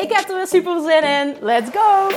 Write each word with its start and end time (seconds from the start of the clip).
Ik 0.00 0.12
heb 0.12 0.28
er 0.28 0.36
weer 0.36 0.46
super 0.46 0.80
zin 0.80 1.02
in. 1.02 1.36
Let's 1.40 1.70
go! 1.70 2.08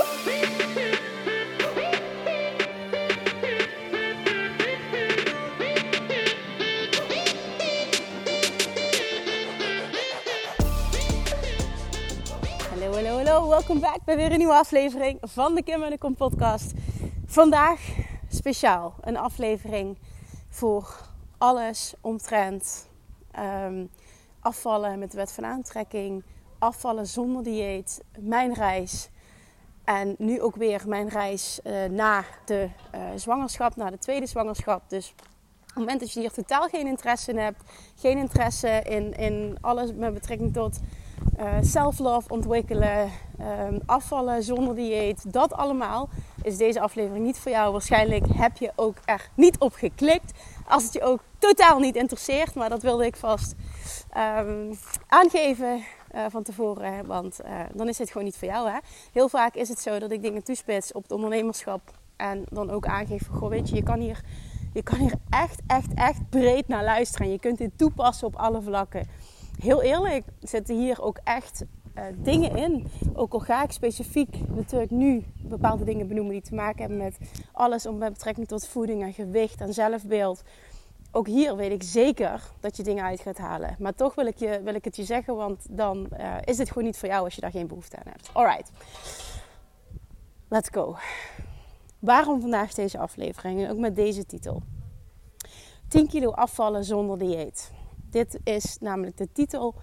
Hallo, 12.69 12.93
hallo, 12.93 13.15
hallo. 13.17 13.47
Welkom 13.49 13.79
back 13.79 14.03
bij 14.05 14.15
weer 14.15 14.31
een 14.31 14.37
nieuwe 14.37 14.53
aflevering 14.53 15.17
van 15.21 15.55
de 15.55 15.63
Kim 15.63 15.83
en 15.83 15.89
de 15.89 15.97
Kom 15.97 16.15
podcast. 16.15 16.71
Vandaag 17.25 17.79
speciaal 18.29 18.95
een 19.01 19.17
aflevering 19.17 19.97
voor 20.49 21.09
alles 21.37 21.93
omtrent 22.01 22.89
um, 23.39 23.89
afvallen 24.39 24.99
met 24.99 25.11
de 25.11 25.17
wet 25.17 25.31
van 25.31 25.45
aantrekking, 25.45 26.23
afvallen 26.63 27.07
zonder 27.07 27.43
dieet, 27.43 28.03
mijn 28.19 28.53
reis 28.53 29.09
en 29.83 30.15
nu 30.17 30.41
ook 30.41 30.55
weer 30.55 30.81
mijn 30.87 31.09
reis 31.09 31.59
uh, 31.63 31.85
na 31.85 32.23
de 32.45 32.69
uh, 32.95 33.01
zwangerschap, 33.15 33.75
na 33.75 33.89
de 33.89 33.97
tweede 33.97 34.25
zwangerschap. 34.25 34.89
Dus 34.89 35.13
op 35.61 35.67
het 35.67 35.75
moment 35.75 35.99
dat 35.99 36.13
je 36.13 36.19
hier 36.19 36.31
totaal 36.31 36.67
geen 36.67 36.87
interesse 36.87 37.31
in 37.31 37.37
hebt, 37.37 37.63
geen 37.95 38.17
interesse 38.17 38.81
in, 38.83 39.13
in 39.13 39.57
alles 39.61 39.93
met 39.93 40.13
betrekking 40.13 40.53
tot 40.53 40.79
uh, 41.39 41.53
self-love 41.61 42.29
ontwikkelen, 42.29 43.11
um, 43.41 43.81
afvallen 43.85 44.43
zonder 44.43 44.75
dieet, 44.75 45.33
dat 45.33 45.53
allemaal, 45.53 46.09
is 46.41 46.57
deze 46.57 46.81
aflevering 46.81 47.25
niet 47.25 47.37
voor 47.37 47.51
jou. 47.51 47.71
Waarschijnlijk 47.71 48.25
heb 48.33 48.57
je 48.57 48.71
ook 48.75 48.97
er 49.05 49.29
niet 49.35 49.57
op 49.59 49.73
geklikt. 49.73 50.31
Als 50.67 50.83
het 50.83 50.93
je 50.93 51.01
ook 51.01 51.19
totaal 51.37 51.79
niet 51.79 51.95
interesseert, 51.95 52.55
maar 52.55 52.69
dat 52.69 52.81
wilde 52.81 53.05
ik 53.05 53.15
vast 53.15 53.55
um, 54.17 54.77
aangeven 55.07 55.83
uh, 56.15 56.25
van 56.29 56.43
tevoren. 56.43 57.05
Want 57.05 57.39
uh, 57.45 57.59
dan 57.73 57.87
is 57.87 57.97
het 57.97 58.07
gewoon 58.11 58.23
niet 58.23 58.37
voor 58.37 58.47
jou. 58.47 58.69
Hè? 58.69 58.77
Heel 59.11 59.29
vaak 59.29 59.55
is 59.55 59.69
het 59.69 59.79
zo 59.79 59.99
dat 59.99 60.11
ik 60.11 60.21
dingen 60.21 60.43
toespits 60.43 60.91
op 60.91 61.03
het 61.03 61.11
ondernemerschap. 61.11 61.81
En 62.15 62.43
dan 62.49 62.69
ook 62.69 62.85
aangeef 62.85 63.27
goh 63.27 63.49
weet 63.49 63.69
je, 63.69 63.75
je 63.75 63.83
kan 63.83 63.99
hier, 63.99 64.21
je 64.73 64.83
kan 64.83 64.99
hier 64.99 65.15
echt, 65.29 65.61
echt, 65.67 65.93
echt 65.93 66.29
breed 66.29 66.67
naar 66.67 66.83
luisteren. 66.83 67.25
En 67.25 67.31
je 67.31 67.39
kunt 67.39 67.57
dit 67.57 67.77
toepassen 67.77 68.27
op 68.27 68.35
alle 68.35 68.61
vlakken. 68.61 69.07
Heel 69.59 69.81
eerlijk, 69.81 70.25
zitten 70.39 70.75
hier 70.75 71.01
ook 71.01 71.19
echt 71.23 71.65
uh, 71.95 72.03
dingen 72.17 72.55
in. 72.55 72.87
Ook 73.13 73.33
al 73.33 73.39
ga 73.39 73.63
ik 73.63 73.71
specifiek 73.71 74.49
natuurlijk 74.55 74.91
nu 74.91 75.23
bepaalde 75.43 75.83
dingen 75.83 76.07
benoemen 76.07 76.33
die 76.33 76.41
te 76.41 76.55
maken 76.55 76.79
hebben 76.79 76.97
met 76.97 77.17
alles 77.51 77.85
om 77.85 77.97
met 77.97 78.13
betrekking 78.13 78.47
tot 78.47 78.67
voeding 78.67 79.01
en 79.01 79.13
gewicht 79.13 79.61
en 79.61 79.73
zelfbeeld 79.73 80.43
ook 81.15 81.27
hier 81.27 81.55
weet 81.55 81.71
ik 81.71 81.83
zeker 81.83 82.51
dat 82.59 82.77
je 82.77 82.83
dingen 82.83 83.03
uit 83.03 83.19
gaat 83.19 83.37
halen. 83.37 83.75
Maar 83.79 83.93
toch 83.93 84.15
wil 84.15 84.25
ik, 84.25 84.37
je, 84.37 84.61
wil 84.63 84.75
ik 84.75 84.83
het 84.83 84.95
je 84.95 85.03
zeggen, 85.03 85.35
want 85.35 85.65
dan 85.69 86.07
uh, 86.17 86.35
is 86.43 86.57
het 86.57 86.67
gewoon 86.67 86.83
niet 86.83 86.97
voor 86.97 87.09
jou 87.09 87.23
als 87.23 87.35
je 87.35 87.41
daar 87.41 87.51
geen 87.51 87.67
behoefte 87.67 87.97
aan 87.97 88.11
hebt. 88.11 88.29
Alright, 88.33 88.71
let's 90.47 90.69
go. 90.71 90.95
Waarom 91.99 92.41
vandaag 92.41 92.73
deze 92.73 92.97
aflevering? 92.97 93.69
Ook 93.69 93.77
met 93.77 93.95
deze 93.95 94.25
titel. 94.25 94.63
10 95.87 96.07
kilo 96.07 96.31
afvallen 96.31 96.83
zonder 96.83 97.17
dieet. 97.17 97.71
Dit 98.09 98.39
is 98.43 98.77
namelijk 98.79 99.17
de 99.17 99.31
titel 99.31 99.75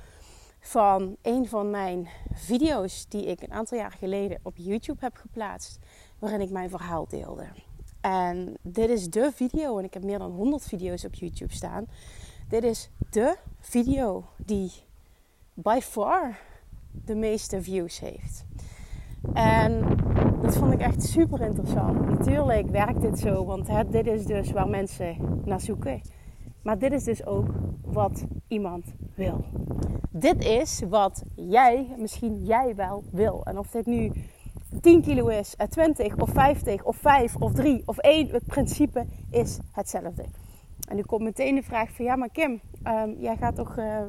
van 0.61 1.17
een 1.23 1.49
van 1.49 1.71
mijn 1.71 2.09
video's 2.33 3.07
die 3.09 3.25
ik 3.25 3.43
een 3.43 3.53
aantal 3.53 3.79
jaar 3.79 3.93
geleden 3.93 4.41
op 4.43 4.57
YouTube 4.57 5.01
heb 5.01 5.17
geplaatst, 5.17 5.79
waarin 6.19 6.41
ik 6.41 6.51
mijn 6.51 6.71
verhaal 6.71 7.09
deelde. 7.09 7.47
En 8.01 8.57
dit 8.63 8.91
is 8.91 9.11
de 9.11 9.31
video, 9.35 9.79
en 9.79 9.85
ik 9.85 9.95
heb 9.95 10.05
meer 10.05 10.19
dan 10.19 10.31
100 10.31 10.65
video's 10.65 11.05
op 11.05 11.15
YouTube 11.15 11.55
staan. 11.55 11.87
Dit 12.49 12.65
is 12.65 12.91
de 13.11 13.37
video 13.59 14.25
die 14.37 14.73
by 15.55 15.79
far 15.83 16.39
de 17.05 17.15
meeste 17.15 17.63
views 17.63 18.01
heeft. 18.01 18.45
En 19.33 19.97
dat 20.43 20.57
vond 20.57 20.73
ik 20.73 20.81
echt 20.81 21.03
super 21.03 21.41
interessant. 21.41 22.09
Natuurlijk 22.09 22.71
werkt 22.71 23.01
dit 23.01 23.19
zo, 23.19 23.45
want 23.45 23.69
dit 23.91 24.07
is 24.07 24.27
dus 24.27 24.51
waar 24.51 24.69
mensen 24.69 25.41
naar 25.45 25.61
zoeken. 25.61 26.01
Maar 26.63 26.79
dit 26.79 26.93
is 26.93 27.05
dus 27.05 27.27
ook 27.27 27.47
wat 27.85 28.25
iemand 28.49 28.85
wil. 29.15 29.45
Dit 30.11 30.45
is 30.45 30.83
wat 30.89 31.23
jij, 31.35 31.95
misschien 31.99 32.45
jij 32.45 32.75
wel 32.75 33.05
wil. 33.11 33.45
En 33.45 33.59
of 33.59 33.71
dit 33.71 33.87
nu 33.87 34.13
10 34.81 35.03
kilo 35.03 35.29
is, 35.29 35.55
20 35.69 36.07
eh, 36.07 36.13
of 36.17 36.31
50 36.31 36.85
of 36.85 36.97
5 36.97 37.37
of 37.37 37.53
3 37.53 37.83
of 37.85 37.99
1, 37.99 38.29
het 38.29 38.47
principe 38.47 39.07
is 39.31 39.59
hetzelfde. 39.73 40.25
En 40.89 40.97
nu 40.97 41.03
komt 41.03 41.23
meteen 41.23 41.55
de 41.55 41.63
vraag 41.63 41.91
van 41.91 42.05
ja, 42.05 42.17
maar 42.17 42.31
Kim, 42.31 42.61
um, 42.87 43.17
jij 43.19 43.37
gaat 43.37 43.55
toch 43.55 43.77
uh, 43.77 44.01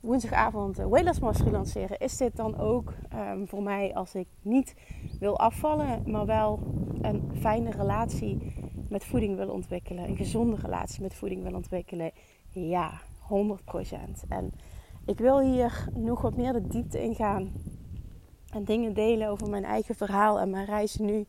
woensdagavond 0.00 0.78
uh, 0.78 1.50
lanceren. 1.50 1.98
Is 1.98 2.16
dit 2.16 2.36
dan 2.36 2.58
ook 2.58 2.92
um, 3.14 3.48
voor 3.48 3.62
mij 3.62 3.94
als 3.94 4.14
ik 4.14 4.26
niet 4.42 4.74
wil 5.20 5.38
afvallen, 5.38 6.02
maar 6.06 6.26
wel 6.26 6.58
een 7.02 7.30
fijne 7.40 7.70
relatie 7.70 8.54
met 8.88 9.04
voeding 9.04 9.36
wil 9.36 9.48
ontwikkelen, 9.48 10.08
een 10.08 10.16
gezonde 10.16 10.56
relatie 10.56 11.02
met 11.02 11.14
voeding 11.14 11.42
wil 11.42 11.54
ontwikkelen? 11.54 12.10
Ja, 12.50 13.00
100%. 13.22 14.28
En 14.28 14.52
ik 15.06 15.18
wil 15.18 15.40
hier 15.40 15.88
nog 15.94 16.22
wat 16.22 16.36
meer 16.36 16.52
de 16.52 16.66
diepte 16.66 17.02
in 17.02 17.14
gaan 17.14 17.52
en 18.54 18.64
dingen 18.64 18.94
delen 18.94 19.28
over 19.28 19.48
mijn 19.48 19.64
eigen 19.64 19.94
verhaal 19.94 20.40
en 20.40 20.50
mijn 20.50 20.66
reis 20.66 20.96
nu. 20.96 21.26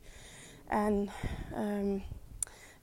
En 0.67 1.09
um, 1.57 2.03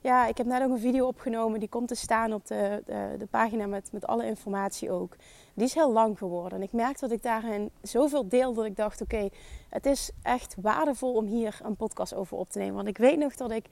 ja, 0.03 0.27
ik 0.27 0.37
heb 0.37 0.47
net 0.47 0.63
ook 0.63 0.69
een 0.69 0.79
video 0.79 1.07
opgenomen. 1.07 1.59
Die 1.59 1.69
komt 1.69 1.87
te 1.87 1.95
staan 1.95 2.33
op 2.33 2.45
de, 2.45 2.83
de, 2.85 3.15
de, 3.17 3.25
pagina 3.25 3.65
met, 3.65 3.91
met 3.91 4.07
alle 4.07 4.25
informatie 4.25 4.91
ook. 4.91 5.15
Die 5.53 5.65
is 5.65 5.73
heel 5.73 5.91
lang 5.91 6.17
geworden. 6.17 6.57
En 6.57 6.63
ik 6.63 6.71
merkte 6.71 7.07
dat 7.07 7.11
ik 7.11 7.23
daarin 7.23 7.71
zoveel 7.81 8.27
deel 8.27 8.53
dat 8.53 8.65
ik 8.65 8.75
dacht: 8.75 9.01
oké, 9.01 9.29
het 9.69 9.85
is 9.85 10.11
echt 10.21 10.55
waardevol 10.61 11.13
om 11.13 11.25
hier 11.25 11.59
een 11.63 11.75
podcast 11.75 12.13
over 12.13 12.37
op 12.37 12.49
te 12.49 12.59
nemen. 12.59 12.75
Want 12.75 12.87
ik 12.87 12.97
weet 12.97 13.17
nog 13.17 13.35
dat 13.35 13.51
ik 13.51 13.65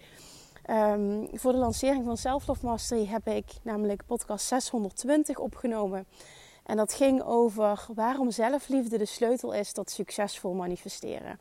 um, 0.69 1.27
voor 1.33 1.51
de 1.51 1.57
lancering 1.57 2.05
van 2.05 2.17
Self 2.17 2.47
Love 2.47 2.65
Mastery 2.65 3.05
heb 3.05 3.27
ik 3.27 3.45
namelijk 3.61 4.05
podcast 4.05 4.45
620 4.45 5.37
opgenomen. 5.37 6.05
En 6.63 6.77
dat 6.77 6.93
ging 6.93 7.23
over 7.23 7.85
waarom 7.93 8.31
zelfliefde 8.31 8.97
de 8.97 9.05
sleutel 9.05 9.53
is 9.53 9.71
tot 9.71 9.89
succesvol 9.89 10.53
manifesteren. 10.53 11.39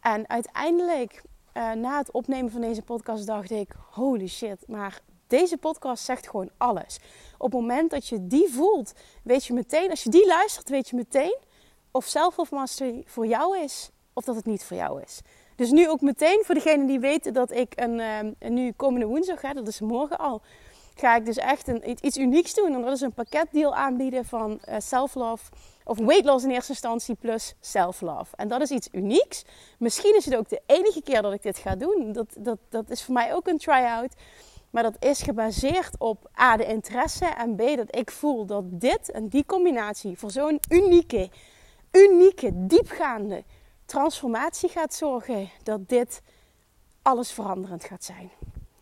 En 0.00 0.28
uiteindelijk, 0.28 1.22
uh, 1.54 1.72
na 1.72 1.98
het 1.98 2.10
opnemen 2.10 2.50
van 2.50 2.60
deze 2.60 2.82
podcast, 2.82 3.26
dacht 3.26 3.50
ik: 3.50 3.72
holy 3.90 4.28
shit, 4.28 4.68
maar 4.68 5.00
deze 5.26 5.56
podcast 5.56 6.04
zegt 6.04 6.28
gewoon 6.28 6.50
alles. 6.56 6.98
Op 7.38 7.52
het 7.52 7.60
moment 7.60 7.90
dat 7.90 8.06
je 8.06 8.26
die 8.26 8.48
voelt, 8.48 8.92
weet 9.22 9.44
je 9.44 9.52
meteen, 9.52 9.90
als 9.90 10.02
je 10.02 10.10
die 10.10 10.26
luistert, 10.26 10.68
weet 10.68 10.88
je 10.88 10.96
meteen 10.96 11.36
of 11.90 12.04
Self 12.04 12.38
of 12.38 12.50
Mastery 12.50 13.02
voor 13.06 13.26
jou 13.26 13.58
is 13.58 13.90
of 14.12 14.24
dat 14.24 14.36
het 14.36 14.46
niet 14.46 14.64
voor 14.64 14.76
jou 14.76 15.02
is. 15.02 15.20
Dus 15.56 15.70
nu 15.70 15.88
ook 15.88 16.00
meteen 16.00 16.42
voor 16.44 16.54
degenen 16.54 16.86
die 16.86 17.00
weten 17.00 17.32
dat 17.32 17.50
ik 17.50 17.72
een, 17.76 18.00
um, 18.00 18.34
een 18.38 18.54
nu 18.54 18.72
komende 18.72 19.06
woensdag, 19.06 19.42
hè, 19.42 19.52
dat 19.52 19.68
is 19.68 19.80
morgen 19.80 20.18
al, 20.18 20.42
ga 21.00 21.16
ik 21.16 21.24
dus 21.24 21.36
echt 21.36 21.68
een, 21.68 22.06
iets 22.06 22.16
unieks 22.16 22.54
doen. 22.54 22.74
En 22.74 22.82
dat 22.82 22.92
is 22.92 23.00
een 23.00 23.12
pakketdeal 23.12 23.74
aanbieden 23.74 24.24
van 24.24 24.60
uh, 24.68 24.74
self-love. 24.78 25.50
Of 25.84 25.98
weight 25.98 26.24
loss 26.24 26.44
in 26.44 26.50
eerste 26.50 26.72
instantie 26.72 27.14
plus 27.14 27.54
self-love. 27.60 28.36
En 28.36 28.48
dat 28.48 28.60
is 28.60 28.70
iets 28.70 28.88
unieks. 28.92 29.44
Misschien 29.78 30.16
is 30.16 30.24
het 30.24 30.36
ook 30.36 30.48
de 30.48 30.62
enige 30.66 31.02
keer 31.02 31.22
dat 31.22 31.32
ik 31.32 31.42
dit 31.42 31.58
ga 31.58 31.76
doen. 31.76 32.12
Dat, 32.12 32.36
dat, 32.38 32.58
dat 32.68 32.90
is 32.90 33.02
voor 33.02 33.14
mij 33.14 33.34
ook 33.34 33.46
een 33.46 33.58
try-out. 33.58 34.14
Maar 34.70 34.82
dat 34.82 34.96
is 34.98 35.22
gebaseerd 35.22 35.98
op 35.98 36.30
A, 36.40 36.56
de 36.56 36.64
interesse. 36.64 37.26
En 37.26 37.54
B, 37.54 37.58
dat 37.58 37.96
ik 37.96 38.10
voel 38.10 38.46
dat 38.46 38.64
dit 38.66 39.10
en 39.10 39.28
die 39.28 39.44
combinatie 39.44 40.18
voor 40.18 40.30
zo'n 40.30 40.60
unieke, 40.68 41.30
unieke, 41.92 42.50
diepgaande 42.66 43.44
transformatie 43.84 44.68
gaat 44.68 44.94
zorgen. 44.94 45.50
Dat 45.62 45.88
dit 45.88 46.22
alles 47.02 47.32
veranderend 47.32 47.84
gaat 47.84 48.04
zijn. 48.04 48.30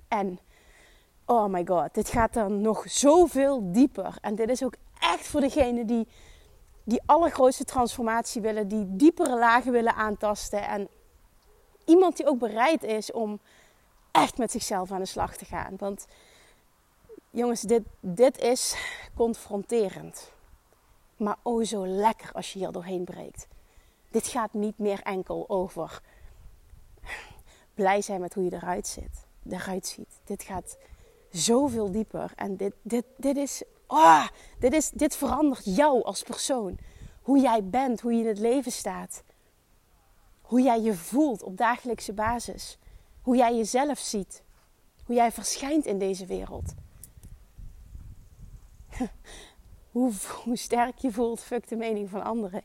En 0.08 0.38
oh 1.28 1.46
my 1.46 1.66
god, 1.66 1.94
dit 1.94 2.08
gaat 2.08 2.32
dan 2.32 2.60
nog 2.60 2.84
zoveel 2.86 3.72
dieper. 3.72 4.18
En 4.20 4.34
dit 4.34 4.48
is 4.48 4.64
ook 4.64 4.74
echt 5.00 5.26
voor 5.26 5.40
degene 5.40 5.84
die 5.84 6.06
die 6.88 7.02
allergrootste 7.06 7.64
transformatie 7.64 8.42
willen, 8.42 8.68
die 8.68 8.96
diepere 8.96 9.38
lagen 9.38 9.72
willen 9.72 9.94
aantasten. 9.94 10.68
En 10.68 10.88
iemand 11.84 12.16
die 12.16 12.26
ook 12.26 12.38
bereid 12.38 12.82
is 12.82 13.12
om 13.12 13.40
echt 14.10 14.38
met 14.38 14.50
zichzelf 14.50 14.92
aan 14.92 15.00
de 15.00 15.06
slag 15.06 15.36
te 15.36 15.44
gaan. 15.44 15.74
Want 15.76 16.06
jongens, 17.30 17.60
dit, 17.60 17.82
dit 18.00 18.38
is 18.38 18.76
confronterend. 19.14 20.32
Maar 21.16 21.36
oh 21.42 21.64
zo 21.64 21.86
lekker 21.86 22.32
als 22.32 22.52
je 22.52 22.58
hier 22.58 22.72
doorheen 22.72 23.04
breekt. 23.04 23.46
Dit 24.10 24.26
gaat 24.26 24.52
niet 24.52 24.78
meer 24.78 25.00
enkel 25.02 25.44
over 25.48 26.00
blij 27.74 28.02
zijn 28.02 28.20
met 28.20 28.34
hoe 28.34 28.44
je 28.44 28.52
eruit 28.52 28.86
zit, 28.86 29.26
eruit 29.48 29.86
ziet. 29.86 30.20
Dit 30.24 30.42
gaat 30.42 30.78
zoveel 31.30 31.90
dieper. 31.90 32.32
En 32.34 32.56
dit, 32.56 32.74
dit, 32.82 33.04
dit, 33.16 33.36
is, 33.36 33.62
ah, 33.86 34.28
dit, 34.58 34.72
is, 34.72 34.90
dit 34.90 35.16
verandert 35.16 35.76
jou 35.76 36.02
als 36.02 36.22
persoon. 36.22 36.78
Hoe 37.22 37.38
jij 37.38 37.64
bent, 37.64 38.00
hoe 38.00 38.12
je 38.12 38.20
in 38.20 38.26
het 38.26 38.38
leven 38.38 38.72
staat. 38.72 39.22
Hoe 40.40 40.62
jij 40.62 40.80
je 40.80 40.94
voelt 40.94 41.42
op 41.42 41.56
dagelijkse 41.56 42.12
basis. 42.12 42.78
Hoe 43.22 43.36
jij 43.36 43.56
jezelf 43.56 43.98
ziet. 43.98 44.42
Hoe 45.04 45.14
jij 45.14 45.32
verschijnt 45.32 45.86
in 45.86 45.98
deze 45.98 46.26
wereld. 46.26 46.74
hoe, 49.92 50.12
hoe 50.44 50.56
sterk 50.56 50.98
je 50.98 51.12
voelt, 51.12 51.40
fuck 51.40 51.68
de 51.68 51.76
mening 51.76 52.10
van 52.10 52.22
anderen. 52.22 52.62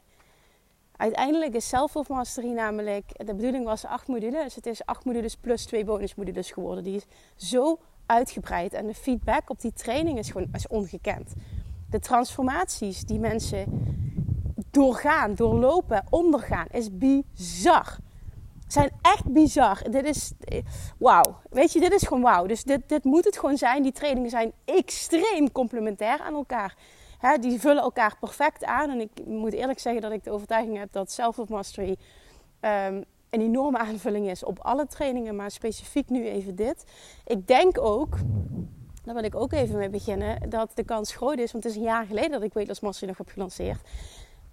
Uiteindelijk 0.97 1.53
is 1.53 1.67
Self 1.67 2.07
Mastery 2.07 2.51
namelijk, 2.51 3.25
de 3.25 3.35
bedoeling 3.35 3.65
was 3.65 3.85
acht 3.85 4.07
modules. 4.07 4.55
Het 4.55 4.65
is 4.65 4.85
acht 4.85 5.05
modules 5.05 5.35
plus 5.35 5.65
twee 5.65 5.85
bonusmodules 5.85 6.51
geworden. 6.51 6.83
Die 6.83 6.95
is 6.95 7.05
zo 7.49 7.79
uitgebreid 8.05 8.73
en 8.73 8.87
de 8.87 8.93
feedback 8.93 9.49
op 9.49 9.61
die 9.61 9.73
training 9.73 10.17
is 10.17 10.31
gewoon 10.31 10.47
is 10.53 10.67
ongekend. 10.67 11.33
De 11.89 11.99
transformaties 11.99 13.05
die 13.05 13.19
mensen 13.19 13.65
doorgaan, 14.71 15.35
doorlopen, 15.35 16.03
ondergaan, 16.09 16.67
is 16.71 16.97
bizar. 16.97 17.97
Zijn 18.67 18.91
echt 19.01 19.31
bizar. 19.31 19.81
Dit 19.89 20.05
is 20.05 20.31
wauw. 20.97 21.37
Weet 21.49 21.73
je, 21.73 21.79
dit 21.79 21.93
is 21.93 22.03
gewoon 22.03 22.23
wauw. 22.23 22.45
Dus 22.45 22.63
dit, 22.63 22.89
dit 22.89 23.03
moet 23.03 23.25
het 23.25 23.37
gewoon 23.37 23.57
zijn. 23.57 23.83
Die 23.83 23.91
trainingen 23.91 24.29
zijn 24.29 24.51
extreem 24.65 25.51
complementair 25.51 26.19
aan 26.19 26.33
elkaar. 26.33 26.75
die 27.39 27.59
vullen 27.59 27.83
elkaar 27.83 28.17
perfect 28.19 28.63
aan. 28.63 28.89
En 28.89 28.99
ik 28.99 29.25
moet 29.25 29.53
eerlijk 29.53 29.79
zeggen 29.79 30.01
dat 30.01 30.11
ik 30.11 30.23
de 30.23 30.31
overtuiging 30.31 30.77
heb 30.77 30.91
dat 30.91 31.11
Self-Mastery 31.11 31.97
um, 32.61 33.03
een 33.33 33.41
enorme 33.41 33.77
aanvulling 33.77 34.29
is 34.29 34.43
op 34.43 34.59
alle 34.59 34.87
trainingen, 34.87 35.35
maar 35.35 35.51
specifiek 35.51 36.09
nu 36.09 36.27
even 36.27 36.55
dit. 36.55 36.83
Ik 37.25 37.47
denk 37.47 37.79
ook, 37.79 38.17
daar 39.03 39.15
wil 39.15 39.23
ik 39.23 39.35
ook 39.35 39.51
even 39.51 39.77
mee 39.77 39.89
beginnen, 39.89 40.49
dat 40.49 40.71
de 40.73 40.83
kans 40.83 41.15
groot 41.15 41.37
is, 41.37 41.51
want 41.51 41.63
het 41.63 41.73
is 41.73 41.79
een 41.79 41.85
jaar 41.87 42.05
geleden 42.05 42.31
dat 42.31 42.43
ik 42.43 42.53
Weight 42.53 42.67
Loss 42.67 42.81
Mastery 42.81 43.07
nog 43.07 43.17
heb 43.17 43.29
gelanceerd. 43.29 43.79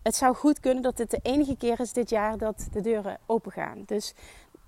Het 0.02 0.14
zou 0.14 0.34
goed 0.34 0.60
kunnen 0.60 0.82
dat 0.82 0.96
dit 0.96 1.10
de 1.10 1.18
enige 1.22 1.56
keer 1.56 1.80
is 1.80 1.92
dit 1.92 2.10
jaar 2.10 2.38
dat 2.38 2.68
de 2.72 2.80
deuren 2.80 3.18
open 3.26 3.52
gaan. 3.52 3.82
Dus 3.86 4.14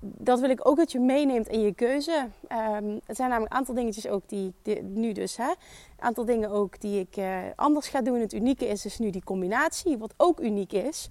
dat 0.01 0.41
wil 0.41 0.51
ik 0.51 0.69
ook 0.69 0.77
dat 0.77 0.93
je 0.93 1.01
meeneemt 1.01 1.49
in 1.49 1.61
je 1.61 1.75
keuze. 1.75 2.29
Um, 2.43 3.01
er 3.07 3.15
zijn 3.15 3.29
namelijk 3.29 3.53
een 3.53 3.59
aantal 3.59 3.75
dingetjes 3.75 4.09
ook 4.09 4.29
die, 4.29 4.53
die 4.63 4.83
nu 4.83 5.13
dus, 5.13 5.37
hè, 5.37 5.49
een 5.49 5.57
aantal 5.99 6.25
dingen 6.25 6.51
ook 6.51 6.81
die 6.81 7.01
ik 7.01 7.17
uh, 7.17 7.39
anders 7.57 7.89
ga 7.89 8.03
doen. 8.03 8.21
Het 8.21 8.33
unieke 8.33 8.67
is 8.67 8.83
dus 8.83 8.99
nu 8.99 9.11
die 9.11 9.25
combinatie, 9.25 9.99
wat 9.99 10.15
ook 10.17 10.41
uniek 10.41 10.73
is. 10.73 11.11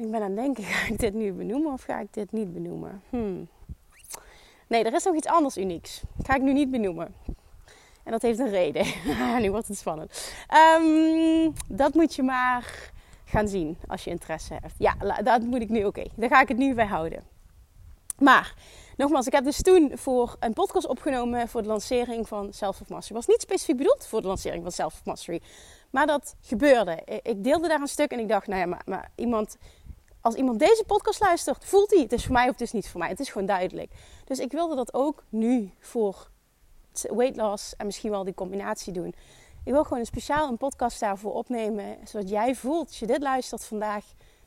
Ik 0.00 0.10
ben 0.10 0.22
aan 0.22 0.36
het 0.36 0.36
denken, 0.36 0.64
ga 0.72 0.92
ik 0.92 0.98
dit 0.98 1.14
nu 1.14 1.32
benoemen 1.32 1.72
of 1.72 1.82
ga 1.82 2.00
ik 2.00 2.12
dit 2.12 2.32
niet 2.32 2.52
benoemen? 2.52 3.02
Hmm. 3.10 3.48
Nee, 4.66 4.84
er 4.84 4.94
is 4.94 5.04
nog 5.04 5.14
iets 5.14 5.26
anders 5.26 5.56
unieks. 5.56 6.02
ga 6.22 6.34
ik 6.34 6.42
nu 6.42 6.52
niet 6.52 6.70
benoemen. 6.70 7.14
En 8.02 8.12
dat 8.12 8.22
heeft 8.22 8.38
een 8.38 8.50
reden. 8.50 8.86
nu 9.42 9.50
wordt 9.50 9.68
het 9.68 9.78
spannend. 9.78 10.32
Um, 10.78 11.52
dat 11.68 11.94
moet 11.94 12.14
je 12.14 12.22
maar 12.22 12.90
gaan 13.24 13.48
zien 13.48 13.78
als 13.86 14.04
je 14.04 14.10
interesse 14.10 14.54
hebt. 14.54 14.74
Ja, 14.78 14.94
dat 15.22 15.42
moet 15.42 15.60
ik 15.60 15.68
nu. 15.68 15.84
Oké, 15.84 16.04
daar 16.14 16.28
ga 16.28 16.40
ik 16.40 16.48
het 16.48 16.56
nu 16.56 16.74
bij 16.74 16.86
houden. 16.86 17.22
Maar 18.18 18.54
nogmaals, 18.96 19.26
ik 19.26 19.32
heb 19.32 19.44
dus 19.44 19.62
toen 19.62 19.92
voor 19.94 20.36
een 20.38 20.52
podcast 20.52 20.86
opgenomen 20.86 21.48
voor 21.48 21.62
de 21.62 21.68
lancering 21.68 22.28
van 22.28 22.52
Self 22.52 22.80
of 22.80 22.88
Mastery. 22.88 23.16
Was 23.16 23.26
niet 23.26 23.40
specifiek 23.40 23.76
bedoeld 23.76 24.06
voor 24.06 24.20
de 24.20 24.26
lancering 24.26 24.62
van 24.62 24.72
Self 24.72 24.92
of 24.92 25.04
Mastery. 25.04 25.40
Maar 25.90 26.06
dat 26.06 26.34
gebeurde. 26.40 27.02
Ik 27.22 27.44
deelde 27.44 27.68
daar 27.68 27.80
een 27.80 27.86
stuk 27.86 28.10
en 28.10 28.18
ik 28.18 28.28
dacht, 28.28 28.46
nou 28.46 28.70
ja, 28.70 28.78
maar 28.84 29.10
iemand 29.14 29.56
als 30.20 30.34
iemand 30.34 30.58
deze 30.58 30.84
podcast 30.86 31.20
luistert, 31.20 31.64
voelt 31.64 31.90
hij 31.90 32.00
het 32.00 32.12
is 32.12 32.24
voor 32.24 32.32
mij 32.32 32.44
of 32.44 32.52
het 32.52 32.60
is 32.60 32.72
niet 32.72 32.88
voor 32.88 33.00
mij. 33.00 33.08
Het 33.08 33.20
is 33.20 33.30
gewoon 33.30 33.46
duidelijk. 33.46 33.92
Dus 34.24 34.38
ik 34.38 34.52
wilde 34.52 34.74
dat 34.74 34.94
ook 34.94 35.24
nu 35.28 35.72
voor 35.78 36.30
weight 37.02 37.36
loss 37.36 37.76
en 37.76 37.86
misschien 37.86 38.10
wel 38.10 38.24
die 38.24 38.34
combinatie 38.34 38.92
doen. 38.92 39.14
Ik 39.64 39.72
wil 39.72 39.82
gewoon 39.82 39.98
een 39.98 40.06
speciaal 40.06 40.48
een 40.48 40.56
podcast 40.56 41.00
daarvoor 41.00 41.32
opnemen, 41.32 41.96
zodat 42.04 42.28
jij 42.28 42.54
voelt 42.54 42.86
als 42.86 42.98
je 42.98 43.06
dit 43.06 43.22
luistert 43.22 43.64
vandaag, 43.64 44.04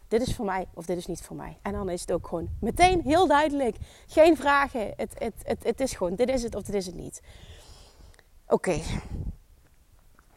dit 0.08 0.22
is 0.22 0.36
voor 0.36 0.46
mij 0.46 0.68
of 0.74 0.86
dit 0.86 0.98
is 0.98 1.06
niet 1.06 1.22
voor 1.22 1.36
mij. 1.36 1.58
En 1.62 1.74
dan 1.74 1.90
is 1.90 2.02
het 2.02 2.12
ook 2.12 2.28
gewoon 2.28 2.50
meteen 2.60 3.02
heel 3.02 3.28
duidelijk. 3.28 3.78
Geen 4.08 4.38
vragen. 4.38 4.94
Het, 4.96 5.14
het, 5.18 5.34
het, 5.44 5.64
het 5.64 5.80
is 5.80 5.94
gewoon 5.94 6.16
dit 6.16 6.30
is 6.30 6.44
het 6.44 6.56
of 6.56 6.64
dit 6.64 6.76
is 6.76 6.86
het 6.86 6.96
niet. 6.96 7.22
Oké. 8.48 8.82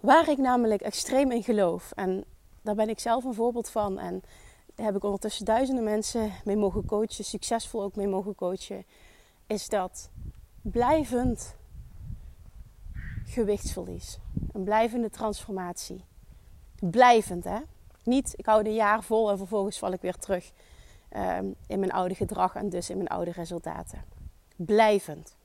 Waar 0.00 0.28
ik 0.28 0.38
namelijk 0.38 0.82
extreem 0.82 1.30
in 1.30 1.42
geloof 1.42 1.92
en 1.94 2.24
daar 2.62 2.74
ben 2.74 2.88
ik 2.88 2.98
zelf 2.98 3.24
een 3.24 3.34
voorbeeld 3.34 3.68
van 3.68 3.98
en 3.98 4.22
heb 4.76 4.96
ik 4.96 5.04
ondertussen 5.04 5.44
duizenden 5.44 5.84
mensen 5.84 6.32
mee 6.44 6.56
mogen 6.56 6.84
coachen, 6.84 7.24
succesvol 7.24 7.82
ook 7.82 7.96
mee 7.96 8.08
mogen 8.08 8.34
coachen, 8.34 8.84
is 9.46 9.68
dat 9.68 10.10
blijvend 10.62 11.54
gewichtsverlies. 13.24 14.18
Een 14.52 14.64
blijvende 14.64 15.10
transformatie. 15.10 16.04
Blijvend, 16.80 17.44
hè? 17.44 17.58
Niet, 18.02 18.34
ik 18.36 18.46
hou 18.46 18.64
een 18.64 18.74
jaar 18.74 19.02
vol 19.02 19.30
en 19.30 19.38
vervolgens 19.38 19.78
val 19.78 19.92
ik 19.92 20.00
weer 20.00 20.16
terug 20.16 20.52
um, 21.16 21.54
in 21.66 21.78
mijn 21.78 21.92
oude 21.92 22.14
gedrag 22.14 22.54
en 22.54 22.68
dus 22.68 22.90
in 22.90 22.96
mijn 22.96 23.08
oude 23.08 23.30
resultaten. 23.30 24.04
Blijvend. 24.56 25.36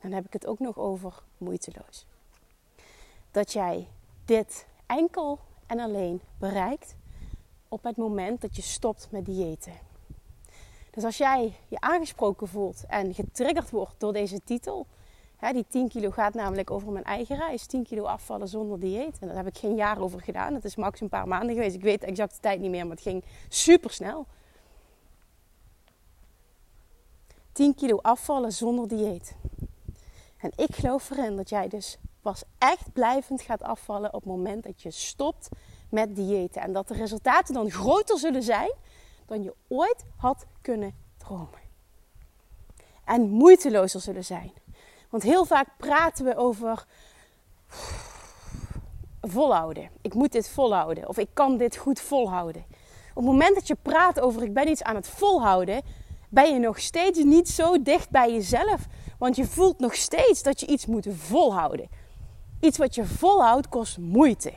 Dan 0.00 0.12
heb 0.12 0.26
ik 0.26 0.32
het 0.32 0.46
ook 0.46 0.58
nog 0.58 0.78
over 0.78 1.22
moeiteloos. 1.38 2.06
Dat 3.30 3.52
jij 3.52 3.88
dit 4.24 4.66
enkel 4.86 5.38
en 5.66 5.80
alleen 5.80 6.20
bereikt 6.38 6.96
op 7.68 7.82
het 7.84 7.96
moment 7.96 8.40
dat 8.40 8.56
je 8.56 8.62
stopt 8.62 9.08
met 9.10 9.26
diëten. 9.26 9.72
Dus 10.90 11.04
als 11.04 11.16
jij 11.16 11.54
je 11.68 11.80
aangesproken 11.80 12.48
voelt 12.48 12.84
en 12.86 13.14
getriggerd 13.14 13.70
wordt 13.70 13.94
door 14.00 14.12
deze 14.12 14.40
titel, 14.44 14.86
hè, 15.36 15.52
die 15.52 15.64
10 15.68 15.88
kilo 15.88 16.10
gaat 16.10 16.34
namelijk 16.34 16.70
over 16.70 16.92
mijn 16.92 17.04
eigen 17.04 17.36
reis, 17.36 17.66
10 17.66 17.84
kilo 17.84 18.04
afvallen 18.04 18.48
zonder 18.48 18.80
dieet. 18.80 19.18
En 19.18 19.26
daar 19.26 19.36
heb 19.36 19.46
ik 19.46 19.58
geen 19.58 19.74
jaar 19.74 20.00
over 20.00 20.20
gedaan. 20.20 20.54
Het 20.54 20.64
is 20.64 20.76
max 20.76 21.00
een 21.00 21.08
paar 21.08 21.28
maanden 21.28 21.54
geweest. 21.54 21.74
Ik 21.74 21.82
weet 21.82 22.00
de 22.00 22.06
exacte 22.06 22.40
tijd 22.40 22.60
niet 22.60 22.70
meer, 22.70 22.86
maar 22.86 22.96
het 22.96 23.04
ging 23.04 23.24
super 23.48 23.90
snel. 23.90 24.26
10 27.52 27.74
kilo 27.74 27.96
afvallen 27.96 28.52
zonder 28.52 28.88
dieet. 28.88 29.36
En 30.36 30.52
ik 30.56 30.74
geloof 30.74 31.10
erin 31.10 31.36
dat 31.36 31.48
jij 31.48 31.68
dus 31.68 31.98
pas 32.20 32.42
echt 32.58 32.92
blijvend 32.92 33.42
gaat 33.42 33.62
afvallen 33.62 34.14
op 34.14 34.20
het 34.22 34.30
moment 34.30 34.62
dat 34.62 34.82
je 34.82 34.90
stopt 34.90 35.48
met 35.88 36.16
diëten. 36.16 36.62
En 36.62 36.72
dat 36.72 36.88
de 36.88 36.94
resultaten 36.94 37.54
dan 37.54 37.70
groter 37.70 38.18
zullen 38.18 38.42
zijn 38.42 38.72
dan 39.26 39.42
je 39.42 39.54
ooit 39.68 40.04
had 40.16 40.46
kunnen 40.60 40.94
dromen. 41.16 41.66
En 43.04 43.28
moeitelozer 43.28 44.00
zullen 44.00 44.24
zijn. 44.24 44.52
Want 45.10 45.22
heel 45.22 45.44
vaak 45.44 45.68
praten 45.76 46.24
we 46.24 46.36
over 46.36 46.86
volhouden. 49.20 49.90
Ik 50.00 50.14
moet 50.14 50.32
dit 50.32 50.48
volhouden. 50.48 51.08
Of 51.08 51.18
ik 51.18 51.28
kan 51.32 51.56
dit 51.56 51.76
goed 51.76 52.00
volhouden. 52.00 52.64
Op 53.08 53.24
het 53.24 53.32
moment 53.32 53.54
dat 53.54 53.66
je 53.66 53.76
praat 53.82 54.20
over 54.20 54.42
ik 54.42 54.54
ben 54.54 54.68
iets 54.68 54.82
aan 54.82 54.94
het 54.94 55.08
volhouden, 55.08 55.82
ben 56.28 56.52
je 56.52 56.58
nog 56.58 56.78
steeds 56.78 57.24
niet 57.24 57.48
zo 57.48 57.82
dicht 57.82 58.10
bij 58.10 58.32
jezelf. 58.32 58.86
Want 59.18 59.36
je 59.36 59.44
voelt 59.44 59.78
nog 59.78 59.94
steeds 59.94 60.42
dat 60.42 60.60
je 60.60 60.66
iets 60.66 60.86
moet 60.86 61.06
volhouden. 61.10 61.88
Iets 62.60 62.78
wat 62.78 62.94
je 62.94 63.04
volhoudt 63.04 63.68
kost 63.68 63.98
moeite. 63.98 64.52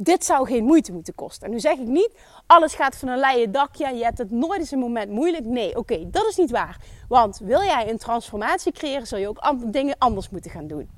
Dit 0.00 0.24
zou 0.24 0.46
geen 0.46 0.64
moeite 0.64 0.92
moeten 0.92 1.14
kosten. 1.14 1.46
En 1.46 1.52
nu 1.52 1.60
zeg 1.60 1.78
ik 1.78 1.86
niet, 1.86 2.10
alles 2.46 2.74
gaat 2.74 2.96
van 2.96 3.08
een 3.08 3.18
leien 3.18 3.52
dakje 3.52 3.86
en 3.86 3.96
je 3.96 4.04
hebt 4.04 4.18
het 4.18 4.30
nooit 4.30 4.60
eens 4.60 4.70
een 4.70 4.78
moment 4.78 5.10
moeilijk. 5.10 5.44
Nee, 5.44 5.76
oké, 5.76 6.10
dat 6.10 6.26
is 6.26 6.36
niet 6.36 6.50
waar. 6.50 6.80
Want 7.08 7.38
wil 7.38 7.62
jij 7.62 7.90
een 7.90 7.98
transformatie 7.98 8.72
creëren, 8.72 9.06
zul 9.06 9.18
je 9.18 9.28
ook 9.28 9.72
dingen 9.72 9.98
anders 9.98 10.30
moeten 10.30 10.50
gaan 10.50 10.66
doen. 10.66 10.90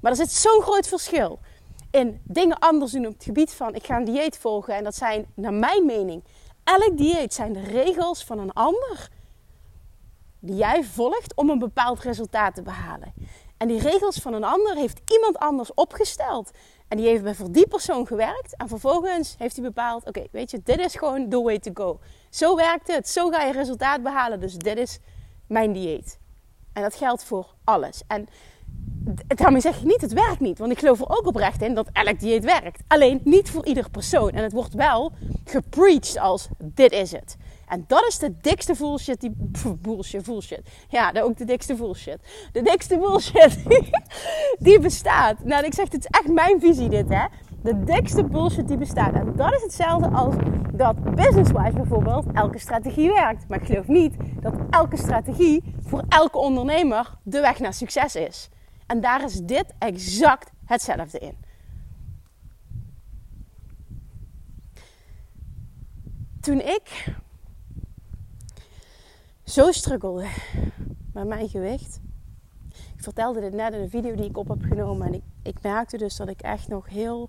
Maar 0.00 0.10
er 0.10 0.16
zit 0.16 0.30
zo'n 0.30 0.62
groot 0.62 0.88
verschil 0.88 1.38
in 1.90 2.20
dingen 2.24 2.58
anders 2.58 2.92
doen 2.92 3.06
op 3.06 3.12
het 3.12 3.24
gebied 3.24 3.52
van 3.52 3.74
ik 3.74 3.86
ga 3.86 3.96
een 3.96 4.04
dieet 4.04 4.38
volgen. 4.38 4.74
En 4.74 4.84
dat 4.84 4.94
zijn, 4.94 5.26
naar 5.34 5.54
mijn 5.54 5.86
mening, 5.86 6.24
elk 6.64 6.96
dieet 6.96 7.34
zijn 7.34 7.52
de 7.52 7.62
regels 7.62 8.24
van 8.24 8.38
een 8.38 8.52
ander 8.52 9.08
die 10.38 10.56
jij 10.56 10.84
volgt 10.84 11.34
om 11.34 11.50
een 11.50 11.58
bepaald 11.58 12.00
resultaat 12.00 12.54
te 12.54 12.62
behalen. 12.62 13.12
En 13.56 13.68
die 13.68 13.80
regels 13.80 14.16
van 14.16 14.34
een 14.34 14.44
ander 14.44 14.76
heeft 14.76 15.00
iemand 15.12 15.38
anders 15.38 15.74
opgesteld. 15.74 16.50
En 16.92 16.98
die 16.98 17.06
heeft 17.06 17.22
bij 17.22 17.34
voor 17.34 17.52
die 17.52 17.66
persoon 17.66 18.06
gewerkt. 18.06 18.56
En 18.56 18.68
vervolgens 18.68 19.34
heeft 19.38 19.56
hij 19.56 19.64
bepaald: 19.64 20.06
oké, 20.06 20.26
weet 20.30 20.50
je, 20.50 20.60
dit 20.64 20.78
is 20.78 20.94
gewoon 20.94 21.28
the 21.28 21.42
way 21.42 21.58
to 21.58 21.70
go. 21.74 22.00
Zo 22.30 22.56
werkt 22.56 22.92
het. 22.92 23.08
Zo 23.08 23.28
ga 23.28 23.42
je 23.42 23.52
resultaat 23.52 24.02
behalen. 24.02 24.40
Dus 24.40 24.54
dit 24.54 24.78
is 24.78 24.98
mijn 25.46 25.72
dieet. 25.72 26.18
En 26.72 26.82
dat 26.82 26.94
geldt 26.94 27.24
voor 27.24 27.54
alles. 27.64 28.02
En 28.06 28.28
daarmee 29.26 29.60
zeg 29.60 29.76
ik 29.76 29.84
niet, 29.84 30.00
het 30.00 30.12
werkt 30.12 30.40
niet. 30.40 30.58
Want 30.58 30.72
ik 30.72 30.78
geloof 30.78 31.00
er 31.00 31.08
ook 31.08 31.26
oprecht 31.26 31.62
in 31.62 31.74
dat 31.74 31.88
elk 31.92 32.20
dieet 32.20 32.44
werkt. 32.44 32.82
Alleen 32.86 33.20
niet 33.24 33.50
voor 33.50 33.66
ieder 33.66 33.90
persoon. 33.90 34.30
En 34.30 34.42
het 34.42 34.52
wordt 34.52 34.74
wel 34.74 35.12
gepreached 35.44 36.18
als 36.18 36.48
dit 36.58 36.92
is 36.92 37.12
het. 37.12 37.36
En 37.72 37.84
dat 37.86 38.04
is 38.08 38.18
de 38.18 38.34
dikste 38.40 38.74
bullshit 38.78 39.20
die... 39.20 39.32
Bullshit, 39.82 40.24
bullshit. 40.24 40.60
Ja, 40.88 41.12
ook 41.16 41.36
de 41.36 41.44
dikste 41.44 41.74
bullshit. 41.74 42.18
De 42.52 42.62
dikste 42.62 42.98
bullshit 42.98 43.64
die 44.66 44.80
bestaat. 44.80 45.44
Nou, 45.44 45.64
ik 45.64 45.74
zeg, 45.74 45.84
het 45.84 45.98
is 45.98 46.06
echt 46.06 46.28
mijn 46.28 46.60
visie 46.60 46.88
dit, 46.88 47.08
hè. 47.08 47.26
de 47.62 47.84
dikste 47.84 48.24
bullshit 48.24 48.68
die 48.68 48.76
bestaat. 48.76 49.14
En 49.14 49.32
dat 49.36 49.52
is 49.52 49.62
hetzelfde 49.62 50.08
als 50.08 50.34
dat 50.72 51.14
business-wise 51.14 51.72
bijvoorbeeld 51.72 52.26
elke 52.32 52.58
strategie 52.58 53.12
werkt. 53.12 53.48
Maar 53.48 53.60
ik 53.60 53.66
geloof 53.66 53.86
niet 53.86 54.14
dat 54.40 54.54
elke 54.70 54.96
strategie 54.96 55.74
voor 55.80 56.04
elke 56.08 56.38
ondernemer 56.38 57.18
de 57.22 57.40
weg 57.40 57.58
naar 57.58 57.74
succes 57.74 58.16
is. 58.16 58.48
En 58.86 59.00
daar 59.00 59.24
is 59.24 59.40
dit 59.40 59.74
exact 59.78 60.50
hetzelfde 60.64 61.18
in. 61.18 61.36
Toen 66.40 66.60
ik 66.60 67.14
zo 69.52 69.72
struggelde 69.72 70.26
met 71.12 71.26
mijn 71.26 71.48
gewicht. 71.48 72.00
Ik 72.68 73.02
vertelde 73.02 73.40
dit 73.40 73.52
net 73.52 73.74
in 73.74 73.80
een 73.80 73.90
video 73.90 74.14
die 74.14 74.24
ik 74.24 74.36
op 74.36 74.48
heb 74.48 74.62
genomen. 74.62 75.06
En 75.06 75.14
ik, 75.14 75.22
ik 75.42 75.62
merkte 75.62 75.98
dus 75.98 76.16
dat 76.16 76.28
ik 76.28 76.40
echt 76.40 76.68
nog 76.68 76.88
heel, 76.88 77.28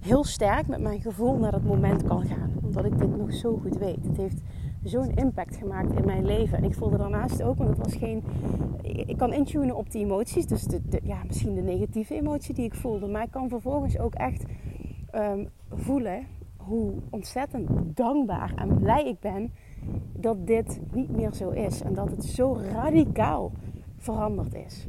heel 0.00 0.24
sterk 0.24 0.66
met 0.66 0.80
mijn 0.80 1.00
gevoel 1.00 1.36
naar 1.36 1.50
dat 1.50 1.62
moment 1.62 2.02
kan 2.02 2.26
gaan. 2.26 2.52
Omdat 2.62 2.84
ik 2.84 2.98
dit 2.98 3.16
nog 3.16 3.34
zo 3.34 3.58
goed 3.62 3.78
weet. 3.78 4.04
Het 4.04 4.16
heeft 4.16 4.40
zo'n 4.84 5.14
impact 5.14 5.56
gemaakt 5.56 5.92
in 5.94 6.04
mijn 6.04 6.24
leven. 6.24 6.58
En 6.58 6.64
ik 6.64 6.74
voelde 6.74 6.96
daarnaast 6.96 7.42
ook, 7.42 7.56
want 7.56 7.68
het 7.68 7.78
was 7.78 7.94
geen. 7.94 8.24
Ik 8.82 9.16
kan 9.16 9.32
intunen 9.32 9.76
op 9.76 9.90
die 9.90 10.04
emoties. 10.04 10.46
Dus 10.46 10.62
de, 10.62 10.80
ja, 11.02 11.22
misschien 11.26 11.54
de 11.54 11.62
negatieve 11.62 12.14
emotie 12.14 12.54
die 12.54 12.64
ik 12.64 12.74
voelde. 12.74 13.06
Maar 13.06 13.22
ik 13.22 13.30
kan 13.30 13.48
vervolgens 13.48 13.98
ook 13.98 14.14
echt 14.14 14.44
um, 15.14 15.48
voelen 15.70 16.26
hoe 16.56 16.92
ontzettend 17.10 17.96
dankbaar 17.96 18.52
en 18.56 18.78
blij 18.78 19.08
ik 19.08 19.20
ben 19.20 19.52
dat 20.12 20.46
dit 20.46 20.80
niet 20.92 21.16
meer 21.16 21.32
zo 21.32 21.50
is. 21.50 21.82
En 21.82 21.94
dat 21.94 22.10
het 22.10 22.24
zo 22.24 22.56
radicaal 22.72 23.52
veranderd 23.96 24.54
is. 24.54 24.86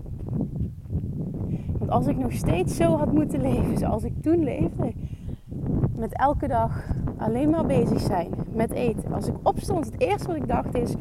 Want 1.77 1.91
als 1.91 2.07
ik 2.07 2.17
nog 2.17 2.31
steeds 2.31 2.75
zo 2.75 2.97
had 2.97 3.13
moeten 3.13 3.41
leven 3.41 3.77
zoals 3.77 4.03
ik 4.03 4.21
toen 4.21 4.43
leefde, 4.43 4.93
met 5.95 6.17
elke 6.17 6.48
dag 6.48 6.88
alleen 7.17 7.50
maar 7.50 7.65
bezig 7.65 8.00
zijn 8.00 8.29
met 8.53 8.72
eten. 8.72 9.13
Als 9.13 9.27
ik 9.27 9.36
opstond, 9.43 9.86
het 9.86 10.00
eerste 10.01 10.27
wat 10.27 10.36
ik 10.36 10.48
dacht 10.48 10.75
is 10.75 10.93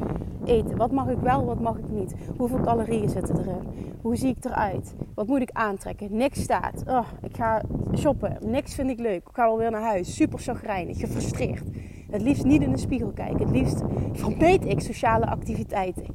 eten. 0.45 0.77
Wat 0.77 0.91
mag 0.91 1.07
ik 1.07 1.19
wel, 1.19 1.45
wat 1.45 1.59
mag 1.59 1.77
ik 1.77 1.89
niet? 1.89 2.15
Hoeveel 2.37 2.59
calorieën 2.61 3.09
zitten 3.09 3.39
erin? 3.39 3.93
Hoe 4.01 4.15
zie 4.15 4.35
ik 4.37 4.45
eruit? 4.45 4.95
Wat 5.15 5.27
moet 5.27 5.41
ik 5.41 5.51
aantrekken? 5.51 6.17
Niks 6.17 6.41
staat. 6.41 6.83
Oh, 6.87 7.07
ik 7.21 7.35
ga 7.35 7.61
shoppen. 7.95 8.37
Niks 8.45 8.75
vind 8.75 8.89
ik 8.89 8.99
leuk. 8.99 9.27
Ik 9.27 9.33
ga 9.35 9.45
alweer 9.45 9.71
naar 9.71 9.81
huis. 9.81 10.15
Super 10.15 10.39
chagrijnig, 10.39 10.97
gefrustreerd. 10.97 11.63
Het 12.09 12.21
liefst 12.21 12.45
niet 12.45 12.61
in 12.61 12.71
de 12.71 12.77
spiegel 12.77 13.11
kijken. 13.11 13.39
Het 13.39 13.49
liefst 13.49 13.81
vermeed 14.13 14.65
ik 14.65 14.79
sociale 14.79 15.25
activiteiten. 15.25 16.05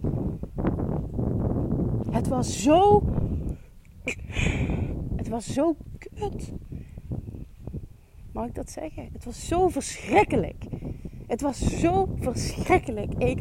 Het 2.10 2.28
was 2.28 2.62
zo. 2.62 3.02
Het 5.16 5.28
was 5.28 5.52
zo 5.52 5.76
kut. 5.98 6.52
Mag 8.38 8.46
ik 8.46 8.54
dat 8.54 8.70
zeggen? 8.70 9.08
Het 9.12 9.24
was 9.24 9.46
zo 9.46 9.68
verschrikkelijk. 9.68 10.64
Het 11.26 11.40
was 11.40 11.58
zo 11.58 12.08
verschrikkelijk. 12.20 13.14
Ik 13.14 13.38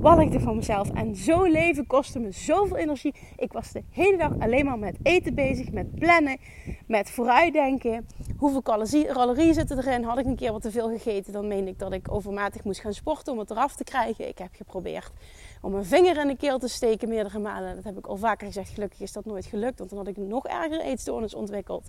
walgde 0.00 0.40
van 0.40 0.56
mezelf. 0.56 0.90
En 0.90 1.16
zo 1.16 1.44
leven 1.44 1.86
kostte 1.86 2.18
me 2.18 2.30
zoveel 2.30 2.76
energie. 2.76 3.14
Ik 3.36 3.52
was 3.52 3.72
de 3.72 3.82
hele 3.90 4.16
dag 4.16 4.38
alleen 4.38 4.64
maar 4.64 4.78
met 4.78 4.96
eten 5.02 5.34
bezig, 5.34 5.72
met 5.72 5.94
plannen, 5.94 6.38
met 6.86 7.10
vooruitdenken. 7.10 8.06
Hoeveel 8.36 8.62
calorieën 8.62 9.54
zitten 9.54 9.78
erin? 9.78 10.04
Had 10.04 10.18
ik 10.18 10.26
een 10.26 10.36
keer 10.36 10.52
wat 10.52 10.62
te 10.62 10.70
veel 10.70 10.88
gegeten, 10.88 11.32
dan 11.32 11.48
meende 11.48 11.70
ik 11.70 11.78
dat 11.78 11.92
ik 11.92 12.12
overmatig 12.12 12.64
moest 12.64 12.80
gaan 12.80 12.94
sporten 12.94 13.32
om 13.32 13.38
het 13.38 13.50
eraf 13.50 13.74
te 13.74 13.84
krijgen. 13.84 14.28
Ik 14.28 14.38
heb 14.38 14.54
geprobeerd 14.54 15.12
om 15.60 15.72
mijn 15.72 15.84
vinger 15.84 16.20
in 16.20 16.26
de 16.26 16.36
keel 16.36 16.58
te 16.58 16.68
steken 16.68 17.08
meerdere 17.08 17.38
malen. 17.38 17.74
Dat 17.74 17.84
heb 17.84 17.98
ik 17.98 18.06
al 18.06 18.16
vaker 18.16 18.46
gezegd. 18.46 18.70
Gelukkig 18.70 19.00
is 19.00 19.12
dat 19.12 19.24
nooit 19.24 19.46
gelukt, 19.46 19.78
want 19.78 19.90
dan 19.90 19.98
had 19.98 20.08
ik 20.08 20.16
nog 20.16 20.46
erger 20.46 20.80
eetstoornis 20.80 21.34
ontwikkeld. 21.34 21.88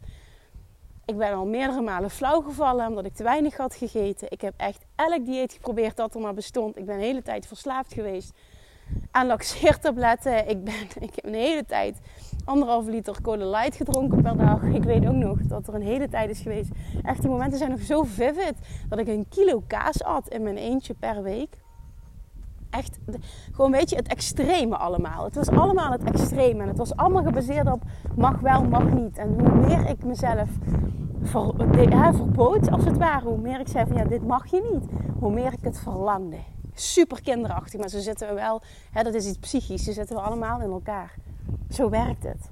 Ik 1.05 1.17
ben 1.17 1.33
al 1.33 1.45
meerdere 1.45 1.81
malen 1.81 2.09
flauw 2.09 2.41
gevallen 2.41 2.87
omdat 2.87 3.05
ik 3.05 3.13
te 3.13 3.23
weinig 3.23 3.57
had 3.57 3.75
gegeten. 3.75 4.31
Ik 4.31 4.41
heb 4.41 4.53
echt 4.57 4.85
elk 4.95 5.25
dieet 5.25 5.53
geprobeerd 5.53 5.97
dat 5.97 6.15
er 6.15 6.21
maar 6.21 6.33
bestond. 6.33 6.77
Ik 6.77 6.85
ben 6.85 6.97
de 6.97 7.03
hele 7.03 7.21
tijd 7.21 7.47
verslaafd 7.47 7.93
geweest 7.93 8.33
aan 9.11 9.27
laxeertabletten. 9.27 10.49
Ik, 10.49 10.63
ben, 10.63 10.81
ik 11.07 11.15
heb 11.15 11.25
een 11.25 11.33
hele 11.33 11.65
tijd 11.65 11.97
anderhalve 12.45 12.89
liter 12.89 13.21
Cola 13.21 13.45
Light 13.45 13.75
gedronken 13.75 14.21
per 14.21 14.37
dag. 14.37 14.63
Ik 14.63 14.83
weet 14.83 15.05
ook 15.05 15.13
nog 15.13 15.39
dat 15.39 15.67
er 15.67 15.73
een 15.73 15.81
hele 15.81 16.09
tijd 16.09 16.29
is 16.29 16.39
geweest. 16.39 16.69
Echt, 17.03 17.21
die 17.21 17.29
momenten 17.29 17.57
zijn 17.57 17.71
nog 17.71 17.81
zo 17.81 18.03
vivid 18.03 18.53
dat 18.89 18.99
ik 18.99 19.07
een 19.07 19.25
kilo 19.29 19.63
kaas 19.67 20.03
at 20.03 20.27
in 20.27 20.43
mijn 20.43 20.57
eentje 20.57 20.93
per 20.93 21.23
week. 21.23 21.57
Echt, 22.73 22.99
gewoon 23.51 23.71
weet 23.71 23.89
je, 23.89 23.95
het 23.95 24.07
extreme 24.07 24.77
allemaal. 24.77 25.23
Het 25.23 25.35
was 25.35 25.49
allemaal 25.49 25.91
het 25.91 26.03
extreme. 26.03 26.61
En 26.61 26.67
het 26.67 26.77
was 26.77 26.95
allemaal 26.95 27.23
gebaseerd 27.23 27.71
op 27.71 27.81
mag 28.15 28.39
wel, 28.39 28.63
mag 28.63 28.91
niet. 28.91 29.17
En 29.17 29.39
hoe 29.39 29.67
meer 29.67 29.89
ik 29.89 30.03
mezelf 30.03 30.49
ver, 31.23 31.53
verbood, 32.13 32.71
als 32.71 32.85
het 32.85 32.97
ware, 32.97 33.25
hoe 33.25 33.37
meer 33.37 33.59
ik 33.59 33.67
zei 33.67 33.87
van 33.87 33.97
ja, 33.97 34.05
dit 34.05 34.27
mag 34.27 34.51
je 34.51 34.69
niet, 34.71 34.89
hoe 35.19 35.31
meer 35.31 35.53
ik 35.53 35.63
het 35.63 35.79
verlangde. 35.79 36.37
Super 36.73 37.21
kinderachtig, 37.21 37.79
maar 37.79 37.89
zo 37.89 37.99
zitten 37.99 38.27
we 38.27 38.33
wel, 38.33 38.61
hè, 38.91 39.03
dat 39.03 39.13
is 39.13 39.25
iets 39.25 39.37
psychisch, 39.37 39.83
zo 39.83 39.91
zitten 39.91 40.23
allemaal 40.23 40.61
in 40.61 40.71
elkaar. 40.71 41.15
Zo 41.69 41.89
werkt 41.89 42.23
het. 42.23 42.49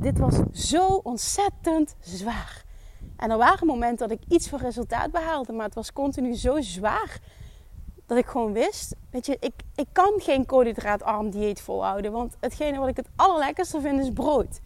Dit 0.00 0.18
was 0.18 0.34
zo 0.52 0.86
ontzettend 0.86 1.94
zwaar. 2.00 2.64
En 3.16 3.30
er 3.30 3.38
waren 3.38 3.66
momenten 3.66 4.08
dat 4.08 4.18
ik 4.18 4.24
iets 4.28 4.48
voor 4.48 4.58
resultaat 4.58 5.10
behaalde, 5.10 5.52
maar 5.52 5.64
het 5.64 5.74
was 5.74 5.92
continu 5.92 6.34
zo 6.34 6.60
zwaar 6.60 7.20
dat 8.12 8.24
ik 8.24 8.30
gewoon 8.30 8.52
wist, 8.52 8.94
weet 9.10 9.26
je, 9.26 9.36
ik, 9.40 9.52
ik 9.74 9.86
kan 9.92 10.12
geen 10.16 10.46
koolhydraatarm 10.46 11.30
dieet 11.30 11.60
volhouden, 11.60 12.12
want 12.12 12.36
hetgene 12.40 12.78
wat 12.78 12.88
ik 12.88 12.96
het 12.96 13.08
allerlekkerste 13.16 13.80
vind 13.80 14.00
is 14.00 14.10
brood. 14.10 14.60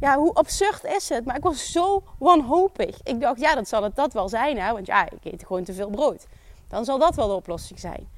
Ja, 0.00 0.16
hoe 0.16 0.34
absurd 0.34 0.84
is 0.84 1.08
het? 1.08 1.24
Maar 1.24 1.36
ik 1.36 1.42
was 1.42 1.72
zo 1.72 2.02
wanhopig. 2.18 3.00
Ik 3.02 3.20
dacht, 3.20 3.40
ja, 3.40 3.54
dat 3.54 3.68
zal 3.68 3.82
het 3.82 3.96
dat 3.96 4.12
wel 4.12 4.28
zijn, 4.28 4.58
hè? 4.58 4.72
Want 4.72 4.86
ja, 4.86 5.10
ik 5.10 5.32
eet 5.32 5.46
gewoon 5.46 5.64
te 5.64 5.72
veel 5.72 5.90
brood. 5.90 6.26
Dan 6.68 6.84
zal 6.84 6.98
dat 6.98 7.14
wel 7.14 7.28
de 7.28 7.34
oplossing 7.34 7.78
zijn. 7.78 8.08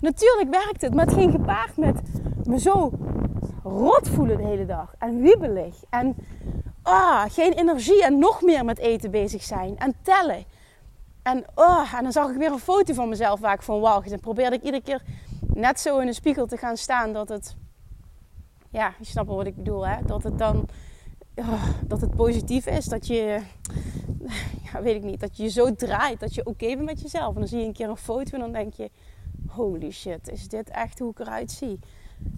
Natuurlijk 0.00 0.50
werkt 0.50 0.82
het, 0.82 0.94
maar 0.94 1.04
het 1.06 1.14
ging 1.14 1.32
gepaard 1.32 1.76
met 1.76 2.00
me 2.44 2.60
zo 2.60 2.92
rot 3.62 4.08
voelen 4.08 4.36
de 4.36 4.44
hele 4.44 4.66
dag. 4.66 4.94
En 4.98 5.20
wiebelig. 5.20 5.74
En 5.90 6.16
ah, 6.82 7.24
geen 7.28 7.52
energie 7.52 8.04
en 8.04 8.18
nog 8.18 8.42
meer 8.42 8.64
met 8.64 8.78
eten 8.78 9.10
bezig 9.10 9.42
zijn. 9.42 9.78
En 9.78 9.94
tellen. 10.02 10.44
En, 11.26 11.44
oh, 11.54 11.94
en 11.94 12.02
dan 12.02 12.12
zag 12.12 12.30
ik 12.30 12.36
weer 12.36 12.52
een 12.52 12.58
foto 12.58 12.94
van 12.94 13.08
mezelf 13.08 13.40
waar 13.40 13.54
ik 13.54 13.62
van 13.62 13.80
walgde. 13.80 14.10
En 14.10 14.20
probeerde 14.20 14.56
ik 14.56 14.62
iedere 14.62 14.82
keer 14.82 15.02
net 15.54 15.80
zo 15.80 15.98
in 15.98 16.06
de 16.06 16.12
spiegel 16.12 16.46
te 16.46 16.56
gaan 16.56 16.76
staan 16.76 17.12
dat 17.12 17.28
het... 17.28 17.56
Ja, 18.70 18.94
je 18.98 19.04
snapt 19.04 19.28
wat 19.28 19.46
ik 19.46 19.56
bedoel, 19.56 19.86
hè? 19.86 20.02
Dat 20.04 20.22
het 20.22 20.38
dan 20.38 20.68
oh, 21.34 21.68
dat 21.86 22.00
het 22.00 22.16
positief 22.16 22.66
is. 22.66 22.84
Dat 22.84 23.06
je, 23.06 23.40
ja, 24.72 24.82
weet 24.82 24.96
ik 24.96 25.02
niet, 25.02 25.20
dat 25.20 25.36
je 25.36 25.42
je 25.42 25.48
zo 25.48 25.74
draait. 25.74 26.20
Dat 26.20 26.34
je 26.34 26.46
oké 26.46 26.66
bent 26.66 26.84
met 26.84 27.00
jezelf. 27.00 27.34
En 27.34 27.40
dan 27.40 27.48
zie 27.48 27.60
je 27.60 27.66
een 27.66 27.72
keer 27.72 27.88
een 27.88 27.96
foto 27.96 28.32
en 28.32 28.40
dan 28.40 28.52
denk 28.52 28.74
je, 28.74 28.90
holy 29.48 29.90
shit, 29.90 30.28
is 30.28 30.48
dit 30.48 30.70
echt 30.70 30.98
hoe 30.98 31.10
ik 31.10 31.18
eruit 31.18 31.50
zie? 31.50 31.78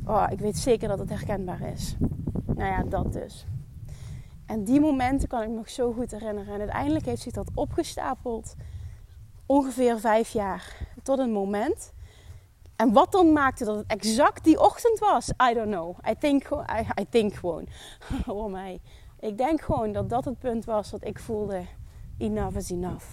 Oh, 0.07 0.27
ik 0.31 0.39
weet 0.39 0.59
zeker 0.59 0.89
dat 0.89 0.99
het 0.99 1.09
herkenbaar 1.09 1.61
is. 1.61 1.97
Nou 2.47 2.71
ja, 2.71 2.83
dat 2.83 3.13
dus. 3.13 3.47
En 4.47 4.65
die 4.65 4.81
momenten 4.81 5.29
kan 5.29 5.43
ik 5.43 5.51
nog 5.51 5.71
zo 5.71 5.93
goed 5.93 6.11
herinneren. 6.11 6.55
En 6.55 6.61
uiteindelijk 6.61 7.05
heeft 7.05 7.23
zich 7.23 7.33
dat 7.33 7.51
opgestapeld. 7.55 8.55
Ongeveer 9.49 10.01
vijf 10.01 10.29
jaar. 10.29 10.77
Tot 11.03 11.19
een 11.19 11.33
moment. 11.33 11.93
En 12.77 12.93
wat 12.93 13.13
dan 13.13 13.33
maakte 13.33 13.65
dat 13.65 13.77
het 13.77 13.87
exact 13.87 14.45
die 14.45 14.61
ochtend 14.61 14.99
was? 14.99 15.29
I 15.51 15.55
don't 15.55 15.71
know. 15.71 15.99
I 16.09 16.15
think, 16.19 16.45
I, 16.51 17.01
I 17.01 17.09
think 17.09 17.35
gewoon. 17.35 17.67
oh 18.27 18.51
mij. 18.51 18.81
Ik 19.21 19.39
denk 19.39 19.61
gewoon 19.61 19.93
dat 19.93 20.09
dat 20.09 20.25
het 20.25 20.39
punt 20.39 20.65
was 20.65 20.91
dat 20.91 21.05
ik 21.05 21.19
voelde... 21.19 21.63
Enough 22.19 22.57
is 22.57 22.71
enough. 22.71 23.05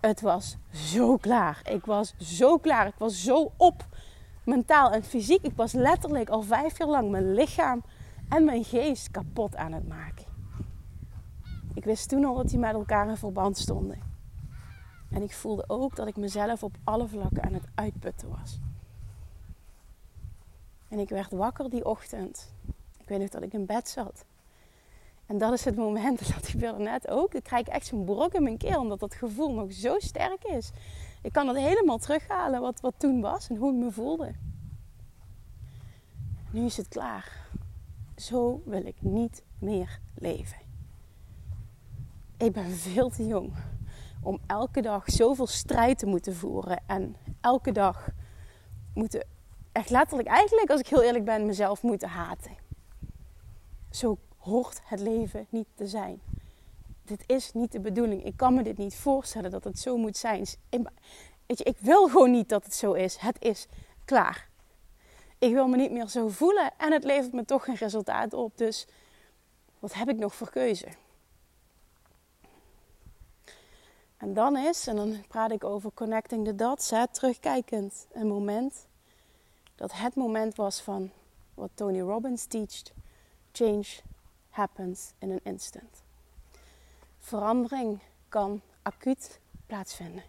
Het 0.00 0.20
was 0.20 0.56
zo 0.70 1.16
klaar. 1.16 1.60
Ik 1.70 1.84
was 1.84 2.14
zo 2.18 2.58
klaar. 2.58 2.86
Ik 2.86 2.98
was 2.98 3.22
zo 3.22 3.52
op. 3.56 3.86
Mentaal 4.44 4.90
en 4.90 5.04
fysiek. 5.04 5.42
Ik 5.42 5.56
was 5.56 5.72
letterlijk 5.72 6.28
al 6.28 6.42
vijf 6.42 6.78
jaar 6.78 6.88
lang 6.88 7.10
mijn 7.10 7.34
lichaam 7.34 7.82
en 8.28 8.44
mijn 8.44 8.64
geest 8.64 9.10
kapot 9.10 9.56
aan 9.56 9.72
het 9.72 9.88
maken. 9.88 10.24
Ik 11.74 11.84
wist 11.84 12.08
toen 12.08 12.24
al 12.24 12.34
dat 12.34 12.48
die 12.48 12.58
met 12.58 12.72
elkaar 12.72 13.08
in 13.08 13.16
verband 13.16 13.58
stonden. 13.58 14.11
En 15.12 15.22
ik 15.22 15.32
voelde 15.32 15.64
ook 15.66 15.96
dat 15.96 16.06
ik 16.06 16.16
mezelf 16.16 16.62
op 16.62 16.76
alle 16.84 17.08
vlakken 17.08 17.42
aan 17.42 17.54
het 17.54 17.66
uitputten 17.74 18.28
was. 18.28 18.58
En 20.88 20.98
ik 20.98 21.08
werd 21.08 21.32
wakker 21.32 21.70
die 21.70 21.84
ochtend. 21.84 22.52
Ik 22.98 23.08
weet 23.08 23.18
nog 23.18 23.28
dat 23.28 23.42
ik 23.42 23.52
in 23.52 23.66
bed 23.66 23.88
zat. 23.88 24.24
En 25.26 25.38
dat 25.38 25.52
is 25.52 25.64
het 25.64 25.76
moment, 25.76 26.18
dat 26.34 26.48
ik 26.48 26.60
wilde 26.60 26.82
net 26.82 27.08
ook. 27.08 27.34
Ik 27.34 27.42
krijg 27.42 27.66
echt 27.66 27.86
zo'n 27.86 28.04
brok 28.04 28.32
in 28.32 28.42
mijn 28.42 28.56
keel, 28.56 28.80
omdat 28.80 29.00
dat 29.00 29.14
gevoel 29.14 29.54
nog 29.54 29.72
zo 29.72 29.98
sterk 29.98 30.44
is. 30.44 30.70
Ik 31.22 31.32
kan 31.32 31.48
het 31.48 31.56
helemaal 31.56 31.98
terughalen 31.98 32.60
wat, 32.60 32.80
wat 32.80 32.94
toen 32.96 33.20
was 33.20 33.48
en 33.48 33.56
hoe 33.56 33.72
ik 33.72 33.78
me 33.78 33.90
voelde. 33.90 34.34
Nu 36.50 36.64
is 36.64 36.76
het 36.76 36.88
klaar. 36.88 37.46
Zo 38.16 38.62
wil 38.64 38.86
ik 38.86 39.02
niet 39.02 39.42
meer 39.58 40.00
leven. 40.14 40.60
Ik 42.36 42.52
ben 42.52 42.70
veel 42.70 43.10
te 43.10 43.26
jong 43.26 43.52
om 44.22 44.40
elke 44.46 44.80
dag 44.80 45.04
zoveel 45.06 45.46
strijd 45.46 45.98
te 45.98 46.06
moeten 46.06 46.34
voeren. 46.34 46.82
En 46.86 47.16
elke 47.40 47.72
dag 47.72 48.08
moeten, 48.94 49.26
echt 49.72 49.90
letterlijk 49.90 50.28
eigenlijk, 50.28 50.70
als 50.70 50.80
ik 50.80 50.86
heel 50.86 51.02
eerlijk 51.02 51.24
ben, 51.24 51.46
mezelf 51.46 51.82
moeten 51.82 52.08
haten. 52.08 52.56
Zo 53.90 54.18
hoort 54.38 54.80
het 54.84 55.00
leven 55.00 55.46
niet 55.48 55.68
te 55.74 55.86
zijn. 55.86 56.20
Dit 57.04 57.24
is 57.26 57.52
niet 57.52 57.72
de 57.72 57.80
bedoeling. 57.80 58.24
Ik 58.24 58.36
kan 58.36 58.54
me 58.54 58.62
dit 58.62 58.78
niet 58.78 58.94
voorstellen 58.94 59.50
dat 59.50 59.64
het 59.64 59.78
zo 59.78 59.96
moet 59.96 60.16
zijn. 60.16 60.46
Weet 61.46 61.58
je, 61.58 61.64
ik 61.64 61.78
wil 61.78 62.08
gewoon 62.08 62.30
niet 62.30 62.48
dat 62.48 62.64
het 62.64 62.74
zo 62.74 62.92
is. 62.92 63.16
Het 63.16 63.36
is 63.38 63.66
klaar. 64.04 64.48
Ik 65.38 65.52
wil 65.52 65.66
me 65.66 65.76
niet 65.76 65.90
meer 65.90 66.08
zo 66.08 66.28
voelen 66.28 66.72
en 66.78 66.92
het 66.92 67.04
levert 67.04 67.32
me 67.32 67.44
toch 67.44 67.64
geen 67.64 67.74
resultaat 67.74 68.32
op. 68.32 68.58
Dus 68.58 68.86
wat 69.78 69.92
heb 69.92 70.08
ik 70.08 70.16
nog 70.16 70.34
voor 70.34 70.50
keuze? 70.50 70.86
En 74.22 74.34
dan 74.34 74.56
is, 74.56 74.86
en 74.86 74.96
dan 74.96 75.24
praat 75.28 75.50
ik 75.50 75.64
over 75.64 75.90
connecting 75.94 76.44
the 76.44 76.54
dots, 76.54 76.90
hè, 76.90 77.08
terugkijkend, 77.08 78.06
een 78.12 78.26
moment 78.26 78.86
dat 79.74 79.92
het 79.92 80.14
moment 80.14 80.54
was 80.54 80.80
van 80.80 81.10
wat 81.54 81.70
Tony 81.74 82.00
Robbins 82.00 82.44
teacht: 82.44 82.92
change 83.52 83.86
happens 84.48 85.12
in 85.18 85.30
an 85.30 85.40
instant. 85.42 86.02
Verandering 87.18 87.98
kan 88.28 88.60
acuut 88.82 89.40
plaatsvinden. 89.66 90.22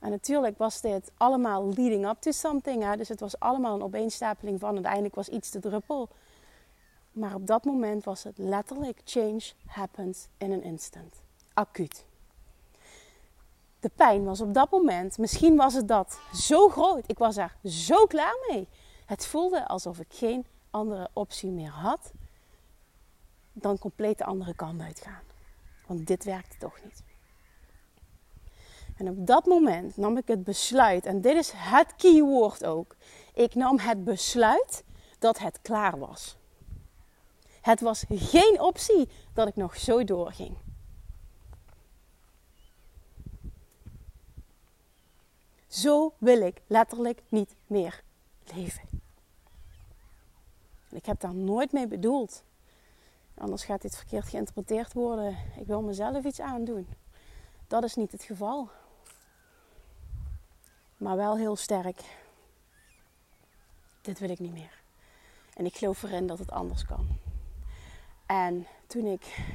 En 0.00 0.10
natuurlijk 0.10 0.58
was 0.58 0.80
dit 0.80 1.10
allemaal 1.16 1.68
leading 1.74 2.08
up 2.08 2.20
to 2.20 2.30
something. 2.30 2.82
Hè? 2.82 2.96
Dus 2.96 3.08
het 3.08 3.20
was 3.20 3.38
allemaal 3.38 3.74
een 3.74 3.82
opeenstapeling 3.82 4.60
van. 4.60 4.74
Uiteindelijk 4.74 5.14
was 5.14 5.28
iets 5.28 5.50
de 5.50 5.60
druppel. 5.60 6.08
Maar 7.12 7.34
op 7.34 7.46
dat 7.46 7.64
moment 7.64 8.04
was 8.04 8.22
het 8.22 8.38
letterlijk 8.38 9.00
change 9.04 9.42
happens 9.66 10.26
in 10.38 10.52
an 10.52 10.62
instant. 10.62 11.20
Acuut. 11.54 12.04
De 13.84 13.90
pijn 13.94 14.24
was 14.24 14.40
op 14.40 14.54
dat 14.54 14.70
moment, 14.70 15.18
misschien 15.18 15.56
was 15.56 15.74
het 15.74 15.88
dat, 15.88 16.20
zo 16.34 16.68
groot. 16.68 17.04
Ik 17.06 17.18
was 17.18 17.36
er 17.36 17.56
zo 17.64 18.06
klaar 18.06 18.36
mee. 18.48 18.68
Het 19.06 19.26
voelde 19.26 19.68
alsof 19.68 19.98
ik 19.98 20.06
geen 20.08 20.46
andere 20.70 21.08
optie 21.12 21.50
meer 21.50 21.70
had 21.70 22.12
dan 23.52 23.78
compleet 23.78 24.18
de 24.18 24.24
andere 24.24 24.54
kant 24.54 24.80
uitgaan. 24.80 25.22
Want 25.86 26.06
dit 26.06 26.24
werkte 26.24 26.56
toch 26.58 26.78
niet. 26.84 27.02
En 28.96 29.08
op 29.08 29.26
dat 29.26 29.46
moment 29.46 29.96
nam 29.96 30.16
ik 30.16 30.28
het 30.28 30.44
besluit, 30.44 31.06
en 31.06 31.20
dit 31.20 31.36
is 31.36 31.52
het 31.54 31.94
keyword 31.96 32.64
ook. 32.64 32.96
Ik 33.34 33.54
nam 33.54 33.78
het 33.78 34.04
besluit 34.04 34.84
dat 35.18 35.38
het 35.38 35.58
klaar 35.62 35.98
was. 35.98 36.36
Het 37.60 37.80
was 37.80 38.04
geen 38.08 38.60
optie 38.60 39.08
dat 39.34 39.48
ik 39.48 39.56
nog 39.56 39.76
zo 39.76 40.04
doorging. 40.04 40.56
Zo 45.74 46.14
wil 46.18 46.40
ik 46.40 46.60
letterlijk 46.66 47.22
niet 47.28 47.54
meer 47.66 48.02
leven. 48.54 48.82
En 50.90 50.96
ik 50.96 51.06
heb 51.06 51.20
daar 51.20 51.34
nooit 51.34 51.72
mee 51.72 51.86
bedoeld. 51.86 52.44
Anders 53.34 53.64
gaat 53.64 53.82
dit 53.82 53.96
verkeerd 53.96 54.28
geïnterpreteerd 54.28 54.92
worden. 54.92 55.36
Ik 55.56 55.66
wil 55.66 55.82
mezelf 55.82 56.24
iets 56.24 56.40
aandoen. 56.40 56.88
Dat 57.66 57.84
is 57.84 57.94
niet 57.94 58.12
het 58.12 58.22
geval. 58.22 58.70
Maar 60.96 61.16
wel 61.16 61.36
heel 61.36 61.56
sterk. 61.56 62.00
Dit 64.02 64.18
wil 64.18 64.30
ik 64.30 64.38
niet 64.38 64.52
meer. 64.52 64.82
En 65.54 65.64
ik 65.64 65.76
geloof 65.76 66.02
erin 66.02 66.26
dat 66.26 66.38
het 66.38 66.50
anders 66.50 66.84
kan. 66.84 67.08
En 68.26 68.66
toen 68.86 69.06
ik 69.06 69.54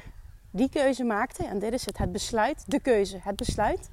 die 0.50 0.68
keuze 0.68 1.04
maakte, 1.04 1.44
en 1.44 1.58
dit 1.58 1.72
is 1.72 1.86
het, 1.86 1.98
het 1.98 2.12
besluit, 2.12 2.70
de 2.70 2.80
keuze, 2.80 3.18
het 3.20 3.36
besluit, 3.36 3.90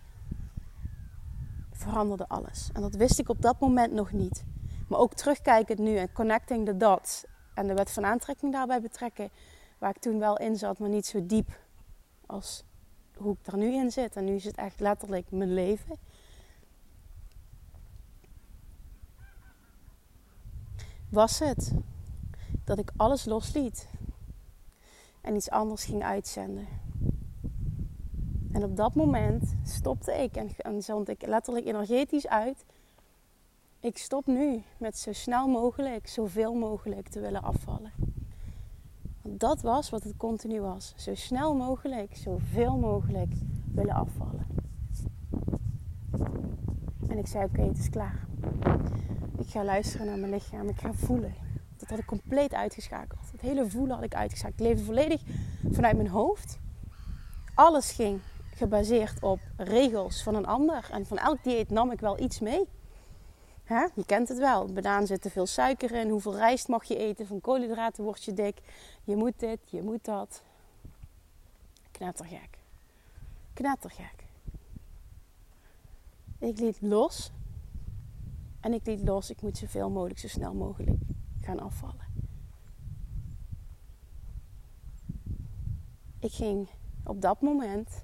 veranderde 1.77 2.27
alles. 2.27 2.69
En 2.73 2.81
dat 2.81 2.95
wist 2.95 3.19
ik 3.19 3.29
op 3.29 3.41
dat 3.41 3.59
moment 3.59 3.93
nog 3.93 4.11
niet. 4.11 4.43
Maar 4.87 4.99
ook 4.99 5.13
terugkijkend 5.13 5.79
nu 5.79 5.97
en 5.97 6.11
connecting 6.11 6.65
the 6.65 6.77
dots 6.77 7.23
en 7.53 7.67
de 7.67 7.73
wet 7.73 7.91
van 7.91 8.05
aantrekking 8.05 8.51
daarbij 8.51 8.81
betrekken, 8.81 9.29
waar 9.77 9.89
ik 9.89 10.01
toen 10.01 10.19
wel 10.19 10.37
in 10.37 10.55
zat, 10.55 10.79
maar 10.79 10.89
niet 10.89 11.05
zo 11.05 11.25
diep 11.25 11.59
als 12.25 12.63
hoe 13.15 13.37
ik 13.41 13.47
er 13.47 13.57
nu 13.57 13.73
in 13.73 13.91
zit. 13.91 14.15
En 14.15 14.25
nu 14.25 14.33
is 14.35 14.43
het 14.43 14.57
echt 14.57 14.79
letterlijk 14.79 15.31
mijn 15.31 15.53
leven. 15.53 15.97
Was 21.09 21.39
het 21.39 21.73
dat 22.63 22.79
ik 22.79 22.91
alles 22.95 23.25
losliet 23.25 23.87
en 25.21 25.35
iets 25.35 25.49
anders 25.49 25.83
ging 25.83 26.03
uitzenden. 26.03 26.67
En 28.57 28.63
op 28.63 28.75
dat 28.75 28.95
moment 28.95 29.55
stopte 29.63 30.11
ik 30.11 30.35
en, 30.35 30.83
zond 30.83 31.09
ik 31.09 31.25
letterlijk 31.25 31.65
energetisch 31.65 32.27
uit. 32.27 32.65
Ik 33.79 33.97
stop 33.97 34.25
nu 34.25 34.63
met 34.77 34.97
zo 34.97 35.13
snel 35.13 35.47
mogelijk, 35.47 36.07
zoveel 36.07 36.53
mogelijk 36.53 37.07
te 37.07 37.19
willen 37.19 37.43
afvallen. 37.43 37.91
Want 39.21 39.39
dat 39.39 39.61
was 39.61 39.89
wat 39.89 40.03
het 40.03 40.17
continu 40.17 40.61
was. 40.61 40.93
Zo 40.95 41.15
snel 41.15 41.55
mogelijk, 41.55 42.15
zoveel 42.15 42.77
mogelijk 42.77 43.33
willen 43.73 43.95
afvallen. 43.95 44.47
En 47.07 47.17
ik 47.17 47.27
zei: 47.27 47.45
Oké, 47.45 47.61
het 47.61 47.77
is 47.77 47.89
klaar. 47.89 48.27
Ik 49.37 49.47
ga 49.47 49.63
luisteren 49.63 50.05
naar 50.05 50.17
mijn 50.17 50.31
lichaam. 50.31 50.67
Ik 50.67 50.79
ga 50.79 50.93
voelen. 50.93 51.33
Dat 51.77 51.89
had 51.89 51.99
ik 51.99 52.05
compleet 52.05 52.53
uitgeschakeld. 52.53 53.31
Het 53.31 53.41
hele 53.41 53.69
voelen 53.69 53.95
had 53.95 54.05
ik 54.05 54.15
uitgeschakeld. 54.15 54.59
Ik 54.59 54.65
leefde 54.65 54.83
volledig 54.83 55.21
vanuit 55.71 55.95
mijn 55.95 56.09
hoofd. 56.09 56.59
Alles 57.55 57.91
ging 57.91 58.19
gebaseerd 58.57 59.23
op 59.23 59.39
regels 59.57 60.23
van 60.23 60.35
een 60.35 60.45
ander. 60.45 60.89
En 60.91 61.05
van 61.05 61.17
elk 61.17 61.43
dieet 61.43 61.69
nam 61.69 61.91
ik 61.91 61.99
wel 61.99 62.19
iets 62.19 62.39
mee. 62.39 62.67
Je 63.67 64.05
kent 64.05 64.27
het 64.27 64.37
wel. 64.37 64.65
Banaan 64.65 65.07
zit 65.07 65.21
te 65.21 65.29
veel 65.29 65.45
suiker 65.45 65.91
in. 65.91 66.09
Hoeveel 66.09 66.35
rijst 66.35 66.67
mag 66.67 66.83
je 66.83 66.97
eten? 66.97 67.27
Van 67.27 67.41
koolhydraten 67.41 68.03
word 68.03 68.23
je 68.23 68.33
dik. 68.33 68.61
Je 69.03 69.15
moet 69.15 69.39
dit, 69.39 69.59
je 69.65 69.81
moet 69.81 70.05
dat. 70.05 70.43
Knettergek. 71.91 72.57
Knettergek. 73.53 74.25
Ik 76.39 76.59
liet 76.59 76.77
los. 76.81 77.31
En 78.59 78.73
ik 78.73 78.85
liet 78.85 79.03
los. 79.03 79.29
Ik 79.29 79.41
moet 79.41 79.57
zoveel 79.57 79.89
mogelijk, 79.89 80.19
zo 80.19 80.27
snel 80.27 80.53
mogelijk 80.53 80.99
gaan 81.41 81.59
afvallen. 81.59 82.05
Ik 86.19 86.31
ging 86.31 86.67
op 87.03 87.21
dat 87.21 87.41
moment 87.41 88.03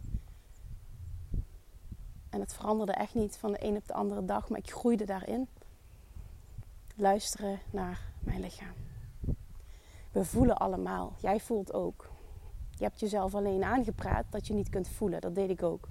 en 2.33 2.39
het 2.39 2.53
veranderde 2.53 2.91
echt 2.91 3.15
niet 3.15 3.37
van 3.37 3.51
de 3.51 3.65
een 3.65 3.75
op 3.75 3.87
de 3.87 3.93
andere 3.93 4.25
dag, 4.25 4.49
maar 4.49 4.59
ik 4.59 4.71
groeide 4.71 5.05
daarin. 5.05 5.47
Luisteren 6.95 7.59
naar 7.71 8.01
mijn 8.19 8.39
lichaam. 8.39 8.73
We 10.11 10.25
voelen 10.25 10.57
allemaal. 10.57 11.13
Jij 11.17 11.39
voelt 11.39 11.73
ook. 11.73 12.09
Je 12.77 12.83
hebt 12.83 12.99
jezelf 12.99 13.35
alleen 13.35 13.63
aangepraat 13.63 14.25
dat 14.29 14.47
je 14.47 14.53
niet 14.53 14.69
kunt 14.69 14.87
voelen. 14.87 15.21
Dat 15.21 15.35
deed 15.35 15.49
ik 15.49 15.63
ook. 15.63 15.87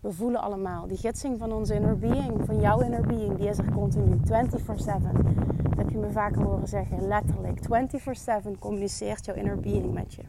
We 0.00 0.12
voelen 0.12 0.40
allemaal. 0.40 0.86
Die 0.86 0.96
gidsing 0.96 1.38
van 1.38 1.52
onze 1.52 1.74
inner 1.74 1.98
being, 1.98 2.44
van 2.44 2.60
jouw 2.60 2.80
inner 2.80 3.06
being, 3.06 3.36
die 3.36 3.48
is 3.48 3.58
er 3.58 3.72
continu 3.72 4.16
24-7. 4.16 4.22
Dat 5.62 5.76
heb 5.76 5.90
je 5.90 5.98
me 5.98 6.10
vaker 6.10 6.42
horen 6.42 6.68
zeggen, 6.68 7.06
letterlijk. 7.06 7.60
24-7 8.54 8.58
communiceert 8.58 9.24
jouw 9.24 9.34
inner 9.34 9.60
being 9.60 9.92
met 9.92 10.14
je. 10.14 10.22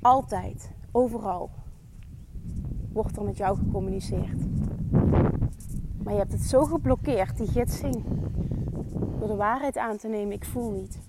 Altijd, 0.00 0.70
overal 0.90 1.50
wordt 2.92 3.16
er 3.16 3.24
met 3.24 3.36
jou 3.36 3.56
gecommuniceerd. 3.56 4.46
Maar 6.02 6.12
je 6.12 6.18
hebt 6.18 6.32
het 6.32 6.42
zo 6.42 6.64
geblokkeerd, 6.64 7.36
die 7.36 7.46
gidsing, 7.46 8.04
door 9.18 9.28
de 9.28 9.36
waarheid 9.36 9.78
aan 9.78 9.96
te 9.96 10.08
nemen, 10.08 10.32
ik 10.32 10.44
voel 10.44 10.70
niet. 10.70 11.00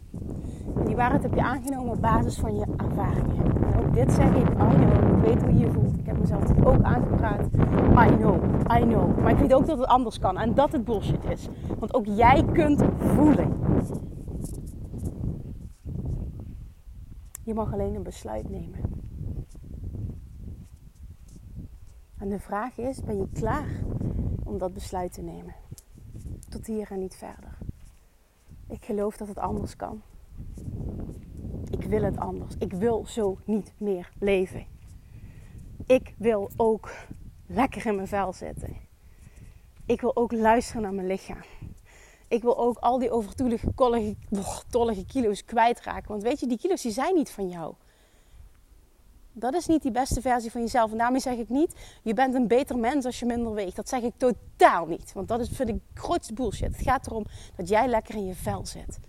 Die 0.86 0.96
waarheid 0.96 1.24
heb 1.24 1.34
je 1.34 1.42
aangenomen 1.42 1.92
op 1.92 2.02
basis 2.02 2.38
van 2.38 2.56
je 2.56 2.66
ervaringen. 2.78 3.46
En 3.74 3.86
ook 3.86 3.94
dit 3.94 4.12
zeg 4.12 4.36
ik, 4.36 4.50
I 4.50 4.76
know, 4.76 5.18
ik 5.18 5.26
weet 5.26 5.42
hoe 5.42 5.58
je 5.58 5.72
voelt. 5.72 5.98
Ik 5.98 6.06
heb 6.06 6.20
mezelf 6.20 6.66
ook 6.66 6.82
aangepraat. 6.82 7.46
I 8.10 8.16
know, 8.18 8.36
I 8.78 8.80
know. 8.80 9.22
Maar 9.22 9.32
ik 9.32 9.38
weet 9.38 9.54
ook 9.54 9.66
dat 9.66 9.78
het 9.78 9.88
anders 9.88 10.20
kan 10.20 10.38
en 10.38 10.54
dat 10.54 10.72
het 10.72 10.86
bullshit 10.86 11.26
is. 11.30 11.50
Want 11.80 11.94
ook 11.94 12.06
jij 12.06 12.46
kunt 12.52 12.84
voelen. 12.98 13.54
Je 17.44 17.54
mag 17.54 17.74
alleen 17.74 17.96
een 17.96 18.04
besluit 18.04 18.50
nemen. 18.50 18.89
En 22.20 22.30
de 22.30 22.40
vraag 22.40 22.78
is, 22.78 23.02
ben 23.04 23.18
je 23.18 23.28
klaar 23.34 23.70
om 24.44 24.58
dat 24.58 24.74
besluit 24.74 25.14
te 25.14 25.22
nemen? 25.22 25.56
Tot 26.50 26.66
hier 26.66 26.92
en 26.92 27.00
niet 27.00 27.16
verder. 27.16 27.58
Ik 28.68 28.86
geloof 28.86 29.18
dat 29.18 29.28
het 29.28 29.38
anders 29.38 29.76
kan. 29.76 30.02
Ik 31.70 31.84
wil 31.84 32.04
het 32.04 32.18
anders. 32.18 32.56
Ik 32.58 32.74
wil 32.74 33.06
zo 33.06 33.38
niet 33.46 33.74
meer 33.78 34.12
leven. 34.20 34.66
Ik 35.86 36.14
wil 36.18 36.50
ook 36.56 36.92
lekker 37.48 37.86
in 37.86 37.96
mijn 37.96 38.08
vel 38.08 38.34
zitten. 38.34 38.76
Ik 39.86 40.02
wil 40.02 40.16
ook 40.16 40.32
luisteren 40.32 40.82
naar 40.82 40.94
mijn 40.94 41.08
lichaam. 41.08 41.44
Ik 42.28 42.42
wil 42.42 42.58
ook 42.58 42.78
al 42.78 43.00
die 43.00 43.12
overtoelige, 43.12 43.74
tollige 44.70 45.06
kilo's 45.06 45.46
kwijtraken. 45.46 46.10
Want 46.10 46.24
weet 46.24 46.40
je, 46.40 46.48
die 46.48 46.58
kilo's 46.58 46.82
die 46.82 46.92
zijn 46.92 47.16
niet 47.16 47.32
van 47.32 47.50
jou. 47.50 47.74
Dat 49.34 49.54
is 49.54 49.66
niet 49.66 49.82
die 49.82 49.92
beste 49.92 50.22
versie 50.22 50.52
van 50.52 50.62
jezelf. 50.62 50.92
En 50.92 50.98
daarmee 50.98 51.22
zeg 51.22 51.38
ik 51.38 51.50
niet, 51.50 51.76
je 52.04 52.14
bent 52.14 52.34
een 52.36 52.48
beter 52.48 52.78
mens 52.78 53.06
als 53.06 53.20
je 53.20 53.26
minder 53.26 53.54
weegt. 53.54 53.76
Dat 53.76 53.90
zeg 53.90 54.02
ik 54.02 54.14
totaal 54.18 54.86
niet. 54.86 55.14
Want 55.14 55.28
dat 55.28 55.40
is, 55.40 55.50
vind 55.50 55.70
ik 55.70 55.82
grootste 55.94 56.34
bullshit. 56.34 56.76
Het 56.78 56.86
gaat 56.86 57.08
erom 57.08 57.26
dat 57.56 57.70
jij 57.70 57.88
lekker 57.88 58.16
in 58.16 58.26
je 58.26 58.36
vel 58.36 58.66
zit. 58.66 59.00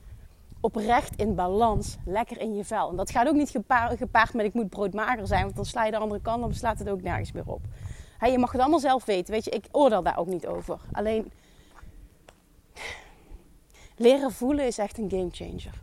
oprecht 0.61 1.16
in 1.16 1.35
balans, 1.35 1.96
lekker 2.04 2.40
in 2.40 2.56
je 2.56 2.64
vel. 2.64 2.90
En 2.90 2.96
dat 2.96 3.11
gaat 3.11 3.28
ook 3.28 3.35
niet 3.35 3.50
gepaard, 3.50 4.35
met 4.35 4.46
ik 4.46 4.54
moet 4.54 4.68
broodmager 4.68 5.26
zijn, 5.26 5.42
want 5.42 5.56
dan 5.56 5.64
sla 5.64 5.85
je 5.85 5.90
de 5.90 5.96
andere 5.98 6.20
kant 6.20 6.44
op, 6.44 6.52
slaat 6.52 6.78
het 6.78 6.88
ook 6.88 7.02
nergens 7.02 7.33
meer 7.33 7.46
op. 7.46 7.61
je 8.20 8.38
mag 8.38 8.52
het 8.52 8.61
allemaal 8.61 8.78
zelf 8.78 9.04
weten, 9.04 9.33
weet 9.33 9.44
je, 9.44 9.50
ik 9.50 9.64
oordeel 9.70 10.02
daar 10.02 10.18
ook 10.18 10.26
niet 10.26 10.46
over. 10.46 10.80
Alleen 10.92 11.33
leren 13.96 14.33
voelen 14.33 14.66
is 14.66 14.78
echt 14.78 14.98
een 14.98 15.11
game 15.11 15.28
changer. 15.30 15.83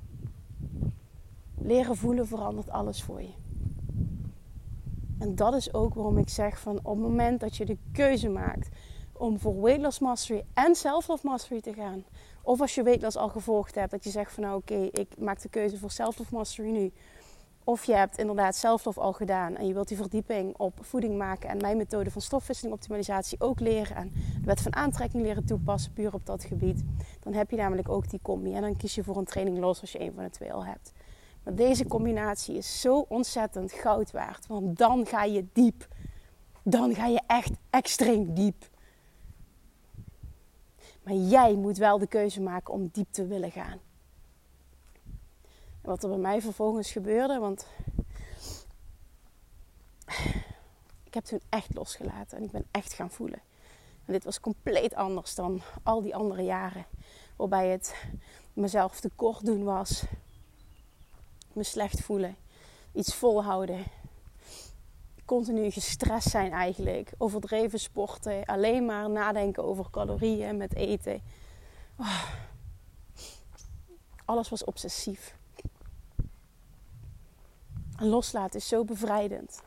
Leren 1.58 1.96
voelen 1.96 2.28
verandert 2.28 2.70
alles 2.70 3.04
voor 3.04 3.22
je. 3.22 3.47
En 5.20 5.36
dat 5.36 5.54
is 5.54 5.74
ook 5.74 5.94
waarom 5.94 6.18
ik 6.18 6.30
zeg 6.30 6.60
van 6.60 6.78
op 6.78 6.94
het 6.94 6.98
moment 6.98 7.40
dat 7.40 7.58
je 7.58 7.66
de 7.66 7.78
keuze 7.92 8.30
maakt 8.30 8.70
om 9.14 9.40
voor 9.40 9.62
Weight 9.62 9.82
Loss 9.82 10.00
Mastery 10.00 10.44
en 10.54 10.76
Self-Love 10.76 11.28
Mastery 11.28 11.62
te 11.62 11.74
gaan. 11.74 12.04
Of 12.42 12.62
als 12.62 12.76
je 12.76 12.84
Weight 12.84 13.02
Loss 13.02 13.18
al 13.18 13.30
gevolgd 13.30 13.76
hebt, 13.76 13.92
dat 13.92 14.04
je 14.04 14.10
zegt 14.10 14.34
van 14.34 14.44
nou 14.44 14.58
oké, 14.58 14.76
ik 14.76 15.08
maak 15.18 15.42
de 15.42 15.50
keuze 15.50 15.78
voor 15.78 15.92
Self-Love 15.92 16.36
Mastery 16.36 16.70
nu. 16.70 16.92
Of 17.64 17.84
je 17.84 17.94
hebt 17.94 18.18
inderdaad 18.18 18.56
Self-Love 18.56 19.00
al 19.00 19.14
gedaan 19.14 19.56
en 19.56 19.68
je 19.68 19.74
wilt 19.74 19.88
die 19.88 19.98
verdieping 19.98 20.58
op 20.58 20.74
voeding 20.82 21.18
maken 21.18 21.50
en 21.50 21.58
mijn 21.58 21.78
methode 21.78 22.12
van 22.12 22.22
stofwisseling 22.22 22.76
optimalisatie 22.76 23.42
ook 23.42 23.60
leren 23.60 23.96
en 23.96 24.12
de 24.14 24.46
wet 24.46 24.62
van 24.62 24.76
aantrekking 24.76 25.24
leren 25.24 25.46
toepassen 25.46 25.94
puur 25.94 26.14
op 26.14 26.26
dat 26.26 26.44
gebied. 26.44 26.84
Dan 27.20 27.34
heb 27.34 27.50
je 27.50 27.58
namelijk 27.58 27.90
ook 27.90 28.10
die 28.10 28.20
combi 28.22 28.54
en 28.54 28.62
dan 28.62 28.76
kies 28.76 28.96
je 28.96 29.04
voor 29.04 29.18
een 29.18 29.26
training 29.26 29.58
los 29.58 29.82
als 29.82 29.92
je 29.92 30.02
een 30.02 30.14
van 30.14 30.24
de 30.24 30.30
twee 30.30 30.54
al 30.54 30.66
hebt. 30.66 30.94
Maar 31.48 31.56
deze 31.56 31.88
combinatie 31.88 32.56
is 32.56 32.82
zo 32.82 33.00
ontzettend 33.00 33.72
goud 33.72 34.12
waard. 34.12 34.48
Want 34.48 34.78
dan 34.78 35.06
ga 35.06 35.24
je 35.24 35.46
diep. 35.54 35.88
Dan 36.64 36.96
ga 36.96 37.06
je 37.06 37.22
echt 37.28 37.52
extreem 37.70 38.34
diep. 38.34 38.70
Maar 41.04 41.14
jij 41.14 41.54
moet 41.56 41.78
wel 41.78 41.98
de 41.98 42.08
keuze 42.08 42.42
maken 42.42 42.74
om 42.74 42.90
diep 42.92 43.08
te 43.12 43.28
willen 43.28 43.52
gaan. 43.52 43.80
Wat 45.82 46.04
er 46.04 46.10
bij 46.10 46.18
mij 46.18 46.42
vervolgens 46.42 46.92
gebeurde, 46.92 47.40
want 47.40 47.68
ik 51.04 51.14
heb 51.14 51.24
toen 51.24 51.42
echt 51.50 51.76
losgelaten 51.76 52.38
en 52.38 52.44
ik 52.44 52.52
ben 52.52 52.66
echt 52.72 52.94
gaan 52.94 53.12
voelen. 53.12 53.42
En 54.06 54.14
dit 54.14 54.24
was 54.24 54.40
compleet 54.40 54.96
anders 54.96 55.36
dan 55.36 55.62
al 55.84 56.02
die 56.02 56.16
andere 56.16 56.44
jaren, 56.44 56.86
waarbij 57.36 57.68
het 57.70 57.96
mezelf 58.54 59.00
tekort 59.00 59.46
doen 59.46 59.64
was, 59.64 60.06
me 61.58 61.64
slecht 61.64 62.02
voelen, 62.02 62.36
iets 62.94 63.16
volhouden, 63.16 63.84
continu 65.26 65.72
gestrest 65.72 66.30
zijn 66.30 66.52
eigenlijk, 66.52 67.12
overdreven 67.18 67.80
sporten, 67.80 68.46
alleen 68.46 68.86
maar 68.86 69.10
nadenken 69.10 69.64
over 69.64 69.90
calorieën 69.90 70.58
met 70.58 70.76
eten. 70.76 71.22
Oh. 71.98 72.24
Alles 74.26 74.50
was 74.50 74.64
obsessief. 74.64 75.36
En 77.98 78.08
loslaten 78.08 78.60
is 78.60 78.68
zo 78.68 78.84
bevrijdend. 78.84 79.62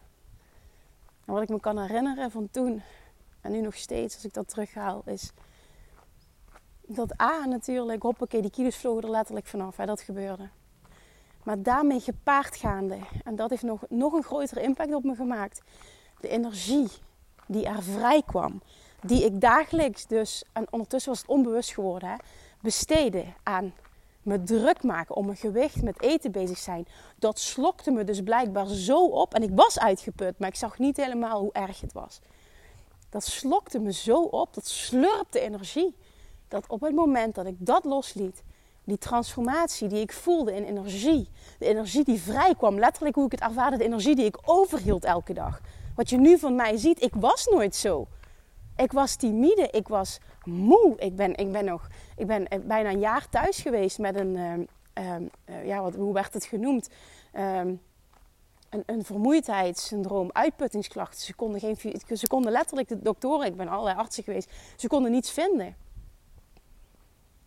En 1.24 1.32
wat 1.32 1.42
ik 1.42 1.48
me 1.48 1.60
kan 1.60 1.78
herinneren 1.78 2.30
van 2.30 2.50
toen 2.50 2.82
en 3.40 3.52
nu 3.52 3.60
nog 3.60 3.74
steeds, 3.74 4.14
als 4.14 4.24
ik 4.24 4.34
dat 4.34 4.48
terughaal, 4.48 5.02
is 5.04 5.32
dat 6.86 7.20
A 7.20 7.44
natuurlijk, 7.44 8.02
hoppakee, 8.02 8.42
die 8.42 8.50
kilo's 8.50 8.76
vlogen 8.76 9.02
er 9.02 9.10
letterlijk 9.10 9.46
vanaf. 9.46 9.76
Hè, 9.76 9.86
dat 9.86 10.00
gebeurde. 10.00 10.48
Maar 11.50 11.62
daarmee 11.62 12.00
gepaard 12.00 12.56
gaande, 12.56 12.98
en 13.24 13.36
dat 13.36 13.50
heeft 13.50 13.62
nog, 13.62 13.80
nog 13.88 14.12
een 14.12 14.22
grotere 14.22 14.62
impact 14.62 14.94
op 14.94 15.04
me 15.04 15.14
gemaakt, 15.14 15.62
de 16.20 16.28
energie 16.28 16.88
die 17.46 17.66
er 17.66 17.82
vrij 17.82 18.22
kwam, 18.26 18.62
die 19.02 19.24
ik 19.24 19.40
dagelijks 19.40 20.06
dus, 20.06 20.44
en 20.52 20.66
ondertussen 20.70 21.10
was 21.10 21.20
het 21.20 21.30
onbewust 21.30 21.74
geworden, 21.74 22.08
hè, 22.08 22.16
besteden 22.60 23.34
aan 23.42 23.74
me 24.22 24.42
druk 24.42 24.82
maken 24.82 25.14
om 25.14 25.24
mijn 25.24 25.36
gewicht 25.36 25.82
met 25.82 26.02
eten 26.02 26.32
bezig 26.32 26.58
zijn. 26.58 26.86
Dat 27.18 27.38
slokte 27.38 27.90
me 27.90 28.04
dus 28.04 28.22
blijkbaar 28.22 28.66
zo 28.66 29.06
op. 29.06 29.34
En 29.34 29.42
ik 29.42 29.50
was 29.54 29.78
uitgeput, 29.78 30.38
maar 30.38 30.48
ik 30.48 30.54
zag 30.54 30.78
niet 30.78 30.96
helemaal 30.96 31.40
hoe 31.40 31.52
erg 31.52 31.80
het 31.80 31.92
was. 31.92 32.20
Dat 33.08 33.24
slokte 33.24 33.78
me 33.78 33.92
zo 33.92 34.22
op, 34.22 34.54
dat 34.54 34.66
slurpte 34.66 35.40
energie. 35.40 35.94
Dat 36.48 36.64
op 36.68 36.80
het 36.80 36.94
moment 36.94 37.34
dat 37.34 37.46
ik 37.46 37.56
dat 37.58 37.84
losliet, 37.84 38.42
die 38.84 38.98
transformatie 38.98 39.88
die 39.88 40.00
ik 40.00 40.12
voelde 40.12 40.54
in 40.54 40.64
energie. 40.64 41.28
De 41.58 41.66
energie 41.66 42.04
die 42.04 42.20
vrij 42.20 42.54
kwam, 42.54 42.78
letterlijk 42.78 43.14
hoe 43.14 43.24
ik 43.24 43.32
het 43.32 43.40
ervaarde, 43.40 43.76
de 43.76 43.84
energie 43.84 44.16
die 44.16 44.24
ik 44.24 44.38
overhield 44.44 45.04
elke 45.04 45.32
dag. 45.32 45.60
Wat 45.94 46.10
je 46.10 46.16
nu 46.16 46.38
van 46.38 46.54
mij 46.54 46.76
ziet, 46.76 47.02
ik 47.02 47.14
was 47.14 47.46
nooit 47.46 47.76
zo. 47.76 48.06
Ik 48.76 48.92
was 48.92 49.14
timide, 49.14 49.68
ik 49.70 49.88
was 49.88 50.18
moe. 50.44 50.94
Ik 50.98 51.16
ben, 51.16 51.36
ik 51.36 51.52
ben, 51.52 51.64
nog, 51.64 51.88
ik 52.16 52.26
ben 52.26 52.48
eh, 52.48 52.58
bijna 52.60 52.90
een 52.90 53.00
jaar 53.00 53.28
thuis 53.28 53.60
geweest 53.60 53.98
met 53.98 54.16
een, 54.16 54.36
uh, 54.36 55.14
uh, 55.48 55.66
ja, 55.66 55.82
wat, 55.82 55.94
hoe 55.94 56.12
werd 56.12 56.34
het 56.34 56.44
genoemd? 56.44 56.88
Um, 57.34 57.80
een, 58.70 58.82
een 58.86 59.04
vermoeidheidssyndroom, 59.04 60.30
uitputtingsklachten. 60.32 61.20
Ze 61.20 61.34
konden, 61.34 61.60
geen, 61.60 61.76
ze 62.16 62.26
konden 62.26 62.52
letterlijk, 62.52 62.88
de 62.88 63.02
doktoren, 63.02 63.46
ik 63.46 63.56
ben 63.56 63.68
allerlei 63.68 63.96
artsen 63.96 64.24
geweest, 64.24 64.50
ze 64.76 64.88
konden 64.88 65.10
niets 65.10 65.30
vinden. 65.30 65.76